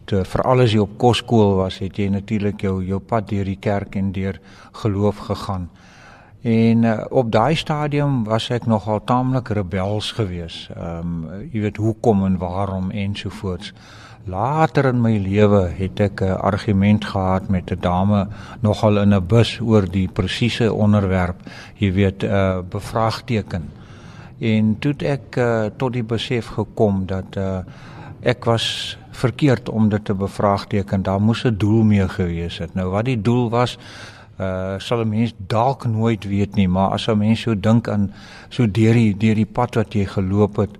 te 0.04 0.24
veral 0.24 0.60
as 0.60 0.72
jy 0.72 0.78
op 0.78 0.98
kosskool 0.98 1.54
was, 1.54 1.78
het 1.78 1.96
jy 1.96 2.08
natuurlik 2.08 2.60
jou 2.60 2.84
jou 2.84 2.98
pad 2.98 3.28
deur 3.28 3.44
die 3.44 3.58
kerk 3.60 3.96
en 3.96 4.12
deur 4.12 4.40
geloof 4.72 5.16
gegaan. 5.16 5.68
En 6.40 6.82
uh, 6.82 7.00
op 7.08 7.32
daai 7.32 7.54
stadium 7.54 8.24
was 8.24 8.48
ek 8.50 8.66
nogal 8.66 9.02
taamlik 9.04 9.48
rebels 9.48 10.12
geweest. 10.16 10.70
Ehm 10.72 11.26
um, 11.28 11.48
jy 11.52 11.60
weet 11.60 11.76
hoekom 11.76 12.24
en 12.24 12.38
waarom 12.40 12.90
ensovoorts. 12.90 13.72
Later 14.24 14.84
in 14.84 15.00
my 15.00 15.18
lewe 15.18 15.68
het 15.76 16.00
ek 16.00 16.20
'n 16.22 16.40
argument 16.40 17.04
gehad 17.04 17.48
met 17.48 17.70
'n 17.70 17.80
dame 17.80 18.28
nogal 18.60 18.98
in 18.98 19.14
'n 19.14 19.26
bus 19.26 19.60
oor 19.60 19.90
die 19.90 20.08
presiese 20.08 20.72
onderwerp, 20.72 21.36
jy 21.76 21.92
weet 21.92 22.22
'n 22.22 22.26
uh, 22.26 22.32
eh, 22.32 22.58
bevraagteken. 22.68 23.68
En 24.38 24.76
toe 24.78 24.94
ek 24.98 25.36
uh, 25.36 25.64
tot 25.76 25.92
die 25.92 26.04
besef 26.04 26.46
gekom 26.46 27.06
dat 27.06 27.36
uh, 27.36 27.58
ek 28.20 28.44
was 28.44 28.98
verkeerd 29.10 29.68
om 29.68 29.88
dit 29.88 30.04
te 30.04 30.14
bevraagteken. 30.14 31.02
Daar 31.02 31.20
moes 31.20 31.44
'n 31.44 31.56
doel 31.56 31.82
mee 31.82 32.08
gewees 32.08 32.58
het. 32.58 32.74
Nou 32.74 32.90
wat 32.90 33.04
die 33.04 33.20
doel 33.20 33.50
was, 33.50 33.78
uh 34.40 34.78
sal 34.78 35.04
'n 35.04 35.08
mens 35.08 35.32
dalk 35.36 35.84
nooit 35.84 36.24
weet 36.24 36.54
nie, 36.54 36.68
maar 36.68 36.90
as 36.96 37.08
'n 37.08 37.18
mens 37.18 37.40
so 37.40 37.54
dink 37.54 37.88
aan 37.88 38.12
so 38.48 38.66
deur 38.66 38.94
die 38.94 39.14
deur 39.14 39.34
die 39.34 39.52
pad 39.58 39.74
wat 39.74 39.94
jy 39.94 40.04
geloop 40.04 40.56
het, 40.56 40.74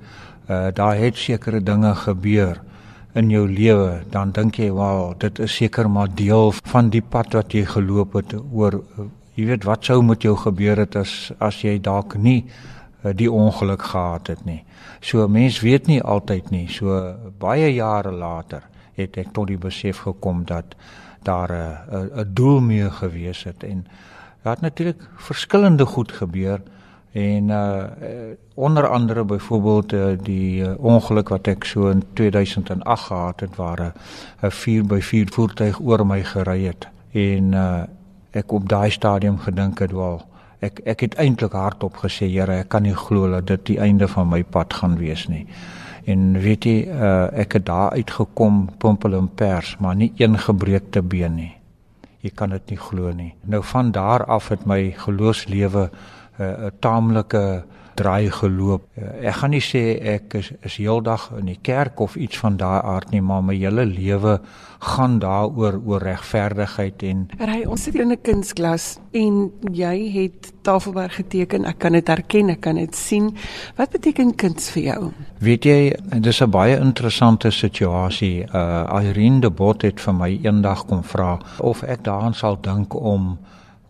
uh 0.48 0.70
daar 0.72 0.96
het 0.96 1.16
sekere 1.16 1.60
dinge 1.60 1.94
gebeur 1.94 2.60
in 3.14 3.30
jou 3.30 3.48
lewe, 3.48 4.02
dan 4.10 4.30
dink 4.30 4.54
jy, 4.54 4.70
"Wow, 4.70 5.18
dit 5.18 5.38
is 5.38 5.56
seker 5.56 5.90
maar 5.90 6.08
deel 6.14 6.52
van 6.52 6.90
die 6.90 7.02
pad 7.02 7.32
wat 7.34 7.52
jy 7.52 7.64
geloop 7.64 8.12
het 8.12 8.34
oor 8.52 8.82
jy 9.34 9.46
weet 9.46 9.64
wat 9.64 9.84
sou 9.84 10.02
met 10.02 10.22
jou 10.22 10.36
gebeur 10.36 10.76
het 10.76 10.96
as 10.96 11.32
as 11.38 11.62
jy 11.62 11.78
dalk 11.80 12.16
nie 12.16 12.44
uh, 13.04 13.12
die 13.14 13.30
ongeluk 13.30 13.82
gehad 13.82 14.26
het 14.26 14.44
nie." 14.44 14.64
So 15.00 15.28
mens 15.28 15.60
weet 15.60 15.86
nie 15.86 16.02
altyd 16.02 16.50
nie. 16.50 16.68
So 16.68 17.14
baie 17.38 17.74
jare 17.74 18.12
later 18.12 18.62
het 18.94 19.16
ek 19.16 19.32
tot 19.32 19.46
die 19.46 19.58
besef 19.58 20.02
gekom 20.04 20.44
dat 20.44 20.76
daar 21.22 21.50
'n 21.52 22.10
'n 22.20 22.30
doel 22.32 22.60
mee 22.60 22.90
gewees 22.90 23.44
het. 23.44 23.62
En 23.62 23.86
daar 24.42 24.52
het 24.52 24.62
natuurlik 24.62 25.08
verskillende 25.16 25.86
goed 25.86 26.12
gebeur 26.12 26.60
en 27.12 27.48
uh 27.48 27.84
onder 28.54 28.88
andere 28.88 29.24
byvoorbeeld 29.24 29.92
uh, 29.92 30.06
die 30.22 30.62
uh, 30.62 30.84
ongeluk 30.84 31.28
wat 31.28 31.46
ek 31.46 31.64
so 31.64 31.88
in 31.88 32.02
2008 32.12 33.02
gehad 33.02 33.40
het 33.40 33.56
waar 33.56 33.80
'n 33.80 33.92
'n 34.46 34.50
4x4 34.50 35.32
voertuig 35.32 35.80
oor 35.80 36.06
my 36.06 36.24
gery 36.24 36.64
het 36.64 36.88
en 37.10 37.52
uh 37.52 37.82
ek 38.30 38.52
op 38.52 38.68
daai 38.68 38.90
stadium 38.90 39.38
gedink 39.38 39.78
het 39.78 39.90
wel 39.90 40.22
ek 40.58 40.80
ek 40.84 41.00
het 41.00 41.14
eintlik 41.14 41.52
hardop 41.52 41.96
gesê 41.96 42.30
Here 42.30 42.52
ek 42.52 42.68
kan 42.68 42.82
nie 42.82 42.94
glo 42.94 43.30
dat 43.30 43.46
dit 43.46 43.66
die 43.66 43.78
einde 43.78 44.08
van 44.08 44.28
my 44.28 44.44
pad 44.44 44.74
gaan 44.74 44.96
wees 44.98 45.26
nie 45.28 45.46
En 46.04 46.38
weet 46.40 46.64
jy, 46.64 46.76
uh, 46.88 47.28
ek 47.32 47.52
het 47.58 47.66
daar 47.66 47.90
uitgekom 47.90 48.68
pompel 48.78 49.14
en 49.18 49.28
pers, 49.34 49.76
maar 49.78 49.96
nie 49.96 50.12
een 50.16 50.38
gebreekte 50.38 51.02
been 51.02 51.34
nie. 51.34 51.52
Jy 52.20 52.30
kan 52.34 52.50
dit 52.50 52.70
nie 52.70 52.78
glo 52.78 53.12
nie. 53.16 53.34
Nou 53.48 53.62
van 53.64 53.92
daar 53.92 54.24
af 54.24 54.48
het 54.48 54.66
my 54.66 54.92
geloofslewe 54.96 55.90
eh, 56.36 56.46
'n 56.46 56.64
uh, 56.64 56.70
taamlike 56.80 57.64
draai 58.00 58.30
geloop. 58.40 58.88
Uh, 58.96 59.12
ek 59.28 59.38
gaan 59.42 59.54
nie 59.54 59.64
sê 59.64 59.84
ek 60.16 60.40
is, 60.40 60.50
is 60.66 60.80
heeldag 60.80 61.30
in 61.38 61.52
die 61.52 61.60
kerk 61.62 62.00
of 62.00 62.16
iets 62.16 62.40
van 62.42 62.58
daai 62.60 62.80
aard 62.80 63.12
nie, 63.14 63.22
maar 63.24 63.44
my 63.44 63.56
hele 63.58 63.84
lewe 63.88 64.38
gaan 64.80 65.18
daaroor 65.20 65.76
oor 65.84 66.02
regverdigheid 66.02 67.02
en 67.04 67.26
Ry, 67.36 67.64
ons 67.68 67.82
sit 67.82 67.98
in 68.00 68.12
'n 68.12 68.22
kunsklas 68.22 68.98
en 69.12 69.50
jy 69.72 69.96
het 70.12 70.52
Tafelberg 70.62 71.14
geteken. 71.14 71.64
Ek 71.64 71.78
kan 71.78 71.92
dit 71.92 72.08
herken, 72.08 72.50
ek 72.50 72.60
kan 72.60 72.74
dit 72.76 72.96
sien. 72.96 73.36
Wat 73.76 73.90
beteken 73.90 74.34
kuns 74.34 74.70
vir 74.70 74.82
jou? 74.82 75.12
Weet 75.38 75.64
jy, 75.64 75.96
dis 76.20 76.40
'n 76.40 76.50
baie 76.50 76.78
interessante 76.78 77.50
situasie. 77.50 78.46
Uh 78.52 79.02
Irene 79.02 79.40
de 79.40 79.50
Bot 79.50 79.82
het 79.82 80.00
vir 80.00 80.14
my 80.14 80.38
eendag 80.42 80.86
kom 80.86 81.02
vra 81.02 81.38
of 81.58 81.82
ek 81.82 82.04
daaraan 82.04 82.34
sal 82.34 82.58
dink 82.60 82.94
om 82.94 83.38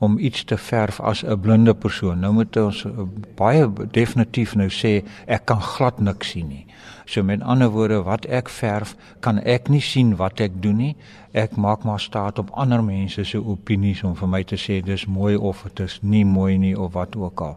om 0.01 0.19
iets 0.19 0.45
te 0.45 0.57
verf 0.57 1.01
as 1.01 1.23
'n 1.25 1.41
blinde 1.41 1.75
persoon. 1.75 2.19
Nou 2.21 2.33
moet 2.33 2.57
ons 2.57 2.85
uh, 2.85 2.93
baie 3.37 3.69
definitief 3.91 4.55
nou 4.55 4.69
sê 4.69 5.05
ek 5.27 5.45
kan 5.45 5.61
glad 5.61 6.01
niks 6.01 6.29
sien 6.29 6.49
nie. 6.49 6.67
So 7.05 7.23
met 7.23 7.43
ander 7.43 7.69
woorde 7.69 8.03
wat 8.03 8.27
ek 8.27 8.49
verf, 8.49 8.97
kan 9.21 9.39
ek 9.39 9.69
nie 9.69 9.81
sien 9.81 10.17
wat 10.17 10.41
ek 10.41 10.63
doen 10.63 10.77
nie. 10.77 10.97
Ek 11.33 11.57
maak 11.57 11.83
maar 11.85 12.01
staat 12.01 12.39
op 12.39 12.51
ander 12.51 12.85
mense 12.85 13.25
se 13.25 13.39
opinies 13.39 14.03
om 14.05 14.15
vir 14.17 14.29
my 14.29 14.43
te 14.45 14.57
sê 14.57 14.81
dis 14.85 15.07
mooi 15.07 15.37
of 15.37 15.63
dit 15.63 15.81
is 15.81 15.99
nie 16.03 16.25
mooi 16.25 16.59
nie 16.59 16.79
of 16.79 16.93
wat 16.93 17.17
ook 17.17 17.41
al. 17.41 17.57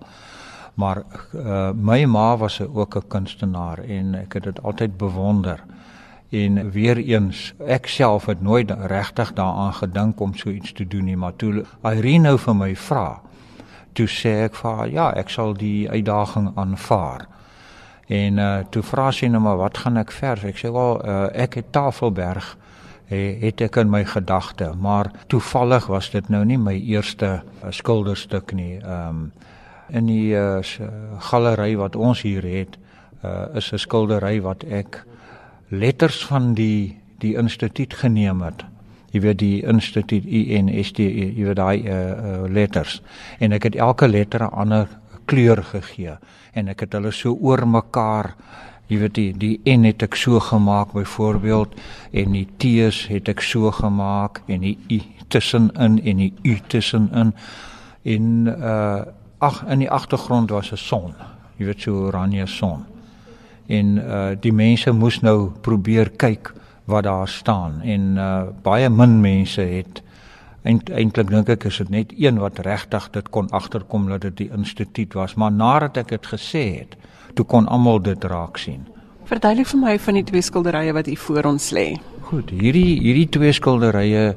Maar 0.74 1.04
uh, 1.38 1.72
my 1.72 2.06
ma 2.06 2.38
was 2.38 2.62
ook 2.62 2.96
'n 2.96 3.08
kunstenaar 3.08 3.80
en 3.80 4.16
ek 4.16 4.34
het 4.34 4.44
dit 4.44 4.64
altyd 4.64 4.98
bewonder. 4.98 5.64
En 6.34 6.72
weer 6.72 6.98
eens, 6.98 7.52
ek 7.62 7.86
self 7.88 8.26
het 8.26 8.42
nooit 8.42 8.72
regtig 8.90 9.34
daaraan 9.38 9.74
gedink 9.78 10.20
om 10.20 10.34
so 10.34 10.50
iets 10.50 10.74
te 10.74 10.88
doen 10.88 11.06
nie, 11.06 11.18
maar 11.18 11.36
toe 11.38 11.62
Irene 11.86 12.32
nou 12.32 12.38
vir 12.42 12.56
my 12.58 12.72
vra, 12.76 13.22
toe 13.94 14.08
sê 14.10 14.32
ek 14.48 14.58
vir 14.58 14.80
haar, 14.80 14.90
ja, 14.90 15.08
ek 15.14 15.30
sal 15.30 15.54
die 15.54 15.86
uitdaging 15.90 16.50
aanvaar. 16.58 17.28
En 18.10 18.42
uh 18.42 18.64
toe 18.74 18.82
vra 18.84 19.12
sy 19.14 19.30
nou 19.30 19.44
maar 19.46 19.62
wat 19.62 19.78
gaan 19.78 20.02
ek 20.02 20.12
vers? 20.12 20.44
Ek 20.50 20.58
sê 20.58 20.74
wel 20.74 21.00
uh, 21.06 21.30
ek 21.46 21.62
het 21.62 21.72
Tafelberg 21.72 22.58
het 23.14 23.62
ek 23.62 23.78
in 23.78 23.92
my 23.94 24.02
gedagte, 24.10 24.72
maar 24.80 25.12
toevallig 25.30 25.86
was 25.92 26.10
dit 26.10 26.30
nou 26.34 26.42
nie 26.46 26.58
my 26.58 26.74
eerste 26.74 27.44
uh, 27.44 27.70
skilderstuk 27.70 28.56
nie. 28.58 28.80
Um, 28.82 29.28
in 29.94 30.08
die 30.10 30.34
uh, 30.34 30.64
galery 31.30 31.76
wat 31.78 31.96
ons 31.96 32.24
hier 32.26 32.46
het, 32.48 32.78
uh, 33.22 33.54
is 33.54 33.72
'n 33.74 33.78
skildery 33.78 34.42
wat 34.42 34.64
ek 34.64 35.04
letters 35.74 36.26
van 36.30 36.54
die 36.54 37.00
die 37.24 37.36
instituut 37.40 37.94
geneem 37.96 38.42
het. 38.44 38.66
Jy 39.14 39.22
weet 39.24 39.38
die 39.40 39.62
instituut 39.70 40.26
INST, 40.26 40.98
jy 41.00 41.46
weet 41.46 41.56
daai 41.56 41.86
uh, 41.86 41.94
uh, 41.94 42.40
letters. 42.52 42.98
En 43.40 43.56
ek 43.56 43.70
het 43.70 43.78
elke 43.80 44.10
letter 44.10 44.44
'n 44.44 44.52
ander 44.52 44.88
kleur 45.26 45.64
gegee. 45.64 46.18
En 46.54 46.68
ek 46.68 46.80
het 46.80 46.94
hulle 46.94 47.12
so 47.12 47.38
oor 47.40 47.68
mekaar 47.68 48.36
jy 48.88 49.00
weet 49.00 49.16
die 49.16 49.32
die 49.38 49.78
N 49.78 49.86
het 49.88 50.04
ek 50.04 50.16
so 50.16 50.40
gemaak 50.40 50.94
byvoorbeeld 50.94 51.76
en 52.12 52.32
die 52.32 52.48
T's 52.58 53.08
het 53.08 53.30
ek 53.30 53.42
so 53.42 53.72
gemaak 53.72 54.42
en 54.48 54.62
die 54.62 54.78
U 54.90 55.00
tussenin 55.28 56.00
en 56.04 56.18
die 56.18 56.34
U 56.44 56.58
tussenin. 56.68 57.34
En 58.04 58.48
uh 58.48 59.04
ag 59.44 59.64
in 59.68 59.80
die 59.80 59.92
agtergrond 59.92 60.50
was 60.50 60.72
'n 60.72 60.78
son 60.78 61.14
jy 61.58 61.66
weet 61.66 61.82
so 61.82 62.08
oranje 62.08 62.46
son 62.48 62.86
en 63.68 63.98
uh 63.98 64.32
die 64.40 64.52
mense 64.52 64.92
moes 64.92 65.22
nou 65.22 65.52
probeer 65.62 66.10
kyk 66.10 66.54
wat 66.86 67.04
daar 67.04 67.28
staan 67.28 67.82
en 67.82 68.18
uh 68.18 68.44
baie 68.64 68.90
min 68.90 69.22
mense 69.22 69.62
het 69.62 70.02
eintlik 70.64 71.30
dink 71.30 71.50
ek 71.50 71.66
is 71.66 71.78
dit 71.78 71.90
net 71.90 72.14
een 72.18 72.40
wat 72.40 72.60
regtig 72.60 73.10
dit 73.12 73.30
kon 73.30 73.50
agterkom 73.52 74.08
dat 74.08 74.22
dit 74.22 74.38
die 74.38 74.52
instituut 74.56 75.14
was 75.14 75.36
maar 75.36 75.52
nadat 75.52 75.98
ek 75.98 76.16
dit 76.16 76.28
gesê 76.36 76.64
het 76.80 76.96
toe 77.34 77.46
kon 77.46 77.68
almal 77.68 78.02
dit 78.02 78.24
raak 78.24 78.58
sien. 78.62 78.84
Verduidelik 79.30 79.70
vir 79.72 79.80
my 79.82 79.94
van 80.06 80.20
die 80.20 80.26
twee 80.28 80.44
skilderye 80.46 80.94
wat 80.96 81.08
hier 81.10 81.20
voor 81.20 81.48
ons 81.54 81.70
lê. 81.76 81.86
Goed, 82.28 82.52
hierdie 82.52 83.00
hierdie 83.02 83.30
twee 83.32 83.54
skilderye 83.56 84.34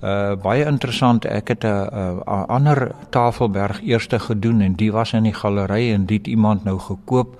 uh 0.00 0.36
baie 0.40 0.64
interessant. 0.64 1.26
Ek 1.28 1.52
het 1.52 1.64
'n 1.64 1.68
uh, 1.68 2.20
uh, 2.26 2.44
ander 2.48 2.94
Tafelberg 3.10 3.82
eerste 3.82 4.18
gedoen 4.18 4.60
en 4.60 4.74
die 4.74 4.92
was 4.92 5.12
in 5.12 5.22
die 5.28 5.34
galery 5.34 5.92
en 5.92 6.06
dit 6.06 6.26
iemand 6.26 6.64
nou 6.64 6.78
gekoop. 6.78 7.36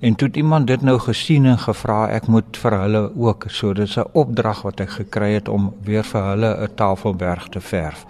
En 0.00 0.14
toe 0.14 0.28
het 0.28 0.36
iemand 0.36 0.66
dit 0.66 0.80
nou 0.80 0.98
gesien 0.98 1.44
en 1.44 1.58
gevra 1.58 2.06
ek 2.08 2.26
moet 2.26 2.56
vir 2.56 2.76
hulle 2.80 3.02
ook. 3.16 3.44
So 3.48 3.72
dis 3.72 3.96
'n 3.96 4.08
opdrag 4.12 4.62
wat 4.62 4.80
ek 4.80 4.90
gekry 4.90 5.32
het 5.32 5.48
om 5.48 5.74
weer 5.84 6.04
vir 6.04 6.22
hulle 6.22 6.56
'n 6.62 6.74
Tafelberg 6.74 7.48
te 7.48 7.60
verf. 7.60 8.06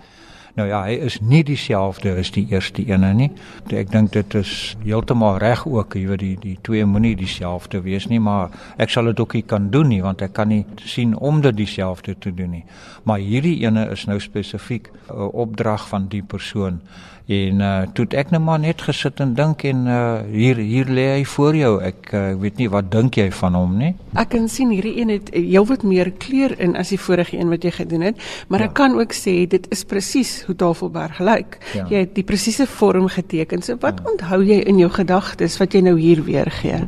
Nou 0.54 0.68
ja, 0.68 0.82
hy 0.82 0.98
is 1.06 1.20
nie 1.20 1.44
dieselfde 1.44 2.16
as 2.18 2.30
die 2.30 2.46
eerste 2.50 2.82
ene 2.86 3.12
nie. 3.14 3.30
Ek 3.70 3.90
dink 3.90 4.12
dit 4.12 4.34
is 4.34 4.76
heeltemal 4.82 5.38
reg 5.38 5.66
ook, 5.66 5.94
jy 5.94 6.06
weet 6.06 6.18
die 6.18 6.36
die 6.40 6.56
twee 6.66 6.84
moenie 6.84 7.14
dieselfde 7.16 7.80
wees 7.80 8.06
nie, 8.06 8.20
maar 8.20 8.50
ek 8.76 8.90
sal 8.90 9.04
dit 9.04 9.20
ook 9.20 9.34
nie 9.34 9.42
kan 9.42 9.70
doen 9.70 9.88
nie 9.88 10.02
want 10.02 10.22
ek 10.22 10.32
kan 10.32 10.48
nie 10.48 10.64
sien 10.84 11.14
om 11.16 11.40
dit 11.40 11.56
dieselfde 11.56 12.16
te 12.18 12.34
doen 12.34 12.50
nie. 12.50 12.64
Maar 13.02 13.18
hierdie 13.18 13.60
ene 13.62 13.86
is 13.90 14.04
nou 14.10 14.18
spesifiek 14.20 14.90
'n 15.08 15.30
opdrag 15.32 15.88
van 15.88 16.08
die 16.08 16.22
persoon 16.22 16.80
En 17.30 17.60
uh 17.62 17.82
toe 17.94 18.08
ek 18.18 18.32
nou 18.34 18.40
maar 18.42 18.58
net 18.58 18.80
gesit 18.82 19.20
en 19.22 19.36
dink 19.38 19.62
en 19.68 19.84
uh 19.86 19.98
hier 20.32 20.58
hier 20.58 20.88
lê 20.90 21.04
hy 21.12 21.24
voor 21.30 21.56
jou. 21.56 21.72
Ek 21.86 22.10
uh, 22.10 22.22
weet 22.42 22.58
nie 22.58 22.66
wat 22.72 22.88
dink 22.90 23.18
jy 23.20 23.28
van 23.38 23.54
hom 23.54 23.76
nie? 23.78 23.90
Ek 24.18 24.32
kan 24.32 24.48
sien 24.50 24.72
hierdie 24.74 24.96
een 24.98 25.12
het 25.14 25.30
heelwat 25.36 25.84
meer 25.86 26.10
kleur 26.24 26.56
in 26.58 26.74
as 26.80 26.90
die 26.90 26.98
vorige 26.98 27.38
een 27.38 27.52
wat 27.52 27.62
jy 27.66 27.70
gedoen 27.76 28.02
het, 28.08 28.24
maar 28.48 28.64
ja. 28.64 28.70
ek 28.70 28.74
kan 28.80 28.98
ook 28.98 29.14
sê 29.14 29.36
dit 29.50 29.68
is 29.70 29.84
presies 29.86 30.32
hoe 30.48 30.56
Tafelberg 30.58 31.20
lyk. 31.22 31.60
Ja. 31.76 31.86
Jy 31.92 32.02
het 32.08 32.16
die 32.18 32.26
presiese 32.26 32.66
vorm 32.66 33.06
geteken. 33.06 33.62
So 33.62 33.78
wat 33.84 34.02
ja. 34.02 34.10
onthou 34.10 34.40
jy 34.42 34.58
in 34.66 34.82
jou 34.82 34.90
gedagtes 34.90 35.60
wat 35.62 35.78
jy 35.78 35.84
nou 35.86 35.94
hier 36.00 36.24
weer 36.26 36.50
gee? 36.50 36.82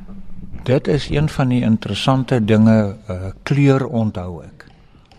Dit 0.66 0.90
is 0.90 1.06
een 1.10 1.30
van 1.30 1.54
die 1.54 1.62
interessante 1.62 2.42
dinge 2.42 2.96
uh 3.06 3.30
kleur 3.46 3.86
onthou 3.86 4.42
ek. 4.42 4.66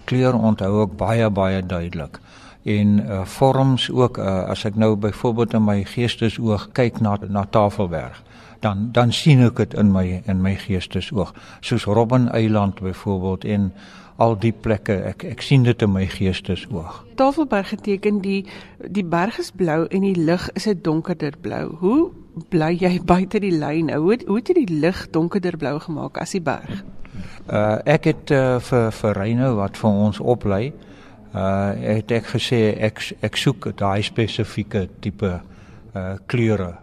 Kleur 0.03 0.35
onthou 0.35 0.83
ek 0.83 0.99
baie 0.99 1.31
baie 1.31 1.63
duidelik 1.63 2.19
en 2.63 2.99
uh, 2.99 3.25
vorms 3.25 3.91
ook 3.91 4.17
uh, 4.17 4.43
as 4.47 4.63
ek 4.65 4.75
nou 4.79 4.95
byvoorbeeld 4.95 5.53
in 5.53 5.65
my 5.65 5.81
geestesoog 5.83 6.69
kyk 6.71 7.01
na 7.03 7.17
na 7.27 7.43
Tafelberg 7.45 8.23
dan 8.63 8.89
dan 8.91 9.11
sien 9.11 9.43
ek 9.43 9.59
dit 9.59 9.73
in 9.73 9.91
my 9.91 10.21
in 10.25 10.41
my 10.41 10.55
geestesoog. 10.55 11.33
Soos 11.59 11.83
Robben 11.83 12.29
Eiland 12.31 12.79
byvoorbeeld 12.79 13.43
en 13.45 13.73
al 14.15 14.37
die 14.39 14.53
plekke 14.53 14.95
ek 15.09 15.25
ek 15.27 15.41
sien 15.41 15.65
dit 15.67 15.81
in 15.81 15.91
my 15.91 16.05
geestesoog. 16.07 17.01
Tafelberg 17.19 17.73
geteken 17.75 18.21
die 18.23 18.45
die 18.87 19.03
berg 19.03 19.39
is 19.43 19.51
blou 19.51 19.83
en 19.89 20.07
die 20.07 20.15
lug 20.15 20.47
is 20.55 20.67
'n 20.67 20.79
donkerder 20.81 21.35
blou 21.41 21.75
hoe 21.83 22.11
bly 22.49 22.71
jy 22.79 23.01
buite 23.13 23.39
die 23.39 23.57
lyn 23.57 23.91
nou 23.91 23.99
hoe 23.99 24.17
hoe 24.27 24.39
het 24.39 24.47
jy 24.47 24.65
die 24.65 24.79
lig 24.79 25.09
donkerder 25.11 25.57
blou 25.57 25.79
gemaak 25.79 26.17
as 26.17 26.31
die 26.31 26.41
berg? 26.41 26.83
Uh, 27.51 27.77
ek 27.85 28.03
het 28.05 28.31
uh, 28.31 28.59
vir 28.59 28.91
vir 28.91 29.13
Reyno 29.13 29.55
wat 29.55 29.77
vir 29.77 29.89
ons 29.89 30.19
oplei 30.19 30.71
uh 30.71 30.92
het 31.33 32.11
ek 32.11 32.27
gesê 32.35 32.77
ek 32.77 33.01
ek 33.25 33.37
soek 33.37 33.71
daai 33.77 34.03
spesifieke 34.05 34.87
tipe 35.01 35.31
uh 35.95 36.15
kleure 36.27 36.75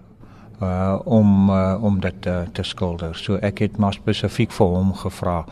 uh 0.63 0.99
om 1.05 1.51
uh, 1.51 1.77
om 1.83 2.01
dit 2.01 2.27
uh, 2.27 2.43
te 2.53 2.63
skilder. 2.63 3.15
So 3.15 3.39
ek 3.43 3.63
het 3.65 3.79
maar 3.79 3.95
spesifiek 3.95 4.53
vir 4.53 4.67
hom 4.67 4.95
gevra. 4.95 5.45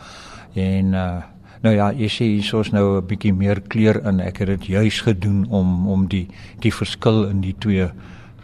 En 0.53 0.93
uh 0.93 1.21
nou 1.59 1.73
ja, 1.75 1.89
jy 1.91 2.07
sê 2.07 2.25
hiersoos 2.25 2.69
nou 2.71 2.97
'n 2.97 3.07
bietjie 3.07 3.33
meer 3.33 3.61
kleur 3.61 3.99
in. 4.07 4.19
Ek 4.19 4.37
het 4.37 4.47
dit 4.47 4.65
juis 4.65 5.01
gedoen 5.01 5.45
om 5.49 5.87
om 5.87 6.07
die 6.07 6.27
die 6.59 6.73
verskil 6.73 7.27
in 7.29 7.41
die 7.41 7.55
twee 7.59 7.89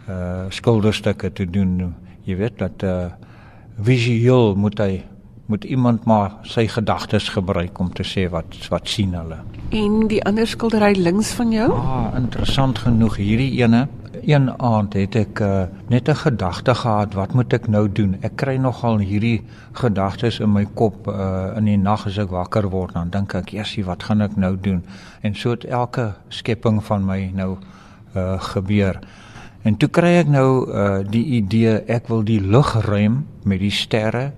uh 0.08 0.50
skilderstukke 0.50 1.32
te 1.32 1.46
doen. 1.50 1.94
Jy 2.24 2.36
weet 2.36 2.58
dat 2.58 2.82
uh 2.82 3.08
visueel 3.78 4.54
moet 4.56 4.78
hy 4.78 5.04
moet 5.46 5.64
iemand 5.64 6.04
maar 6.04 6.32
sy 6.42 6.66
gedagtes 6.66 7.28
gebruik 7.28 7.78
om 7.78 7.92
te 7.92 8.04
sê 8.04 8.26
wat 8.30 8.56
wat 8.70 8.88
sien 8.88 9.14
hulle. 9.14 9.38
En 9.74 10.06
die 10.10 10.22
ander 10.26 10.46
skildery 10.46 10.94
links 10.98 11.30
van 11.38 11.52
jou? 11.54 11.68
Ah, 11.72 12.14
interessant 12.18 12.78
genoeg 12.78 13.16
hierdie 13.22 13.52
ene. 13.62 13.86
Een 14.26 14.48
aand 14.50 14.94
het 14.98 15.14
ek 15.14 15.40
uh, 15.40 15.66
net 15.88 16.08
'n 16.08 16.14
gedagte 16.14 16.74
gehad, 16.74 17.14
wat 17.14 17.34
moet 17.34 17.52
ek 17.52 17.68
nou 17.68 17.86
doen? 17.92 18.16
Ek 18.22 18.36
kry 18.36 18.56
nogal 18.56 18.98
hierdie 18.98 19.42
gedagtes 19.72 20.40
in 20.40 20.52
my 20.52 20.66
kop 20.74 21.06
uh, 21.06 21.52
in 21.56 21.64
die 21.64 21.76
nag 21.76 22.06
as 22.06 22.18
ek 22.18 22.30
wakker 22.30 22.70
word, 22.70 22.94
dan 22.94 23.10
dink 23.10 23.34
ek, 23.34 23.48
"Jessie, 23.48 23.84
wat 23.84 24.02
gaan 24.02 24.20
ek 24.20 24.36
nou 24.36 24.56
doen?" 24.60 24.82
En 25.22 25.34
so 25.34 25.50
het 25.50 25.64
elke 25.64 26.14
skepping 26.28 26.84
van 26.84 27.04
my 27.04 27.30
nou 27.34 27.56
uh, 28.16 28.40
gebeur. 28.40 29.00
En 29.62 29.76
toe 29.76 29.88
kry 29.88 30.18
ek 30.22 30.28
nou 30.28 30.70
uh, 30.70 30.98
die 31.10 31.24
idee 31.24 31.82
ek 31.86 32.08
wil 32.08 32.22
die 32.22 32.40
lugruim 32.40 33.26
met 33.42 33.60
die 33.60 33.70
sterre 33.70 34.32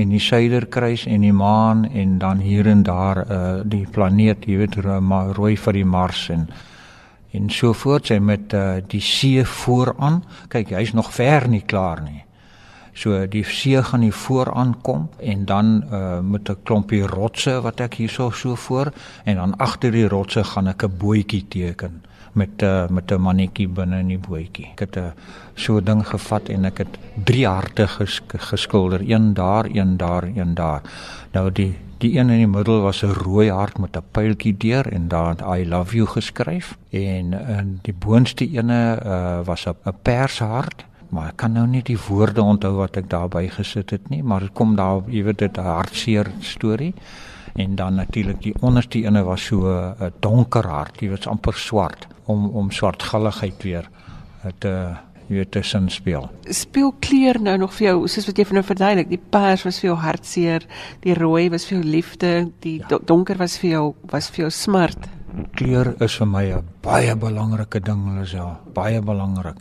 en 0.00 0.14
die 0.14 0.22
suiderkruis 0.22 1.06
en 1.06 1.24
die 1.26 1.34
maan 1.36 1.84
en 1.92 2.18
dan 2.18 2.40
hier 2.44 2.66
en 2.70 2.82
daar 2.86 3.22
uh 3.26 3.60
die 3.64 3.86
planeet, 3.92 4.46
jy 4.48 4.56
weet, 4.62 4.80
rooi 5.36 5.56
vir 5.56 5.72
die 5.76 5.84
Mars 5.84 6.28
en 6.30 6.48
en 7.32 7.50
so 7.50 7.72
voort 7.72 8.10
sy 8.10 8.18
met 8.18 8.54
uh 8.54 8.80
die 8.90 9.00
see 9.00 9.44
vooraan. 9.44 10.22
Kyk, 10.48 10.74
hy's 10.74 10.92
nog 10.92 11.12
ver 11.14 11.48
nie 11.48 11.62
klaar 11.62 12.02
nie. 12.02 12.24
So 12.92 13.26
die 13.26 13.44
see 13.44 13.82
gaan 13.82 14.00
hier 14.00 14.12
vooraan 14.12 14.80
kom 14.82 15.08
en 15.18 15.44
dan 15.44 15.84
uh 15.92 16.20
met 16.20 16.50
'n 16.50 16.56
klompie 16.62 17.06
rotse 17.06 17.60
wat 17.60 17.80
ek 17.80 17.94
hierso 17.94 18.30
so 18.30 18.54
voor 18.54 18.92
en 19.24 19.36
dan 19.36 19.56
agter 19.56 19.90
die 19.90 20.08
rotse 20.08 20.44
gaan 20.44 20.66
ek 20.66 20.82
'n 20.82 20.96
bootjie 20.98 21.44
teken 21.48 22.02
met 22.32 22.62
uh, 22.62 22.88
met 22.88 23.10
'n 23.10 23.20
mannetjie 23.20 23.68
binne 23.68 23.98
in 23.98 24.08
die 24.08 24.18
bootjie. 24.18 24.68
Ek 24.72 24.78
het 24.78 24.96
'n 24.96 24.98
uh, 24.98 25.12
so 25.54 25.76
'n 25.76 25.84
ding 25.84 26.06
gevat 26.06 26.48
en 26.48 26.64
ek 26.64 26.78
het 26.78 26.98
drie 27.24 27.46
harte 27.46 27.86
ges 27.86 28.20
geskilder, 28.26 29.00
een 29.10 29.34
daar, 29.34 29.64
een 29.64 29.96
daar, 29.96 30.24
een 30.24 30.54
daar. 30.54 30.82
Nou 31.32 31.52
die 31.52 31.74
die 31.98 32.18
een 32.18 32.30
in 32.30 32.36
die 32.36 32.46
middel 32.46 32.80
was 32.80 33.02
'n 33.02 33.12
rooi 33.12 33.50
hart 33.50 33.78
met 33.78 33.96
'n 33.96 34.02
pyltjie 34.10 34.56
deur 34.56 34.92
en 34.92 35.08
daar 35.08 35.58
I 35.58 35.68
love 35.68 35.96
you 35.96 36.06
geskryf 36.06 36.78
en 36.90 37.32
in 37.32 37.78
die 37.82 37.94
boonste 37.94 38.50
ene 38.50 38.98
uh, 39.04 39.40
was 39.44 39.66
'n 39.66 39.94
pershart 40.02 40.84
maar 41.10 41.28
ek 41.28 41.36
kan 41.36 41.52
nou 41.52 41.66
nie 41.66 41.82
die 41.82 41.98
woorde 42.08 42.42
onthou 42.42 42.76
wat 42.76 42.96
ek 42.96 43.10
daarby 43.10 43.48
gesit 43.48 43.90
het 43.90 44.10
nie 44.10 44.22
maar 44.22 44.40
dit 44.40 44.54
kom 44.54 44.76
daar 44.76 45.02
jy 45.08 45.24
weet 45.24 45.38
dit 45.38 45.58
'n 45.58 45.64
hartseer 45.64 46.32
storie 46.40 46.94
en 47.54 47.74
dan 47.74 47.94
natuurlik 47.94 48.42
die 48.42 48.54
onderste 48.60 49.02
ene 49.02 49.22
was 49.22 49.44
so 49.44 49.56
'n 49.56 49.94
uh, 50.00 50.10
donker 50.20 50.66
hart, 50.66 51.00
jy 51.00 51.08
weet 51.08 51.26
amper 51.26 51.54
swart 51.54 52.06
om 52.24 52.48
om 52.48 52.70
swartgalligheid 52.70 53.62
weer 53.62 53.88
uh, 54.44 54.50
te 54.58 54.96
jy 55.28 55.36
weet 55.36 55.50
tussen 55.50 55.88
speel. 55.90 56.30
Speel 56.42 56.94
kleur 56.98 57.40
nou 57.42 57.56
nog 57.58 57.74
vir 57.74 57.86
jou, 57.86 58.08
soos 58.08 58.26
wat 58.26 58.38
jy 58.38 58.44
van 58.44 58.54
nou 58.54 58.64
verduidelik, 58.66 59.08
die 59.08 59.22
pers 59.30 59.62
was 59.62 59.78
vir 59.78 59.90
jou 59.90 59.98
hartseer, 59.98 60.66
die 61.00 61.14
rooi 61.14 61.50
was 61.50 61.66
vir 61.66 61.78
jou 61.78 61.86
liefde, 61.86 62.50
die 62.60 62.82
ja. 62.88 62.98
donker 63.06 63.38
was 63.38 63.58
vir 63.58 63.70
jou 63.70 63.94
was 64.10 64.30
vir 64.30 64.42
jou 64.44 64.50
smart. 64.50 65.08
Kleur 65.54 65.94
is 66.02 66.16
vir 66.18 66.26
my 66.26 66.44
'n 66.44 66.64
baie 66.82 67.16
belangrike 67.16 67.80
ding, 67.80 68.18
Lisel, 68.18 68.56
baie 68.74 69.00
belangrik. 69.00 69.56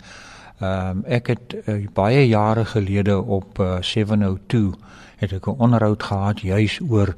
Ehm 0.60 0.98
um, 0.98 1.04
ek 1.08 1.28
het 1.28 1.56
uh, 1.68 1.88
baie 1.94 2.28
jare 2.28 2.66
gelede 2.66 3.22
op 3.22 3.60
uh, 3.60 3.82
702 3.82 4.74
het 5.18 5.34
ek 5.34 5.48
'n 5.48 5.60
onderhoud 5.60 6.04
gehad 6.04 6.40
juis 6.40 6.80
oor 6.80 7.14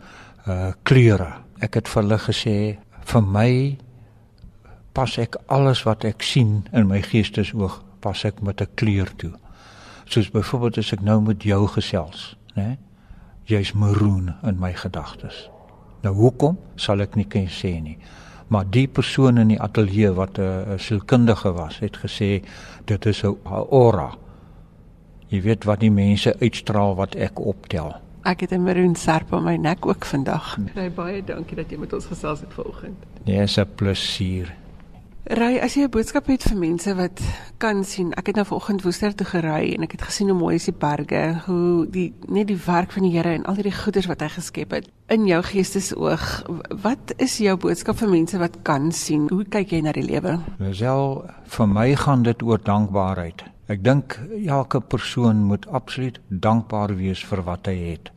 uh 0.47 0.71
kleure. 0.83 1.33
Ek 1.59 1.73
het 1.73 1.87
vir 1.89 2.03
hulle 2.03 2.17
gesê 2.17 2.77
vir 3.05 3.23
my 3.23 3.77
pas 4.93 5.17
ek 5.17 5.37
alles 5.45 5.83
wat 5.83 6.03
ek 6.03 6.21
sien 6.21 6.67
in 6.71 6.87
my 6.87 7.01
geestesoog 7.01 7.81
pas 7.99 8.23
ek 8.25 8.41
met 8.41 8.61
'n 8.61 8.67
kleur 8.75 9.09
toe. 9.15 9.33
Soos 10.05 10.31
byvoorbeeld 10.31 10.77
as 10.77 10.93
ek 10.93 11.01
nou 11.01 11.21
met 11.21 11.43
jou 11.43 11.67
gesels, 11.67 12.37
né? 12.55 12.77
Jy's 13.45 13.73
maroon 13.73 14.35
in 14.43 14.59
my 14.59 14.73
gedagtes. 14.73 15.49
Nou 16.01 16.15
hoekom 16.15 16.57
sal 16.75 17.01
ek 17.01 17.15
nie 17.15 17.27
kan 17.27 17.47
sê 17.47 17.81
nie. 17.81 17.97
Maar 18.51 18.65
die 18.67 18.87
persoon 18.87 19.37
in 19.39 19.53
die 19.53 19.61
ateljee 19.61 20.11
wat 20.11 20.37
'n 20.37 20.77
sielkundige 20.77 21.51
was, 21.51 21.79
het 21.79 21.97
gesê 21.97 22.43
dit 22.85 23.05
is 23.05 23.23
'n 23.23 23.37
aura. 23.71 24.11
Jy 25.27 25.41
weet 25.41 25.63
wat 25.63 25.79
die 25.79 25.91
mense 25.91 26.35
uitstraal 26.39 26.95
wat 26.95 27.15
ek 27.15 27.39
optel. 27.39 27.95
Ek 28.23 28.39
het 28.39 28.51
'n 28.51 28.63
maroon 28.63 28.95
serp 28.95 29.33
op 29.33 29.41
my 29.43 29.55
nek 29.55 29.85
ook 29.85 30.05
vandag. 30.05 30.57
Ry 30.75 30.91
baie 30.91 31.23
dankie 31.23 31.55
dat 31.55 31.69
jy 31.69 31.77
met 31.77 31.93
ons 31.93 32.05
gesels 32.05 32.39
het 32.39 32.53
vanoggend. 32.53 32.97
Nee, 33.23 33.41
is 33.41 33.57
'n 33.57 33.67
plesier. 33.75 34.60
Ry, 35.29 35.59
as 35.61 35.75
jy 35.77 35.83
'n 35.85 35.93
boodskap 35.93 36.25
het 36.27 36.41
vir 36.41 36.57
mense 36.57 36.95
wat 36.97 37.21
kan 37.59 37.83
sien. 37.83 38.11
Ek 38.17 38.27
het 38.27 38.35
nou 38.35 38.45
vanoggend 38.45 38.81
Woester 38.81 39.13
toe 39.15 39.25
gery 39.25 39.73
en 39.75 39.83
ek 39.83 39.91
het 39.91 40.01
gesien 40.01 40.29
hoe 40.29 40.37
mooi 40.37 40.55
is 40.55 40.65
die 40.65 40.73
berge, 40.73 41.43
hoe 41.45 41.85
die 41.85 42.13
net 42.27 42.47
die 42.47 42.57
werk 42.65 42.91
van 42.91 43.03
die 43.03 43.11
Here 43.11 43.29
en 43.29 43.45
al 43.45 43.53
hierdie 43.53 43.83
goeders 43.83 44.07
wat 44.07 44.21
hy 44.21 44.27
geskep 44.27 44.71
het 44.71 44.89
in 45.09 45.27
jou 45.27 45.41
geestesoog. 45.43 46.43
Wat 46.81 47.13
is 47.17 47.37
jou 47.37 47.55
boodskap 47.55 47.97
vir 47.97 48.09
mense 48.09 48.37
wat 48.37 48.63
kan 48.63 48.91
sien? 48.91 49.29
Hoe 49.29 49.43
kyk 49.43 49.69
jy 49.69 49.81
na 49.81 49.91
die 49.91 50.03
lewe? 50.03 50.39
Wel, 50.57 51.25
vir 51.45 51.67
my 51.67 51.95
gaan 51.95 52.23
dit 52.23 52.41
oor 52.41 52.57
dankbaarheid. 52.57 53.43
Ek 53.67 53.83
dink 53.83 54.19
elke 54.47 54.81
persoon 54.81 55.45
moet 55.45 55.67
absoluut 55.67 56.19
dankbaar 56.29 56.95
wees 56.97 57.23
vir 57.23 57.43
wat 57.43 57.67
hy 57.67 57.75
het. 57.91 58.09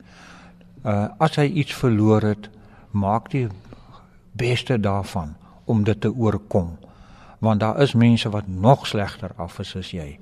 Uh 0.85 1.09
as 1.19 1.37
hy 1.37 1.53
iets 1.53 1.75
verloor 1.75 2.23
het, 2.23 2.49
maak 2.93 3.31
die 3.31 3.49
beste 4.33 4.81
daarvan 4.81 5.37
om 5.67 5.85
dit 5.85 6.01
te 6.01 6.09
oorkom 6.09 6.79
want 7.45 7.61
daar 7.61 7.81
is 7.83 7.95
mense 7.95 8.31
wat 8.31 8.49
nog 8.49 8.87
slegter 8.87 9.31
af 9.37 9.59
is 9.63 9.77
as 9.77 9.93
jy. 9.93 10.19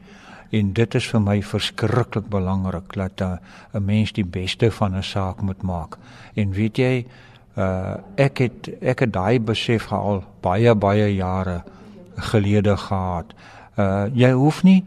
En 0.53 0.73
dit 0.77 0.95
is 0.95 1.07
vir 1.09 1.21
my 1.25 1.39
verskriklik 1.43 2.27
belangrik 2.29 2.93
dat 2.93 3.21
uh, 3.25 3.37
'n 3.73 3.85
mens 3.85 4.13
die 4.13 4.25
beste 4.25 4.71
van 4.71 4.97
'n 4.97 5.03
saak 5.03 5.41
moet 5.41 5.63
maak. 5.63 5.97
En 6.35 6.53
weet 6.53 6.77
jy, 6.77 7.07
uh, 7.57 7.95
ek 8.17 8.39
het 8.39 8.71
ek 8.81 9.01
het 9.01 9.13
daai 9.13 9.41
besef 9.41 9.93
al 9.93 10.25
baie 10.41 10.75
baie 10.75 11.15
jare 11.15 11.63
gelede 12.17 12.77
gehad. 12.77 13.35
Uh 13.77 14.07
jy 14.13 14.33
hoef 14.33 14.63
nie 14.63 14.85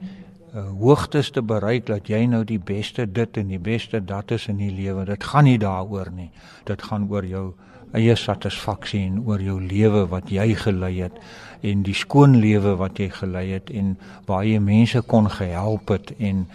uh, 0.55 0.61
hoogtes 0.79 1.31
te 1.31 1.41
bereik 1.41 1.85
dat 1.85 2.07
jy 2.07 2.25
nou 2.25 2.43
die 2.43 2.59
beste 2.59 3.11
dit 3.11 3.37
en 3.37 3.47
die 3.47 3.59
beste 3.59 4.05
dat 4.05 4.31
is 4.31 4.47
in 4.47 4.57
die 4.57 4.71
lewe. 4.71 5.05
Dit 5.05 5.23
gaan 5.23 5.43
nie 5.43 5.57
daaroor 5.57 6.11
nie. 6.11 6.29
Dit 6.63 6.83
gaan 6.83 7.09
oor 7.09 7.25
jou 7.25 7.53
eie 7.95 8.15
satisfaksie 8.15 9.01
en 9.07 9.19
oor 9.25 9.41
jou 9.41 9.57
lewe 9.61 10.05
wat 10.11 10.29
jy 10.29 10.53
gelei 10.59 10.93
het 11.01 11.17
en 11.65 11.83
die 11.85 11.95
skoon 11.95 12.37
lewe 12.41 12.75
wat 12.79 12.99
jy 12.99 13.09
gelei 13.09 13.49
het 13.55 13.71
en 13.73 13.95
waar 14.29 14.45
jy 14.45 14.59
mense 14.59 15.01
kon 15.09 15.29
gehelp 15.31 15.89
het 15.89 16.13
en 16.19 16.45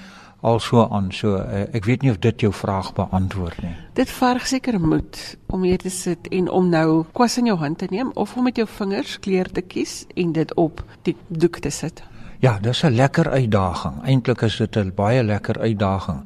also 0.41 0.87
aan 0.89 1.11
so 1.13 1.37
uh, 1.37 1.67
ek 1.77 1.85
weet 1.85 2.05
nie 2.05 2.13
of 2.13 2.21
dit 2.25 2.47
jou 2.47 2.53
vraag 2.55 2.93
beantwoord 2.97 3.61
nie. 3.65 3.75
Dit 3.99 4.11
verg 4.11 4.47
seker 4.49 4.79
moed 4.81 5.19
om 5.53 5.67
hier 5.69 5.81
te 5.81 5.93
sit 5.93 6.31
en 6.33 6.49
om 6.49 6.71
nou 6.73 7.05
kwas 7.17 7.37
in 7.41 7.51
jou 7.51 7.59
hand 7.61 7.79
te 7.83 7.91
neem 7.91 8.13
of 8.15 8.37
om 8.37 8.49
met 8.49 8.57
jou 8.57 8.69
vingers 8.79 9.19
kleur 9.21 9.51
te 9.53 9.61
kies 9.61 10.05
en 10.17 10.33
dit 10.33 10.55
op 10.57 10.85
die 11.09 11.17
doek 11.29 11.61
te 11.61 11.71
sit. 11.71 12.03
Ja, 12.41 12.59
dis 12.59 12.83
'n 12.85 12.97
lekker 12.97 13.29
uitdaging. 13.31 14.01
Eintlik 14.05 14.43
is 14.43 14.57
dit 14.57 14.77
'n 14.77 14.93
baie 14.95 15.23
lekker 15.23 15.59
uitdaging. 15.59 16.25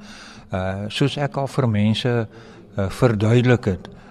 Uh 0.53 0.87
soos 0.89 1.17
ek 1.17 1.37
al 1.37 1.47
vir 1.47 1.69
mense 1.69 2.29
uh, 2.79 2.89
verduidelik 2.89 3.65
het. 3.65 3.89
Uh 3.89 4.04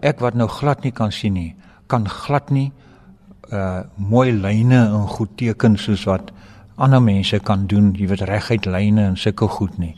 ek 0.00 0.20
wat 0.20 0.34
nou 0.34 0.48
glad 0.48 0.84
nie 0.84 0.92
kan 0.92 1.12
sien 1.12 1.34
nie, 1.34 1.54
kan 1.86 2.08
glad 2.08 2.50
nie 2.50 2.72
uh 3.52 3.82
mooi 3.96 4.32
lyne 4.32 4.78
en 4.90 5.06
goed 5.06 5.36
teken 5.38 5.76
soos 5.78 6.04
wat 6.06 6.32
ander 6.76 7.00
mense 7.00 7.38
kan 7.40 7.66
doen, 7.66 7.92
jy 7.96 8.08
weet 8.10 8.24
reguit 8.28 8.66
lyne 8.68 9.06
en 9.10 9.16
sulke 9.16 9.48
goed 9.48 9.78
nie. 9.80 9.94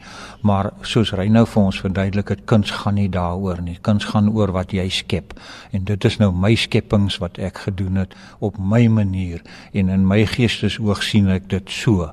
Maar 0.47 0.71
soos 0.87 1.11
hy 1.17 1.27
nou 1.33 1.45
vir 1.49 1.63
ons 1.63 1.81
verduidelik, 1.83 2.31
dit 2.31 2.45
kuns 2.47 2.71
gaan 2.71 2.99
nie 3.01 3.09
daaroor 3.11 3.63
nie. 3.65 3.77
Kuns 3.83 4.07
gaan 4.13 4.31
oor 4.31 4.53
wat 4.55 4.73
jy 4.77 4.87
skep. 4.93 5.35
En 5.75 5.85
dit 5.89 6.07
is 6.07 6.19
nou 6.23 6.31
my 6.31 6.55
skepings 6.55 7.19
wat 7.23 7.41
ek 7.43 7.65
gedoen 7.67 8.05
het 8.05 8.15
op 8.39 8.59
my 8.59 8.85
manier 8.87 9.43
en 9.73 9.91
in 9.91 10.07
my 10.07 10.23
geestesoog 10.31 11.03
sien 11.03 11.31
ek 11.35 11.51
dit 11.51 11.71
so. 11.71 12.13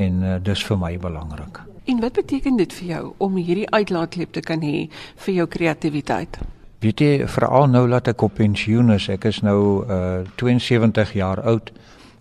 En 0.00 0.20
uh, 0.24 0.36
dis 0.40 0.64
vir 0.64 0.80
my 0.80 0.96
belangrik. 1.00 1.60
En 1.86 2.00
wat 2.00 2.16
beteken 2.16 2.56
dit 2.56 2.72
vir 2.80 2.92
jou 2.96 3.04
om 3.22 3.36
hierdie 3.36 3.70
uitlaatklep 3.70 4.32
te 4.32 4.42
kan 4.44 4.64
hê 4.64 4.88
vir 5.26 5.42
jou 5.42 5.46
kreatiwiteit? 5.46 6.40
Weet 6.86 7.00
jy, 7.02 7.14
veral 7.26 7.64
nou 7.66 7.88
dat 7.90 8.06
ek 8.12 8.22
op 8.22 8.36
pensioen 8.38 8.92
is, 8.94 9.08
ek 9.10 9.24
is 9.26 9.40
nou 9.42 9.82
uh 9.90 10.20
72 10.38 11.16
jaar 11.18 11.40
oud 11.42 11.72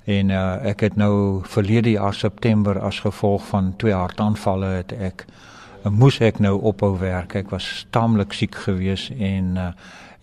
en 0.09 0.31
uh 0.33 0.39
ek 0.71 0.81
het 0.87 0.95
nou 0.97 1.43
verlede 1.45 1.91
jaar 1.93 2.17
September 2.17 2.79
as 2.81 3.03
gevolg 3.03 3.45
van 3.51 3.75
twee 3.77 3.93
hartaanvalle 3.93 4.71
het 4.79 4.95
ek 4.97 5.27
uh, 5.27 5.91
moes 5.93 6.17
ek 6.17 6.41
nou 6.41 6.55
ophou 6.71 6.95
werk. 6.97 7.35
Ek 7.43 7.53
was 7.53 7.85
taamlik 7.93 8.33
siek 8.33 8.57
geweest 8.63 9.13
en 9.19 9.53
uh 9.67 9.69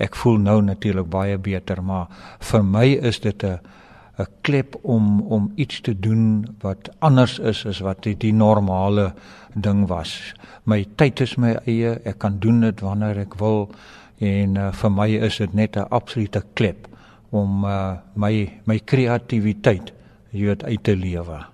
ek 0.02 0.18
voel 0.18 0.42
nou 0.42 0.59
natuurlik 0.66 1.07
baie 1.07 1.38
beter, 1.38 1.78
maar 1.78 2.11
vir 2.42 2.66
my 2.66 2.87
is 2.98 3.22
dit 3.22 3.44
'n 3.44 3.61
'n 4.18 4.26
klep 4.42 4.74
om 4.83 5.20
om 5.20 5.52
iets 5.55 5.81
te 5.81 5.94
doen 5.94 6.46
wat 6.61 6.90
anders 6.98 7.38
is 7.38 7.66
as 7.66 7.78
wat 7.78 8.02
die, 8.02 8.16
die 8.16 8.35
normale 8.35 9.14
ding 9.55 9.87
was. 9.87 10.35
My 10.64 10.85
tyd 10.96 11.20
is 11.20 11.37
my 11.37 11.57
eie, 11.64 12.00
ek 12.05 12.18
kan 12.18 12.38
doen 12.38 12.61
dit 12.61 12.81
wanneer 12.81 13.18
ek 13.18 13.38
wil 13.38 13.70
en 14.22 14.56
uh, 14.56 14.70
vir 14.72 14.94
my 14.94 15.08
is 15.28 15.38
dit 15.42 15.54
net 15.54 15.76
'n 15.76 15.90
absolute 15.90 16.42
klep 16.54 16.87
om 17.30 17.64
uh, 17.64 17.96
my 18.14 18.61
my 18.64 18.78
kreatiwiteit 18.78 19.92
hier 20.30 20.56
uit 20.64 20.85
te 20.85 20.96
lewe. 20.96 21.52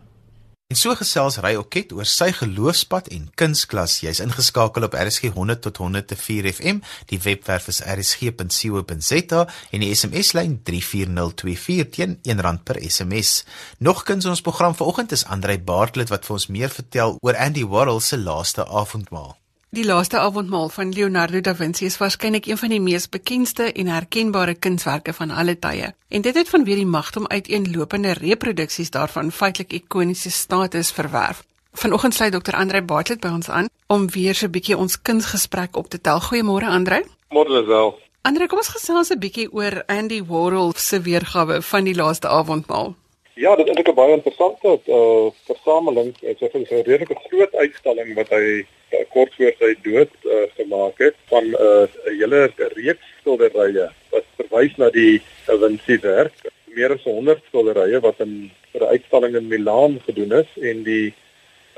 En 0.69 0.77
so 0.77 0.93
gesels 0.93 1.39
Ry 1.41 1.55
Oket 1.57 1.95
oor 1.97 2.05
sy 2.05 2.27
geloofspad 2.37 3.07
en 3.17 3.31
kunsklas. 3.41 4.03
Jy's 4.03 4.21
ingeskakel 4.21 4.85
op 4.85 4.93
RSG 5.01 5.31
100 5.33 5.63
tot 5.65 5.81
104 5.81 6.49
FM. 6.53 6.83
Die 7.09 7.21
webwerf 7.25 7.71
is 7.73 7.81
rsg.co.za 7.81 9.47
en 9.73 9.81
die 9.81 9.89
SMS-lyn 9.95 10.61
34024 10.69 11.89
teen 11.97 12.19
R1 12.37 12.61
per 12.69 12.83
SMS. 12.85 13.47
Nog 13.81 14.05
kuns 14.05 14.29
ons 14.29 14.45
program 14.45 14.77
vanoggend 14.77 15.17
is 15.17 15.25
Andrei 15.25 15.57
Baartlet 15.57 16.13
wat 16.13 16.29
vir 16.29 16.37
ons 16.37 16.51
meer 16.53 16.69
vertel 16.69 17.17
oor 17.25 17.41
Andy 17.49 17.65
Warhol 17.65 18.05
se 18.05 18.21
laaste 18.21 18.69
avondmaal. 18.69 19.39
Die 19.71 19.85
laaste 19.85 20.17
avondmaal 20.19 20.69
van 20.69 20.93
Leonardo 20.93 21.41
da 21.45 21.53
Vinci 21.55 21.85
is 21.85 21.99
waarskynlik 22.01 22.47
een 22.47 22.57
van 22.57 22.71
die 22.73 22.81
mees 22.81 23.05
bekende 23.09 23.67
en 23.73 23.87
herkenbare 23.87 24.55
kunswerke 24.55 25.13
van 25.13 25.31
alle 25.31 25.59
tye. 25.59 25.91
En 26.09 26.23
dit 26.25 26.35
het 26.35 26.49
vanweer 26.49 26.81
die 26.81 26.87
magte 26.87 27.19
om 27.19 27.27
uiteenlopende 27.27 28.13
reproduksies 28.13 28.91
daarvan 28.91 29.33
feitelik 29.33 29.73
ikoniese 29.73 30.31
status 30.31 30.91
verwerf. 30.91 31.45
Vanoggend 31.73 32.15
sluit 32.15 32.33
Dr. 32.33 32.55
Andrei 32.57 32.83
Bartlett 32.83 33.21
by 33.21 33.29
ons 33.29 33.49
aan 33.49 33.69
om 33.87 34.09
weer 34.11 34.35
so 34.35 34.47
'n 34.47 34.51
bietjie 34.51 34.77
ons 34.77 35.03
kunsgesprek 35.03 35.77
op 35.77 35.89
te 35.89 36.01
tel. 36.01 36.21
Goeiemôre 36.21 36.65
Andrei. 36.65 37.03
Môre 37.29 37.67
wel. 37.67 37.99
Andrei, 38.23 38.49
kom 38.49 38.59
ons 38.59 38.69
gesels 38.69 39.11
'n 39.11 39.19
bietjie 39.19 39.53
oor 39.53 39.83
Andy 39.87 40.25
Warhol 40.25 40.73
se 40.77 41.01
weergawe 41.01 41.63
van 41.63 41.85
die 41.85 41.95
laaste 41.95 42.29
avondmaal. 42.29 42.95
Ja, 43.39 43.57
dit 43.57 43.69
is 43.69 43.83
'n 43.87 43.95
baie 43.95 44.13
interessante 44.13 44.81
uh 44.87 45.31
versameling. 45.47 46.19
Dit 46.19 46.41
is 46.43 46.53
'n 46.53 46.83
redelike 46.83 47.17
groot 47.27 47.55
uitstalling 47.55 48.15
wat 48.15 48.29
hy 48.29 48.67
uh, 48.67 49.05
kort 49.15 49.35
voor 49.35 49.55
sy 49.59 49.75
dood 49.83 50.11
uh, 50.25 50.47
gemaak 50.57 50.99
het 50.99 51.15
van 51.31 51.45
'n 51.45 51.55
uh, 51.55 51.87
hele 52.19 52.51
reeks 52.57 53.07
skilderye 53.21 53.87
wat 54.11 54.25
verwys 54.37 54.75
na 54.77 54.91
die 54.91 55.23
Da 55.47 55.59
Vinci 55.59 55.99
werk. 56.03 56.35
Meer 56.65 56.93
as 56.93 57.05
100 57.05 57.39
skilderye 57.47 58.01
wat 58.01 58.19
in 58.19 58.51
vir 58.73 58.83
'n 58.83 58.93
uitstalling 58.97 59.35
in 59.37 59.49
Milaan 59.49 60.01
gedoen 60.07 60.33
is 60.33 60.51
en 60.71 60.83
die 60.83 61.15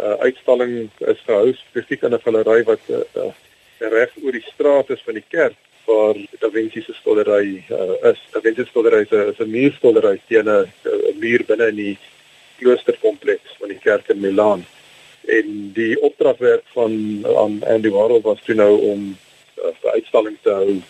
uh, 0.01 0.16
uitstalling 0.27 0.88
is 0.99 1.20
gehou 1.27 1.53
spesifiek 1.53 2.03
in 2.03 2.14
'n 2.14 2.25
galery 2.25 2.62
wat 2.64 2.85
uh, 2.88 3.05
uh, 3.16 3.33
reg 3.79 4.16
oor 4.25 4.33
die 4.33 4.49
straat 4.53 4.90
is 4.90 5.03
van 5.03 5.14
die 5.14 5.29
kerk 5.29 5.61
waar 5.90 6.16
Da 6.40 6.51
Vinci 6.51 6.83
se 6.83 6.92
skildery 6.92 7.64
uh, 7.70 8.11
is. 8.11 8.20
Da 8.33 8.40
Vinci 8.40 8.62
se 8.62 8.68
skildery 8.68 9.03
is 9.11 9.38
'n 9.38 9.51
muurskildery 9.51 10.20
teen 10.29 10.49
'n 10.49 10.73
muur 11.20 11.44
binne 11.46 11.70
in 11.72 11.80
die 11.80 11.96
kloosterkompleks 12.61 13.56
van 13.61 13.72
die 13.72 13.80
kerk 13.80 14.09
in 14.12 14.20
Milaan 14.20 14.64
en 15.30 15.72
die 15.76 15.94
opdragwerk 16.00 16.64
van 16.74 16.92
aan 17.37 17.61
Andy 17.68 17.90
Warhol 17.92 18.24
was 18.24 18.40
toe 18.44 18.54
nou 18.54 18.72
om 18.92 19.00
'n 19.00 19.16
uh, 19.85 19.92
uitstalling 19.92 20.37
te 20.42 20.50
hou 20.50 20.80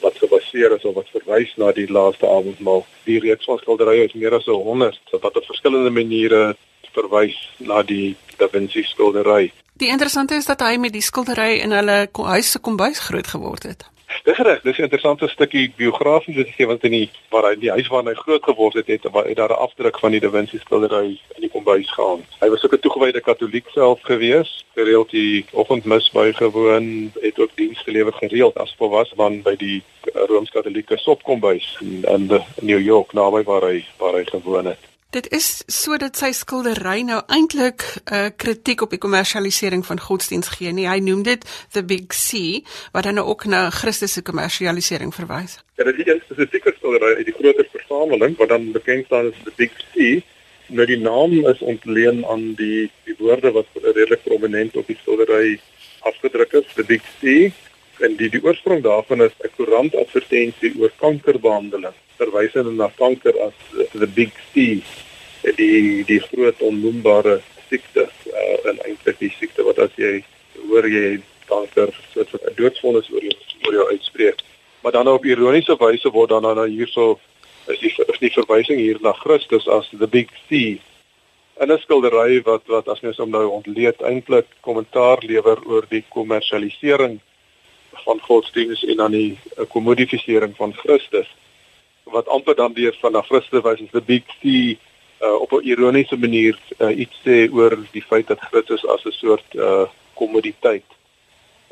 wat 0.00 0.18
gebaseer 0.18 0.72
is 0.76 0.84
op 0.84 0.94
wat 0.94 1.10
verwys 1.12 1.52
na 1.56 1.72
die 1.72 1.90
laaste 1.90 2.28
avondmaal. 2.28 2.84
Die 3.04 3.18
reeks 3.20 3.44
van 3.44 3.58
skilderye 3.58 4.04
is 4.04 4.12
meer 4.12 4.34
as 4.34 4.44
100 4.44 5.00
wat 5.10 5.36
op 5.36 5.44
verskillende 5.44 5.90
maniere 5.90 6.56
verwys 6.94 7.36
na 7.58 7.82
die 7.82 8.16
Da 8.36 8.48
Vinci 8.48 8.82
skildery. 8.82 9.52
Die 9.80 9.88
interessante 9.88 10.34
is 10.34 10.46
dat 10.46 10.60
hy 10.60 10.76
met 10.76 10.92
die 10.92 11.04
skildery 11.04 11.60
in 11.64 11.72
hulle 11.72 12.08
huis 12.12 12.50
se 12.50 12.58
kombuis 12.58 12.98
groot 12.98 13.26
geword 13.26 13.62
het. 13.62 13.84
Dis 14.24 14.38
reg, 14.38 14.60
dis 14.62 14.78
'n 14.78 14.82
interessante 14.82 15.28
stukkie 15.28 15.72
biografies 15.76 16.36
wat 16.36 16.48
gee 16.48 16.66
want 16.66 16.84
in 16.84 16.90
die 16.90 17.10
waar 17.30 17.46
hy 17.48 17.54
die 17.54 17.70
huis 17.70 17.88
waar 17.88 18.04
hy 18.04 18.14
groot 18.14 18.42
geword 18.42 18.74
het, 18.74 18.86
het, 18.86 19.02
het 19.02 19.36
daar 19.36 19.54
'n 19.54 19.62
afdruk 19.66 19.98
van 19.98 20.10
die 20.10 20.20
Da 20.20 20.30
Vinci 20.30 20.58
skildery 20.58 21.20
in 21.36 21.40
die 21.40 21.50
kombuis 21.50 21.90
gaan. 21.92 22.24
Hy 22.40 22.48
was 22.48 22.64
ook 22.64 22.74
'n 22.74 22.80
toegewyde 22.80 23.20
Katoliek 23.20 23.68
self 23.68 24.00
gewees, 24.02 24.64
gereeld 24.74 25.10
die 25.10 25.44
oggendmis 25.52 26.10
bygewoon, 26.10 27.12
het 27.20 27.40
ook 27.40 27.50
diens 27.54 27.78
gelewer 27.78 28.12
gereeld 28.12 28.58
as 28.58 28.74
volwasse 28.78 29.14
man 29.16 29.42
by 29.42 29.56
die 29.56 29.82
Rooms-Katolieke 30.14 30.96
sopkombuis 30.96 31.78
in, 31.80 32.04
in 32.04 32.42
New 32.60 32.80
York 32.80 33.12
naby 33.12 33.42
waar 33.42 33.62
hy 33.62 33.84
waar 33.98 34.14
hy 34.14 34.24
gewoon 34.24 34.66
het. 34.66 34.89
Dit 35.10 35.26
is 35.34 35.64
sodat 35.66 36.14
sy 36.14 36.28
skildery 36.38 37.00
nou 37.02 37.16
eintlik 37.34 37.82
'n 37.82 38.14
uh, 38.14 38.28
kritiek 38.36 38.82
op 38.86 38.92
die 38.94 38.98
kommersialisering 39.02 39.82
van 39.86 39.98
godsdiens 40.00 40.48
gee 40.54 40.70
nie. 40.72 40.86
Hy 40.86 41.00
noem 41.02 41.24
dit 41.26 41.42
the 41.74 41.82
big 41.82 42.14
C 42.14 42.62
wat 42.94 43.02
dan 43.02 43.18
nou 43.18 43.26
ook 43.26 43.44
na 43.44 43.70
Christus 43.70 44.12
se 44.12 44.22
kommersialisering 44.22 45.10
verwys. 45.14 45.58
Ja, 45.74 45.84
dit 45.84 45.98
is 45.98 46.06
'n 46.06 46.22
spesifieke 46.24 46.74
skildery 46.76 47.16
uit 47.16 47.26
die 47.26 47.34
groter 47.34 47.66
versameling 47.72 48.36
wat 48.36 48.48
dan 48.48 48.72
bekend 48.72 49.06
staan 49.06 49.26
as 49.26 49.42
the 49.44 49.52
big 49.56 49.72
C. 49.90 50.22
Nou 50.66 50.86
die 50.86 50.98
naam 50.98 51.46
is 51.46 51.58
ontleen 51.58 52.26
aan 52.26 52.54
die 52.54 52.90
die 53.04 53.16
woorde 53.18 53.50
wat 53.50 53.66
redelik 53.74 54.22
prominent 54.22 54.76
op 54.76 54.86
die 54.86 54.98
skildery 55.02 55.60
afgedruk 56.00 56.52
is, 56.52 56.74
the 56.74 56.84
big 56.84 57.02
C. 57.18 57.50
En 58.00 58.16
die 58.16 58.30
die 58.32 58.42
oorsprong 58.42 58.82
daarvan 58.82 59.22
is 59.22 59.36
'n 59.44 59.52
koerantadvertensie 59.56 60.72
oor 60.80 60.92
kankerbehandeling 60.96 61.96
verwysende 62.16 62.72
na 62.72 62.88
kanker 62.96 63.34
as 63.46 63.56
the 63.92 64.06
big 64.06 64.32
C 64.52 64.82
die 65.56 66.04
die 66.04 66.20
groot 66.20 66.60
onnoembare 66.60 67.40
siekte 67.68 68.08
uh, 68.08 68.70
en 68.70 68.80
eintlik 68.84 69.18
die 69.18 69.32
siekte 69.38 69.64
wat 69.64 69.78
as 69.78 69.94
jy 69.96 70.20
hoor 70.68 70.88
jy 70.88 71.20
kanker 71.48 71.92
soos 72.12 72.34
'n 72.34 72.56
doodsvonnis 72.56 73.10
oor 73.12 73.24
jou 73.24 73.36
oor 73.66 73.74
jou 73.74 73.86
uitspreek. 73.90 74.38
Maar 74.82 74.92
dan 74.92 75.08
op 75.08 75.24
ironiese 75.24 75.76
wyse 75.76 76.10
word 76.10 76.30
dan 76.30 76.42
nou 76.42 76.68
hierso 76.68 77.18
is 77.68 77.80
die 77.80 77.92
is 78.12 78.20
die 78.20 78.32
verwysing 78.32 78.78
hier 78.78 78.98
na 79.00 79.12
Christus 79.12 79.68
as 79.68 79.88
the 79.92 80.06
big 80.06 80.28
C. 80.48 80.80
En 81.60 81.72
'n 81.72 81.78
skildery 81.78 82.42
wat 82.42 82.66
wat 82.66 82.88
as 82.88 83.00
mens 83.00 83.16
hom 83.16 83.30
nou 83.30 83.46
ontleed 83.48 84.00
eintlik 84.02 84.46
kommentaar 84.60 85.18
lewer 85.20 85.58
oor 85.66 85.84
die 85.88 86.04
kommersialisering 86.08 87.20
van 87.92 88.20
godsdienst 88.20 88.82
en 88.82 88.96
dan 88.96 89.10
die 89.10 89.38
kommodifisering 89.68 90.56
van 90.56 90.72
Christus 90.74 91.28
wat 92.04 92.28
amper 92.28 92.54
dan 92.54 92.72
weer 92.72 92.96
van 93.00 93.22
Christus 93.22 93.62
wys 93.62 93.80
as 93.80 93.90
the 93.90 94.02
big 94.02 94.24
C 94.40 94.44
uh, 95.20 95.40
op 95.40 95.52
'n 95.52 95.66
ironiese 95.66 96.16
manier 96.16 96.58
uh, 96.78 96.98
iets 96.98 97.16
sê 97.24 97.52
oor 97.52 97.78
die 97.90 98.02
feit 98.02 98.26
dat 98.26 98.40
Christus 98.40 98.86
as 98.86 99.04
'n 99.04 99.10
soort 99.10 99.54
uh, 99.54 99.82
kommoditeit 100.14 100.84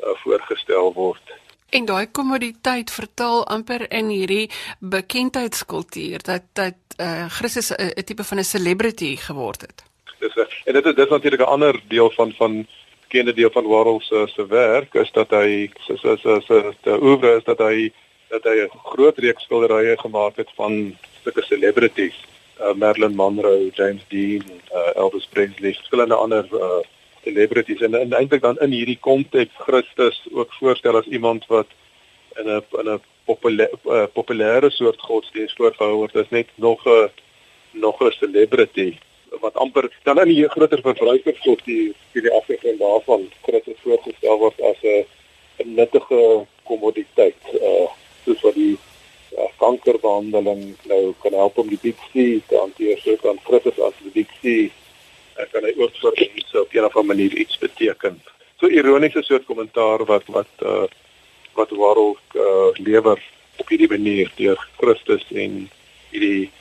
uh, 0.03 0.09
voorgestel 0.23 0.93
word. 0.93 1.25
En 1.69 1.85
daai 1.85 2.07
kommoditeit 2.11 2.91
vertaal 2.91 3.47
amper 3.47 3.91
in 3.91 4.07
hierdie 4.09 4.49
bekendheidskultuur 4.79 6.23
dat 6.23 6.43
dat 6.53 6.77
uh, 6.97 7.25
Christus 7.29 7.71
'n 7.71 8.03
tipe 8.03 8.23
van 8.23 8.37
'n 8.37 8.43
celebrity 8.43 9.15
geword 9.15 9.61
het. 9.61 9.83
Dis 10.19 10.35
en 10.65 10.73
dit 10.73 10.85
is 10.85 10.95
dis 10.95 11.09
natuurlik 11.09 11.39
'n 11.39 11.53
ander 11.55 11.81
deel 11.87 12.11
van 12.11 12.33
van 12.33 12.67
bekende 13.09 13.33
deel 13.33 13.49
van 13.49 13.65
Warhol 13.67 14.01
se 14.01 14.27
se 14.27 14.45
werk 14.47 14.93
is 14.93 15.11
dat 15.11 15.31
hy 15.33 15.69
so 15.81 15.95
so 15.97 16.39
so 16.45 16.73
die 16.85 16.97
oeuvre 17.01 17.37
is 17.37 17.43
dat 17.43 17.57
hy 17.57 17.89
dat 18.29 18.43
hy 18.45 18.61
'n 18.61 18.81
groot 18.93 19.17
reeks 19.17 19.43
skilderye 19.43 19.97
gemaak 19.97 20.37
het 20.37 20.49
van 20.55 20.93
stukke 21.21 21.41
celebrities, 21.41 22.17
uh, 22.61 22.73
Marilyn 22.73 23.15
Monroe, 23.15 23.71
James 23.73 24.05
Dean, 24.09 24.43
uh, 24.71 24.95
Elvis 24.95 25.25
Presley, 25.25 25.73
verskillende 25.73 26.15
ander 26.15 26.45
uh, 26.53 26.85
celebrities. 27.23 27.81
En, 27.81 27.95
en 27.95 28.13
eintlik 28.13 28.41
dan 28.41 28.57
in 28.59 28.71
hierdie 28.71 28.99
konteks 28.99 29.53
Christus 29.57 30.27
ook 30.31 30.53
voorstel 30.53 30.97
as 30.97 31.09
iemand 31.09 31.45
wat 31.47 31.67
in 32.37 32.45
'n 32.45 32.63
in 32.79 32.89
'n 32.93 33.01
populêre 33.25 33.77
uh, 33.85 34.05
populêre 34.13 34.69
soort 34.69 35.01
godsdienst 35.01 35.57
voorgehou 35.57 35.95
word 35.95 36.15
as 36.15 36.29
net 36.29 36.47
nog 36.55 36.85
'n 36.85 37.09
nog 37.71 38.01
'n 38.01 38.11
celebrity 38.11 38.97
wat 39.41 39.55
amper 39.55 39.89
dan 40.03 40.19
in 40.19 40.31
die 40.33 40.49
groter 40.49 40.81
verbruikers 40.81 41.41
tot 41.45 41.63
die 41.65 41.95
die, 42.13 42.21
die 42.21 42.33
afgekend 42.33 42.79
daarvan 42.79 43.29
Christus 43.45 43.81
voorgestel 43.83 44.37
word 44.37 44.61
as 44.61 44.83
'n 44.83 45.73
nuttige 45.75 46.45
kommoditeit. 46.63 47.41
Uh 47.53 47.87
soos 48.25 48.41
wat 48.41 48.55
die 48.55 48.77
uh, 49.37 49.47
kankerbehandeling 49.57 50.75
nou 50.89 51.13
kan 51.23 51.33
help 51.33 51.57
om 51.57 51.69
die 51.69 51.95
C 52.11 52.41
te 52.47 52.57
hanteer 52.57 52.99
so 53.03 53.15
kan 53.23 53.39
Christus 53.47 53.79
as 53.79 53.95
die 54.13 54.27
C 54.39 54.69
uh, 55.39 55.45
kan 55.51 55.63
hy 55.63 55.73
ook 55.77 55.95
vir 56.01 56.13
mense 56.19 56.61
op 56.61 56.73
'n 56.73 56.85
of 56.85 56.95
ander 56.95 57.15
manier 57.15 57.33
iets 57.33 57.57
beteken. 57.57 58.21
So 58.59 58.67
ironiese 58.67 59.23
soort 59.23 59.45
kommentaar 59.45 60.05
wat 60.05 60.25
wat 60.27 60.53
uh, 60.61 60.87
wat 61.55 61.69
Warhol 61.71 62.17
uh, 62.35 62.69
lewer 62.75 63.19
op 63.57 63.67
hierdie 63.69 63.89
manier 63.89 64.31
deur 64.35 64.59
Christus 64.77 65.25
en 65.31 65.69
hierdie 66.11 66.51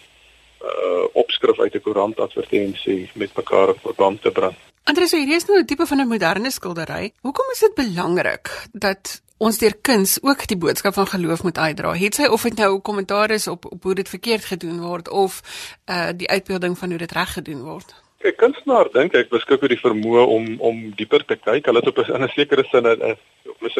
uh 0.62 1.04
opskrif 1.12 1.60
uit 1.60 1.74
'n 1.74 1.80
koerant 1.80 2.20
advertensie 2.20 3.10
met 3.14 3.36
mekaar 3.36 3.68
in 3.68 3.80
verband 3.82 4.22
te 4.22 4.30
bring. 4.30 4.54
Andres, 4.84 5.12
hierdie 5.12 5.36
is 5.36 5.46
nou 5.46 5.58
'n 5.58 5.64
tipe 5.64 5.86
van 5.86 6.00
'n 6.00 6.08
moderne 6.08 6.50
skildery. 6.50 7.12
Hoekom 7.20 7.50
is 7.52 7.58
dit 7.58 7.74
belangrik 7.74 8.68
dat 8.72 9.22
ons 9.38 9.58
deur 9.58 9.76
kuns 9.82 10.18
ook 10.22 10.46
die 10.46 10.56
boodskap 10.56 10.94
van 10.94 11.06
geloof 11.06 11.42
moet 11.42 11.58
uitdra. 11.58 11.92
Het 11.94 12.14
sy 12.14 12.26
of 12.26 12.42
dit 12.42 12.56
nou 12.56 12.80
kommentaar 12.80 13.30
is 13.30 13.46
op 13.46 13.72
op 13.72 13.82
hoe 13.82 13.94
dit 13.94 14.08
verkeerd 14.08 14.44
gedoen 14.44 14.80
word 14.80 15.08
of 15.08 15.42
uh 15.86 16.08
die 16.16 16.28
uitbeelding 16.28 16.78
van 16.78 16.88
hoe 16.88 16.98
dit 16.98 17.12
reg 17.12 17.32
gedoen 17.32 17.62
word. 17.62 17.94
Ek 18.18 18.36
kunstenaar 18.36 18.88
dink 18.92 19.14
ek 19.14 19.28
beskik 19.28 19.62
oor 19.62 19.68
die 19.68 19.84
vermoë 19.84 20.26
om 20.26 20.60
om 20.60 20.90
dieper 20.96 21.24
te 21.24 21.36
kyk. 21.36 21.66
Hulle 21.66 21.78
het 21.78 21.88
op 21.88 21.98
'n 21.98 22.14
in 22.14 22.22
'n 22.22 22.28
sekere 22.28 22.64
sin 22.70 22.86
'n 22.86 23.16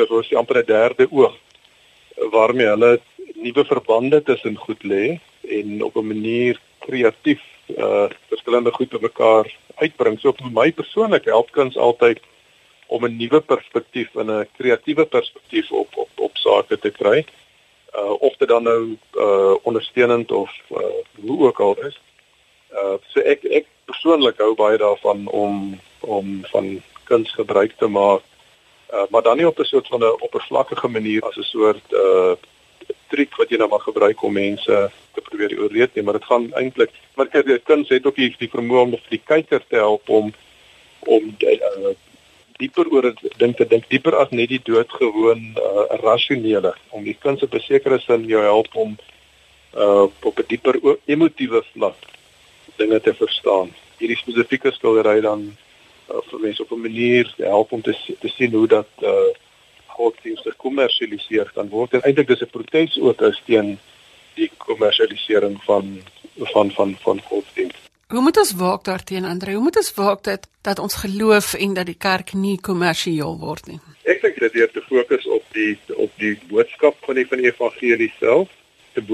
roos 0.09 0.29
die 0.29 0.39
amper 0.39 0.59
'n 0.59 0.67
derde 0.67 1.09
oog 1.11 1.35
waarmee 2.31 2.67
hulle 2.67 3.01
nuwe 3.35 3.65
verbande 3.65 4.23
tussen 4.23 4.57
goed 4.57 4.83
lê 4.83 5.21
en 5.43 5.83
op 5.83 5.97
'n 5.97 6.07
manier 6.07 6.61
kreatief 6.89 7.43
uh 7.77 8.09
verskillende 8.29 8.73
goed 8.73 8.91
te 8.91 8.99
mekaar 9.01 9.47
uitbring. 9.83 10.19
So 10.21 10.33
vir 10.33 10.51
my 10.53 10.73
persoonlik 10.73 11.29
help 11.29 11.53
kuns 11.53 11.77
altyd 11.77 12.21
om 12.89 13.05
'n 13.05 13.17
nuwe 13.17 13.41
perspektief 13.41 14.15
en 14.15 14.31
'n 14.31 14.49
kreatiewe 14.57 15.05
perspektief 15.05 15.71
op 15.71 15.97
op 15.97 16.09
op 16.17 16.37
sake 16.37 16.79
te 16.79 16.91
kry. 16.91 17.25
Uh 17.95 18.23
of 18.23 18.37
dit 18.37 18.49
dan 18.49 18.63
nou 18.63 18.97
uh 19.15 19.55
ondersteunend 19.63 20.33
of 20.33 20.51
uh 20.71 20.95
hoe 21.21 21.47
ook 21.47 21.61
al 21.61 21.77
is. 21.87 22.01
Uh 22.73 22.97
so 23.09 23.21
ek 23.21 23.45
ek 23.45 23.67
persoonlik 23.85 24.39
hou 24.39 24.55
baie 24.55 24.79
daarvan 24.79 25.29
om 25.29 25.81
om 26.01 26.45
van 26.53 26.83
kuns 27.05 27.31
gebruik 27.35 27.73
te 27.79 27.87
maak. 27.87 28.23
Uh 28.93 29.07
maar 29.11 29.23
dan 29.23 29.37
nie 29.37 29.47
op 29.47 29.59
'n 29.59 29.65
soort 29.65 29.89
van 29.89 30.01
'n 30.01 30.21
oppervlakkige 30.21 30.89
manier 30.89 31.23
as 31.23 31.37
'n 31.37 31.43
soort 31.43 31.93
uh 31.93 32.33
triek 33.09 33.37
wat 33.37 33.51
jy 33.51 33.59
nou 33.61 33.69
maar 33.69 33.85
gebruik 33.85 34.23
om 34.23 34.33
mense 34.33 34.91
te 35.15 35.25
probeer 35.25 35.55
oorreed 35.59 35.95
nie, 35.95 36.05
maar 36.05 36.19
dit 36.19 36.29
gaan 36.31 36.51
eintlik 36.61 36.93
maar 37.17 37.31
kyk 37.33 37.65
kuns 37.65 37.89
het 37.89 38.07
ook 38.07 38.17
die, 38.17 38.35
die 38.39 38.51
vermoë 38.53 38.85
om 38.85 38.91
vir 38.97 39.17
die 39.17 39.25
kyker 39.25 39.65
te 39.69 39.81
help 39.81 40.09
om 40.09 40.33
om 41.07 41.31
uh, 41.41 41.95
dieper 42.59 42.91
oor 42.93 43.09
dit 43.11 43.39
dink 43.39 43.57
te 43.57 43.67
dink 43.71 43.87
dieper 43.93 44.17
as 44.19 44.31
net 44.35 44.51
die 44.51 44.63
doodgewoon 44.67 45.45
uh, 45.55 45.85
rasionele 46.03 46.75
om 46.91 47.05
die 47.07 47.17
kuns 47.19 47.43
op 47.47 47.55
'n 47.55 47.67
sekere 47.67 47.99
sin 48.03 48.27
jou 48.27 48.43
help 48.43 48.75
om 48.75 48.97
uh, 49.75 50.07
op 50.23 50.39
'n 50.39 50.49
dieper 50.49 50.79
emotiewe 51.07 51.63
vlak 51.73 51.97
dinge 52.77 53.01
te 53.01 53.15
verstaan. 53.15 53.71
Hierdie 53.99 54.19
spesifieke 54.19 54.73
skildery 54.73 55.21
dan 55.21 55.57
uh, 56.11 56.23
vir 56.31 56.41
mense 56.41 56.63
op 56.63 56.73
'n 56.73 56.81
manier 56.81 57.35
help 57.37 57.73
om 57.73 57.83
te 57.83 57.95
te 58.21 58.29
sien 58.29 58.53
hoe 58.53 58.67
dat 58.67 58.91
uh, 59.03 59.31
godsdienst 59.99 60.47
gekommersialiseer 60.47 61.51
kan 61.55 61.69
word. 61.75 61.93
En 61.93 62.07
eintlik 62.07 62.31
dis 62.33 62.47
'n 62.47 62.55
protes 62.55 62.99
ook 63.01 63.23
teen 63.47 63.79
die 64.39 64.51
kommersialisering 64.57 65.59
van 65.67 66.01
van 66.55 66.71
van 66.71 66.97
van 67.05 67.21
godsdienst. 67.31 67.87
Hoe 68.09 68.21
moet 68.21 68.39
ons 68.41 68.55
waak 68.57 68.85
daarteenoor 68.85 69.31
Andre? 69.31 69.53
Hoe 69.53 69.63
moet 69.63 69.77
ons 69.77 69.95
waak 69.95 70.23
dat 70.25 70.49
dat 70.63 70.79
ons 70.79 70.95
geloof 70.95 71.55
en 71.55 71.75
dat 71.75 71.87
die 71.87 71.99
kerk 71.99 72.33
nie 72.33 72.61
kommersieel 72.61 73.35
word 73.39 73.67
nie? 73.67 73.81
Ek 74.09 74.23
dink 74.25 74.39
dit 74.41 74.55
is 74.55 74.73
te 74.73 74.81
fokus 74.87 75.27
op 75.27 75.45
die 75.53 75.75
op 75.95 76.15
die 76.17 76.39
boodskap 76.49 76.97
van 77.05 77.21
die 77.21 77.27
van 77.29 77.43
die 77.43 77.51
evangelie 77.51 78.09
self, 78.19 78.49
te 78.95 79.05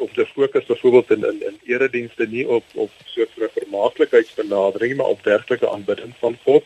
op 0.00 0.14
te 0.16 0.26
fokus 0.32 0.64
byvoorbeeld 0.70 1.10
in 1.16 1.28
in, 1.30 1.42
in 1.50 1.60
eredienste 1.74 2.26
nie 2.26 2.46
op 2.48 2.64
op 2.74 2.90
so 3.04 3.20
'n 3.20 3.52
vermaaklikheidsbenadering 3.58 4.96
maar 4.96 5.12
op 5.12 5.28
werklike 5.28 5.70
aanbidding 5.70 6.14
van 6.18 6.38
God. 6.44 6.64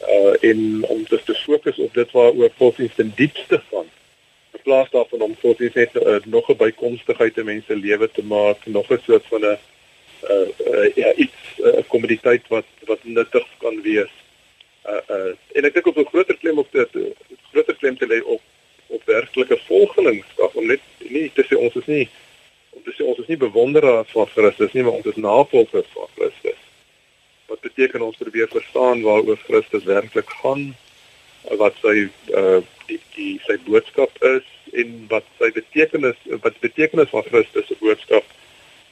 Uh 0.00 0.34
en 0.50 0.84
om 0.88 1.04
te, 1.06 1.20
te 1.24 1.34
fokus 1.34 1.78
op 1.78 1.94
dit 1.94 2.10
waaroor 2.10 2.50
godsdienst 2.56 2.98
in 2.98 3.12
diepste 3.16 3.62
van 3.70 3.86
in 4.52 4.60
plaas 4.62 4.90
daarvan 4.90 5.20
om 5.20 5.36
godsdienst 5.40 5.74
net 5.74 5.94
uh, 5.94 6.16
nog 6.24 6.48
'n 6.48 6.56
bykomstigheid 6.56 7.34
te 7.34 7.44
mense 7.44 7.76
lewe 7.76 8.10
te 8.10 8.24
maak, 8.24 8.66
nog 8.66 8.90
'n 8.90 9.00
soort 9.06 9.26
van 9.26 9.40
'n 9.40 9.58
uh, 10.30 10.48
uh 10.66 10.94
ja 10.94 11.14
iets 11.14 11.40
'n 11.56 11.66
uh, 11.66 11.82
kommoditeit 11.86 12.48
wat 12.48 12.64
wat 12.86 12.98
nuttig 13.02 13.46
kan 13.58 13.82
wees. 13.82 14.12
Uh 14.86 15.02
uh 15.16 15.32
en 15.52 15.64
ek 15.64 15.74
dink 15.74 15.86
op 15.86 15.98
'n 15.98 16.10
groter 16.12 16.36
klem 16.36 16.58
op 16.58 16.72
dit 16.72 16.90
groter 17.50 17.76
klem 17.76 17.98
te 17.98 18.06
lê 18.06 18.22
op 18.24 18.40
op 18.86 19.02
werklike 19.04 19.58
volgelingskap 19.66 20.54
om 20.56 20.66
net 20.66 20.80
nie 20.98 21.30
te 21.34 21.44
sê 21.44 21.56
ons 21.56 21.74
is 21.74 21.86
nie 21.86 22.08
om 22.70 22.82
te 22.82 22.92
sê 22.96 23.04
ons 23.04 23.18
is 23.18 23.26
nie 23.26 23.36
bewonderaars 23.36 24.10
van 24.14 24.26
Christus 24.26 24.72
nie, 24.72 24.82
maar 24.82 24.98
ons 25.00 25.10
is 25.10 25.20
navolgers 25.20 25.92
van 25.94 26.10
Christus. 26.14 26.67
Wat 27.48 27.60
beteken 27.64 28.04
ons 28.04 28.16
probeer 28.16 28.48
verstaan 28.52 29.02
waaroor 29.02 29.40
Christus 29.46 29.84
werklik 29.88 30.30
gaan 30.42 30.74
wat 31.56 31.76
sy 31.82 32.08
uh 32.36 32.60
die 32.88 32.98
die 33.14 33.34
sy 33.44 33.56
boodskap 33.66 34.12
is 34.24 34.46
en 34.80 35.06
wat 35.12 35.24
sy 35.38 35.50
betekenis 35.56 36.18
wat 36.44 36.60
betekenis 36.64 37.10
van 37.12 37.24
Christus 37.28 37.68
se 37.68 37.76
boodskap 37.80 38.24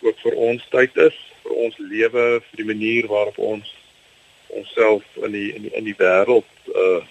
ook 0.04 0.18
vir 0.22 0.36
ons 0.48 0.64
tyd 0.70 0.96
is, 1.00 1.16
vir 1.42 1.54
ons 1.66 1.78
lewe, 1.80 2.24
vir 2.48 2.61
die 2.61 2.68
manier 2.68 3.09
waarop 3.11 3.38
ons 3.38 3.72
onsself 4.48 5.04
in 5.24 5.32
die 5.32 5.48
in 5.57 5.66
die 5.66 5.74
in 5.80 5.88
die 5.88 5.98
wêreld 6.00 6.72
uh 6.72 7.02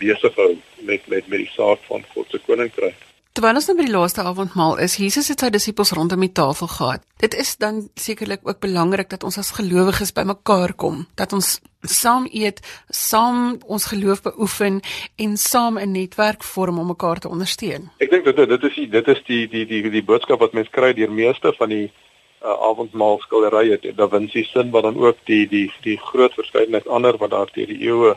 besig 0.00 0.34
hou 0.40 0.52
met 0.88 1.08
met 1.12 1.28
met 1.28 1.44
die 1.44 1.52
saak 1.52 1.82
van 1.88 2.04
God 2.14 2.30
se 2.30 2.40
koninkryk. 2.46 3.05
Terwyl 3.36 3.58
ons 3.58 3.66
nou 3.68 3.74
by 3.76 3.84
die 3.84 3.92
laaste 3.92 4.22
avondmaal 4.24 4.78
is, 4.80 4.94
Jesus 4.96 5.26
het 5.28 5.42
sy 5.42 5.50
disippels 5.52 5.90
rondom 5.92 6.22
die 6.24 6.30
tafel 6.32 6.70
gehad. 6.72 7.02
Dit 7.20 7.34
is 7.36 7.50
dan 7.60 7.82
sekerlik 8.00 8.46
ook 8.48 8.62
belangrik 8.62 9.10
dat 9.10 9.26
ons 9.28 9.36
as 9.36 9.50
gelowiges 9.58 10.14
bymekaar 10.16 10.72
kom, 10.80 11.02
dat 11.20 11.34
ons 11.36 11.58
saam 11.84 12.24
eet, 12.32 12.62
saam 12.88 13.58
ons 13.68 13.88
geloof 13.92 14.22
beoefen 14.24 14.80
en 15.20 15.36
saam 15.36 15.76
'n 15.76 15.92
netwerk 15.92 16.40
vorm 16.42 16.78
om 16.78 16.86
mekaar 16.86 17.20
te 17.20 17.28
ondersteun. 17.28 17.90
Ek 18.00 18.10
dink 18.10 18.24
dit 18.24 18.36
dit 18.36 18.64
is 18.70 18.74
die, 18.74 18.88
dit 18.88 19.08
is 19.08 19.20
die 19.26 19.44
die 19.48 19.66
die 19.66 19.90
die 19.90 20.04
boodskap 20.04 20.40
wat 20.40 20.54
mense 20.54 20.70
kry 20.70 20.94
deur 20.94 21.12
meeste 21.12 21.52
van 21.58 21.68
die 21.68 21.92
uh, 22.40 22.56
avondmaal 22.70 23.20
skilderye, 23.20 23.92
Da 23.92 24.08
Vinci 24.08 24.44
sin 24.44 24.70
wat 24.70 24.82
dan 24.82 24.96
ook 24.96 25.16
die 25.26 25.46
die 25.46 25.70
die 25.82 25.98
groot 25.98 26.32
verskeidenheid 26.32 26.88
ander 26.88 27.18
wat 27.18 27.30
daar 27.30 27.52
deur 27.52 27.66
die 27.66 27.84
eeue 27.84 28.16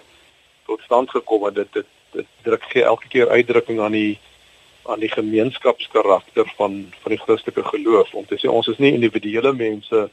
tot 0.65 0.79
stand 0.81 1.09
gekom 1.09 1.43
het. 1.43 1.55
Dit 1.55 1.73
dit, 1.73 1.85
dit 2.11 2.27
druk 2.43 2.63
gee 2.71 2.83
elke 2.83 3.07
keer 3.07 3.27
uitdrukking 3.27 3.79
aan 3.79 3.91
die 3.91 4.19
aan 4.89 5.03
die 5.03 5.11
gemeenskapskarakter 5.11 6.47
van 6.57 6.79
van 7.01 7.15
die 7.15 7.21
Christelike 7.25 7.63
geloof 7.63 8.13
om 8.13 8.25
te 8.25 8.39
sê 8.41 8.49
ons 8.49 8.67
is 8.67 8.81
nie 8.81 8.93
individuele 8.93 9.53
mense 9.53 10.09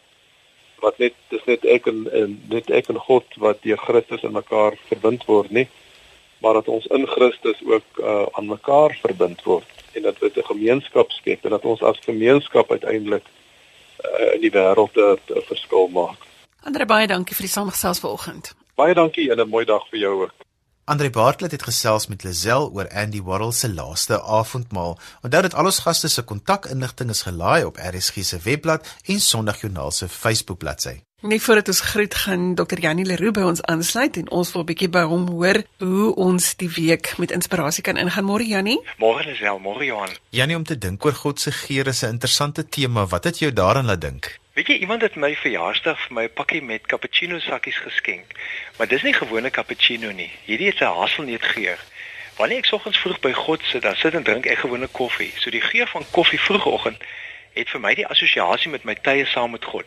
wat 0.84 0.98
net 0.98 1.14
dis 1.32 1.44
net 1.48 1.64
ek 1.64 1.88
en, 1.92 2.04
en 2.12 2.36
net 2.52 2.70
ek 2.70 2.92
en 2.92 3.00
God 3.08 3.40
wat 3.42 3.62
deur 3.64 3.80
Christus 3.88 4.22
in 4.22 4.36
mekaar 4.36 4.76
verbind 4.90 5.24
word 5.30 5.50
nie 5.50 5.68
maar 6.44 6.54
dat 6.60 6.68
ons 6.68 6.86
in 6.86 7.06
Christus 7.06 7.62
ook 7.64 7.98
uh, 7.98 8.26
aan 8.32 8.46
mekaar 8.46 8.98
verbind 9.02 9.42
word 9.42 9.66
en 9.92 10.02
dat 10.02 10.20
dit 10.20 10.36
'n 10.36 10.50
gemeenskap 10.52 11.10
skep 11.10 11.44
en 11.44 11.50
dat 11.50 11.64
ons 11.64 11.82
as 11.82 11.98
gemeenskap 12.04 12.70
uiteindelik 12.70 13.24
uh, 13.24 14.34
in 14.34 14.40
die 14.40 14.50
wêreld 14.50 14.96
'n 14.96 15.42
verskil 15.48 15.88
maak. 15.88 16.20
Andre 16.62 16.86
baie 16.86 17.06
dankie 17.06 17.34
vir 17.34 17.46
die 17.46 17.52
samestelling 17.52 17.96
vanoggend. 17.96 18.54
Baie 18.74 18.94
dankie 18.94 19.30
en 19.30 19.40
'n 19.40 19.48
mooi 19.48 19.64
dag 19.64 19.88
vir 19.88 19.98
jou 19.98 20.22
ook. 20.22 20.45
Andre 20.86 21.10
Bartlett 21.10 21.50
het 21.52 21.64
gesels 21.66 22.04
met 22.06 22.22
Lazel 22.22 22.68
oor 22.70 22.86
Andy 22.94 23.18
Warhol 23.22 23.52
se 23.52 23.66
laaste 23.74 24.20
avondmaal. 24.22 24.92
Onthou 25.26 25.42
dat 25.42 25.54
al 25.58 25.66
ons 25.66 25.80
gaste 25.82 26.08
se 26.08 26.22
kontakinligting 26.22 27.10
is 27.10 27.24
gelaai 27.26 27.64
op 27.66 27.80
RSG 27.82 28.22
se 28.22 28.38
webblad 28.44 28.86
en 29.10 29.18
Sondagjoernaal 29.20 29.90
se 29.90 30.08
Facebook 30.08 30.58
bladsy. 30.58 30.94
Net 31.26 31.42
voordat 31.42 31.68
ons 31.68 31.80
groet 31.80 32.14
gaan 32.14 32.54
Dr. 32.54 32.78
Janie 32.78 33.04
Leroux 33.04 33.34
by 33.34 33.48
ons 33.50 33.62
aansluit 33.62 34.16
en 34.22 34.30
ons 34.30 34.52
wil 34.52 34.62
'n 34.62 34.66
bietjie 34.70 34.88
by 34.88 35.02
hom 35.10 35.26
hoor 35.28 35.62
hoe 35.78 36.14
ons 36.14 36.54
die 36.56 36.70
week 36.70 37.18
met 37.18 37.34
inspirasie 37.34 37.82
kan 37.82 37.96
ingaan. 37.96 38.24
Môre 38.24 38.46
Janie? 38.46 38.78
Môre 38.98 39.26
Lazel, 39.26 39.58
môre 39.58 39.84
Johan. 39.84 40.14
Janie 40.30 40.56
om 40.56 40.64
te 40.64 40.78
dink 40.78 41.04
oor 41.04 41.14
God 41.14 41.40
se 41.40 41.50
geer 41.50 41.86
is 41.86 42.02
'n 42.02 42.14
interessante 42.14 42.68
tema. 42.68 43.06
Wat 43.06 43.24
het 43.24 43.38
jou 43.38 43.52
daaraan 43.52 43.86
laat 43.86 44.00
dink? 44.00 44.38
Weet 44.56 44.66
jy 44.66 44.74
iemand 44.76 45.02
het 45.02 45.16
my 45.20 45.34
verjaarsdag 45.36 45.98
vir 46.02 46.12
my 46.16 46.22
'n 46.24 46.32
pakkie 46.32 46.62
met 46.62 46.86
cappuccino 46.86 47.38
sakkies 47.38 47.76
geskenk. 47.76 48.32
Maar 48.76 48.88
dis 48.88 49.02
nie 49.02 49.12
gewone 49.12 49.50
cappuccino 49.50 50.10
nie. 50.10 50.30
Hierdie 50.44 50.66
het 50.66 50.80
'n 50.80 50.96
haselneutgeur. 50.98 51.78
Wanneer 52.36 52.58
ek 52.58 52.64
soggens 52.64 52.98
vroeg 52.98 53.20
by 53.20 53.32
God 53.32 53.60
sit, 53.62 53.82
dan 53.82 53.96
sit 53.96 54.14
en 54.14 54.22
drink 54.22 54.46
ek 54.46 54.58
gewone 54.58 54.86
koffie. 54.86 55.32
So 55.36 55.50
die 55.50 55.60
geur 55.60 55.86
van 55.86 56.04
koffie 56.10 56.40
vroegoggend 56.40 57.04
het 57.52 57.70
vir 57.70 57.80
my 57.80 57.94
die 57.94 58.06
assosiasie 58.06 58.70
met 58.70 58.84
my 58.84 58.94
tye 58.94 59.26
saam 59.26 59.50
met 59.50 59.64
God. 59.64 59.84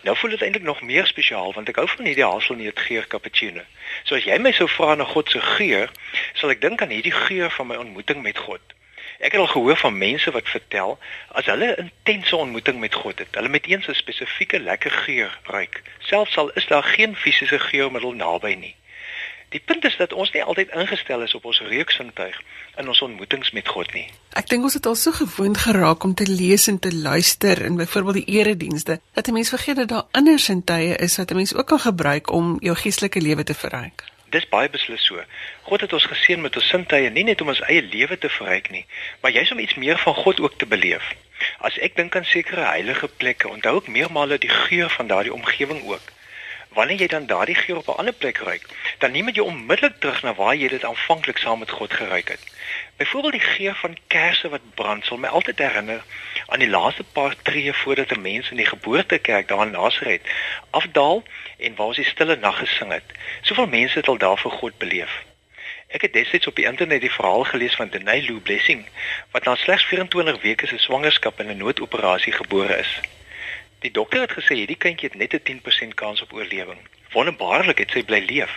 Nou 0.00 0.16
voel 0.16 0.30
dit 0.30 0.42
eintlik 0.42 0.64
nog 0.64 0.82
meer 0.82 1.06
spesiaal 1.06 1.52
want 1.52 1.68
ek 1.68 1.76
hou 1.76 1.88
van 1.88 2.04
hierdie 2.04 2.26
haselneutgeur 2.26 3.06
cappuccino. 3.06 3.62
So 4.02 4.14
as 4.14 4.24
jy 4.24 4.38
my 4.38 4.52
sou 4.52 4.68
vra 4.68 4.94
na 4.94 5.04
God 5.04 5.30
se 5.30 5.40
geur, 5.40 5.90
sal 6.32 6.50
ek 6.50 6.60
dink 6.60 6.82
aan 6.82 6.90
hierdie 6.90 7.14
geur 7.14 7.50
van 7.50 7.66
my 7.66 7.76
ontmoeting 7.76 8.22
met 8.22 8.38
God. 8.38 8.60
Ek 9.18 9.32
het 9.32 9.40
al 9.40 9.46
gehoor 9.46 9.76
van 9.76 9.98
mense 9.98 10.30
wat 10.30 10.48
vertel 10.48 10.98
as 11.28 11.46
hulle 11.46 11.74
'n 11.74 11.90
intense 11.90 12.36
ontmoeting 12.36 12.78
met 12.78 12.94
God 12.94 13.18
het, 13.18 13.34
hulle 13.34 13.48
met 13.48 13.66
eens 13.66 13.88
'n 13.88 13.94
spesifieke 13.94 14.60
lekker 14.60 14.90
geur 14.90 15.38
ruik, 15.42 15.82
selfs 15.98 16.36
al 16.36 16.50
is 16.50 16.66
daar 16.66 16.82
geen 16.82 17.16
fisiese 17.16 17.58
geurmiddel 17.58 18.12
naby 18.12 18.54
nie. 18.54 18.76
Die 19.48 19.60
punt 19.64 19.84
is 19.84 19.96
dat 19.96 20.12
ons 20.12 20.30
nie 20.30 20.42
altyd 20.44 20.68
ingestel 20.76 21.22
is 21.22 21.34
op 21.34 21.44
ons 21.44 21.60
reuksintuig 21.60 22.40
in 22.76 22.88
ons 22.88 23.00
ontmoetings 23.00 23.50
met 23.50 23.68
God 23.68 23.92
nie. 23.92 24.04
Ek 24.36 24.48
dink 24.48 24.62
ons 24.62 24.76
het 24.76 24.86
al 24.86 24.94
so 24.94 25.12
gewoond 25.12 25.58
geraak 25.58 26.04
om 26.04 26.14
te 26.14 26.26
lees 26.28 26.66
en 26.68 26.78
te 26.78 26.92
luister 26.94 27.62
in 27.64 27.76
byvoorbeeld 27.76 28.20
die 28.20 28.38
eredienste 28.38 29.00
dat 29.12 29.28
'n 29.28 29.32
mens 29.32 29.48
vergeet 29.48 29.76
dat 29.76 29.88
daar 29.88 30.06
ander 30.10 30.38
sintuie 30.38 30.96
is 30.96 31.16
wat 31.16 31.30
'n 31.30 31.34
mens 31.34 31.54
ook 31.54 31.66
kan 31.66 31.80
gebruik 31.80 32.30
om 32.32 32.56
jou 32.60 32.76
geestelike 32.76 33.20
lewe 33.20 33.44
te 33.44 33.54
verryk. 33.54 34.17
Dis 34.30 34.48
baie 34.48 34.68
beslis 34.68 35.04
so. 35.08 35.22
God 35.68 35.80
het 35.80 35.92
ons 35.96 36.06
geseën 36.10 36.40
met 36.40 36.56
ons 36.60 36.68
sintuie 36.68 37.08
nie 37.10 37.24
net 37.24 37.40
om 37.40 37.48
ons 37.48 37.62
eie 37.64 37.80
lewe 37.82 38.18
te 38.20 38.28
verryk 38.28 38.68
nie, 38.74 38.84
maar 39.22 39.32
juis 39.32 39.52
om 39.54 39.62
iets 39.62 39.78
meer 39.80 39.98
van 40.02 40.14
God 40.14 40.40
ook 40.44 40.58
te 40.60 40.68
beleef. 40.68 41.14
As 41.64 41.78
ek 41.78 41.96
dink 41.96 42.16
aan 42.16 42.28
sekere 42.28 42.66
heilige 42.66 43.08
plekke, 43.08 43.48
onthou 43.48 43.78
ek 43.80 43.88
meermale 43.94 44.38
die 44.42 44.52
geur 44.52 44.92
van 44.98 45.08
daardie 45.08 45.32
omgewing 45.32 45.80
ook. 45.88 46.12
Wanneer 46.76 47.00
jy 47.00 47.08
dan 47.14 47.26
daardie 47.26 47.56
geur 47.56 47.80
op 47.80 47.88
'n 47.88 47.98
ander 48.04 48.12
plek 48.12 48.38
ruik, 48.44 48.68
dan 48.98 49.12
neem 49.12 49.26
dit 49.26 49.40
jou 49.40 49.46
onmiddellik 49.46 49.96
terug 50.00 50.22
na 50.22 50.34
waar 50.34 50.54
jy 50.54 50.68
dit 50.68 50.84
aanvanklik 50.84 51.38
saam 51.38 51.58
met 51.58 51.70
God 51.70 51.92
geruik 51.92 52.28
het. 52.28 52.44
Byvoorbeeld 52.96 53.32
die 53.32 53.48
geur 53.56 53.74
van 53.74 53.96
kersse 54.06 54.48
wat 54.48 54.74
brand 54.74 55.04
sal 55.04 55.16
my 55.16 55.28
altyd 55.28 55.58
herinner 55.58 56.02
aan 56.46 56.58
die 56.58 56.68
laaste 56.68 57.04
paar 57.04 57.34
tree 57.42 57.72
voordat 57.72 58.12
'n 58.12 58.20
mens 58.20 58.50
in 58.50 58.56
die 58.56 58.66
geboortekerk 58.66 59.48
daar 59.48 59.66
in 59.66 59.70
Nasaret 59.70 60.22
afdaal 60.70 61.22
en 61.58 61.74
waar 61.74 61.94
die 61.94 62.04
stille 62.04 62.36
nag 62.36 62.58
gesing 62.58 62.92
het. 62.92 63.04
Soveel 63.42 63.66
mense 63.66 63.98
het 63.98 64.08
al 64.08 64.18
daar 64.18 64.38
vir 64.38 64.50
God 64.50 64.78
beleef. 64.78 65.24
Ek 65.88 66.02
het 66.04 66.12
destyds 66.12 66.46
op 66.46 66.56
die 66.56 66.66
internet 66.68 67.00
die 67.00 67.12
verhaal 67.12 67.44
gelees 67.44 67.74
van 67.74 67.88
Denai 67.88 68.20
Lou 68.26 68.40
Blessing 68.40 68.84
wat 69.32 69.44
na 69.44 69.54
slegs 69.56 69.84
24 69.84 70.42
weke 70.42 70.66
se 70.66 70.78
swangerskap 70.78 71.40
in 71.40 71.50
'n 71.50 71.56
noodoperasie 71.56 72.32
gebore 72.32 72.76
is. 72.78 73.00
Die 73.78 73.90
dokter 73.90 74.20
het 74.20 74.32
gesê 74.32 74.54
hierdie 74.54 74.76
kindjie 74.76 75.08
het 75.08 75.18
net 75.18 75.34
'n 75.34 75.42
10% 75.42 75.94
kans 75.94 76.22
op 76.22 76.32
oorlewing. 76.32 76.78
Wonderbaarlik 77.10 77.78
het 77.78 77.90
sy 77.90 78.02
bly 78.02 78.24
leef. 78.26 78.52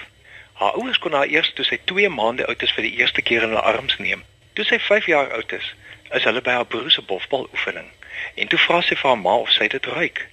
Haar 0.54 0.72
ouers 0.72 1.00
kon 1.00 1.14
haar 1.14 1.28
eers 1.28 1.54
toe 1.54 1.66
sy 1.66 1.80
2 1.84 2.10
maande 2.10 2.48
oud 2.48 2.62
is 2.62 2.72
vir 2.72 2.84
die 2.84 2.98
eerste 2.98 3.22
keer 3.22 3.42
in 3.42 3.50
hulle 3.50 3.62
arms 3.62 3.98
neem. 3.98 4.24
Toe 4.54 4.66
sy 4.66 4.80
5 4.80 5.06
jaar 5.06 5.32
oud 5.32 5.52
is, 5.52 5.74
is 6.12 6.24
hulle 6.24 6.42
by 6.42 6.52
haar 6.52 6.66
broer 6.66 6.92
se 6.92 7.02
bofbal 7.02 7.48
oefening. 7.52 7.88
En 8.36 8.48
toe 8.48 8.60
vra 8.60 8.82
sy 8.82 8.96
vir 8.96 9.10
haar 9.10 9.18
ma 9.18 9.36
of 9.36 9.52
sy 9.52 9.68
dit 9.68 9.86
ruik. 9.86 10.28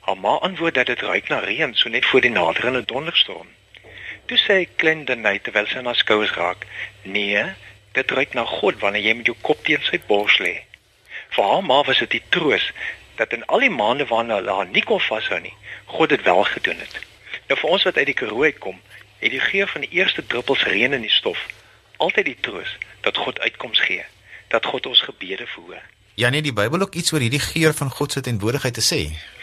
Haar 0.00 0.16
ma 0.16 0.34
antwoord 0.48 0.74
dat 0.74 0.86
dit 0.86 1.00
ruik 1.00 1.28
na 1.28 1.38
reën, 1.38 1.74
so 1.74 1.88
net 1.88 2.06
voor 2.06 2.20
die 2.20 2.30
naderende 2.30 2.84
donderstorm. 2.84 3.48
Toe 4.26 4.38
sê 4.38 4.56
klein 4.76 5.04
Denai 5.04 5.38
terwyl 5.40 5.66
sy 5.66 5.78
aan 5.78 5.90
haar 5.90 6.00
skouers 6.00 6.32
raak: 6.32 6.66
"Nee, 7.02 7.44
dit 7.92 8.10
ruik 8.10 8.34
na 8.34 8.44
God 8.44 8.80
wanneer 8.80 9.02
jy 9.02 9.14
met 9.14 9.26
jou 9.26 9.36
kop 9.40 9.64
teen 9.64 9.82
sy 9.82 10.00
bors 10.06 10.38
lê." 10.38 10.56
Vir 11.30 11.44
haar 11.44 11.64
ma 11.64 11.82
was 11.82 11.98
dit 11.98 12.10
die 12.10 12.22
troos 12.28 12.72
dat 13.16 13.32
in 13.32 13.46
al 13.46 13.60
die 13.66 13.70
maande 13.70 14.06
waarna 14.06 14.40
hulle 14.40 14.52
haar 14.52 14.66
nie 14.66 14.82
kon 14.82 15.00
vashou 15.00 15.40
nie, 15.40 15.54
God 15.86 16.08
dit 16.08 16.22
wel 16.22 16.44
gedoen 16.44 16.78
het. 16.78 17.00
Nou 17.48 17.58
vir 17.60 17.70
ons 17.70 17.82
wat 17.84 17.96
uit 17.96 18.06
die 18.06 18.14
Karoo 18.14 18.52
kom, 18.58 18.80
het 19.18 19.30
die 19.30 19.40
geur 19.40 19.68
van 19.68 19.80
die 19.80 19.90
eerste 19.90 20.26
druppels 20.26 20.64
reën 20.64 20.92
in 20.92 21.02
die 21.02 21.16
stof 21.20 21.48
altyd 22.00 22.32
die 22.32 22.38
troos 22.40 22.70
dat 23.04 23.16
God 23.16 23.40
uitkoms 23.40 23.80
gee, 23.84 24.04
dat 24.48 24.66
God 24.66 24.86
ons 24.86 25.02
gebede 25.04 25.46
verhoor. 25.54 25.82
Ja 26.20 26.28
nee, 26.28 26.42
die 26.42 26.56
Bybel 26.56 26.80
ook 26.80 26.94
iets 26.94 27.12
oor 27.12 27.22
hierdie 27.24 27.42
geur 27.44 27.76
van 27.76 27.90
God 27.90 28.12
se 28.12 28.20
teenwoordigheid 28.24 28.74
te 28.76 28.84
sê. 28.84 29.00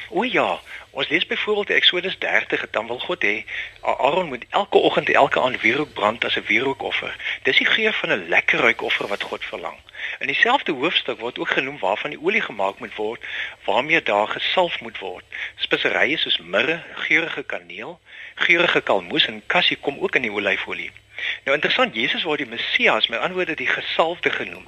O 0.09 0.23
ja, 0.23 0.59
ons 0.91 1.07
lees 1.07 1.25
byvoorbeeld 1.25 1.69
Eksodus 1.69 2.17
30, 2.17 2.69
dan 2.69 2.87
wil 2.87 2.99
God 2.99 3.23
hê 3.23 3.45
Aaron 3.81 4.27
moet 4.27 4.45
elke 4.49 4.77
oggend 4.77 5.09
en 5.09 5.15
elke 5.15 5.39
aand 5.39 5.61
wierook 5.61 5.93
brand 5.93 6.25
as 6.25 6.35
'n 6.35 6.45
wierookoffer. 6.47 7.15
Dis 7.43 7.57
die 7.57 7.65
geur 7.65 7.93
van 7.93 8.09
'n 8.09 8.27
lekker 8.27 8.59
ruikoffer 8.59 9.07
wat 9.07 9.23
God 9.23 9.45
verlang. 9.45 9.77
In 10.19 10.27
dieselfde 10.27 10.71
hoofstuk 10.71 11.19
word 11.19 11.39
ook 11.39 11.49
genoem 11.49 11.79
waarvan 11.79 12.09
die 12.09 12.21
olie 12.21 12.41
gemaak 12.41 12.79
moet 12.79 12.95
word, 12.95 13.23
waarmee 13.63 14.03
daar 14.03 14.27
gesalf 14.27 14.79
moet 14.81 14.99
word. 14.99 15.25
Speserye 15.55 16.17
soos 16.17 16.37
mirre, 16.37 16.83
geurende 16.93 17.43
kaneel, 17.43 17.99
geurende 18.35 18.81
kalmoes 18.81 19.25
en 19.25 19.43
kassie 19.45 19.77
kom 19.77 19.99
ook 19.99 20.15
in 20.15 20.21
die 20.21 20.31
olyfolie. 20.31 20.91
Nou 21.43 21.55
interessant, 21.55 21.95
Jesus 21.95 22.23
word 22.23 22.37
die 22.37 22.47
Messias, 22.47 23.07
met 23.07 23.19
ander 23.19 23.35
woorde 23.35 23.55
die 23.55 23.67
gesalfde 23.67 24.29
genoem. 24.29 24.67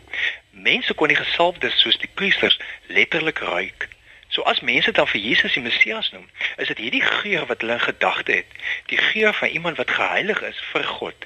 Mense 0.52 0.94
kon 0.94 1.08
die 1.08 1.18
gesalfdes 1.18 1.80
soos 1.82 1.98
die 1.98 2.10
priesters 2.14 2.60
letterlik 2.88 3.38
ruik. 3.38 3.88
So 4.30 4.44
as 4.44 4.60
mense 4.62 4.92
dan 4.92 5.08
vir 5.08 5.22
Jesus 5.22 5.54
die 5.54 5.62
Messias 5.66 6.12
noem, 6.12 6.28
is 6.58 6.68
dit 6.70 6.78
hierdie 6.78 7.02
geur 7.02 7.48
wat 7.50 7.64
hulle 7.64 7.80
in 7.80 7.82
gedagte 7.82 8.32
het, 8.32 8.58
die 8.92 8.98
geur 8.98 9.34
van 9.34 9.50
iemand 9.50 9.78
wat 9.82 9.90
geheilig 9.90 10.42
is 10.42 10.60
vir 10.72 10.84
God. 10.84 11.26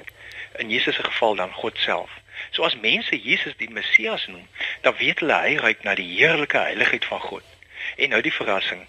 In 0.56 0.70
Jesus 0.70 0.96
se 0.96 1.04
geval 1.04 1.36
dan 1.36 1.52
God 1.52 1.78
self. 1.78 2.10
So 2.50 2.64
as 2.64 2.76
mense 2.80 3.20
Jesus 3.20 3.56
die 3.56 3.68
Messias 3.68 4.26
noem, 4.26 4.48
dan 4.80 4.96
weet 4.96 5.20
hulle 5.20 5.36
hy 5.36 5.56
ruik 5.60 5.84
na 5.84 5.94
die 6.00 6.08
heerlike 6.16 6.58
heiligheid 6.58 7.04
van 7.04 7.20
God. 7.20 7.44
En 7.96 8.16
nou 8.16 8.22
die 8.24 8.32
verrassing. 8.32 8.86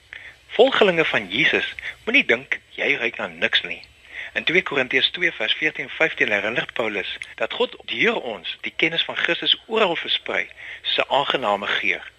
Volgelinge 0.56 1.06
van 1.06 1.28
Jesus 1.30 1.74
moenie 2.06 2.24
dink 2.26 2.60
jy 2.80 2.96
ruik 2.96 3.20
na 3.20 3.28
niks 3.28 3.68
nie. 3.68 3.82
In 4.40 4.48
2 4.48 4.64
Korintiërs 4.64 5.12
2 5.12 5.32
vers 5.32 5.54
14 5.60 5.84
en 5.84 5.90
15 5.90 6.32
herinner 6.32 6.68
Paulus 6.74 7.18
dat 7.36 7.54
God 7.54 7.76
deur 7.92 8.22
ons 8.22 8.58
die 8.62 8.74
kennis 8.76 9.04
van 9.04 9.20
Christus 9.20 9.60
oral 9.68 9.96
versprei, 9.96 10.48
'n 10.96 11.10
aangename 11.12 11.68
geur. 11.68 12.15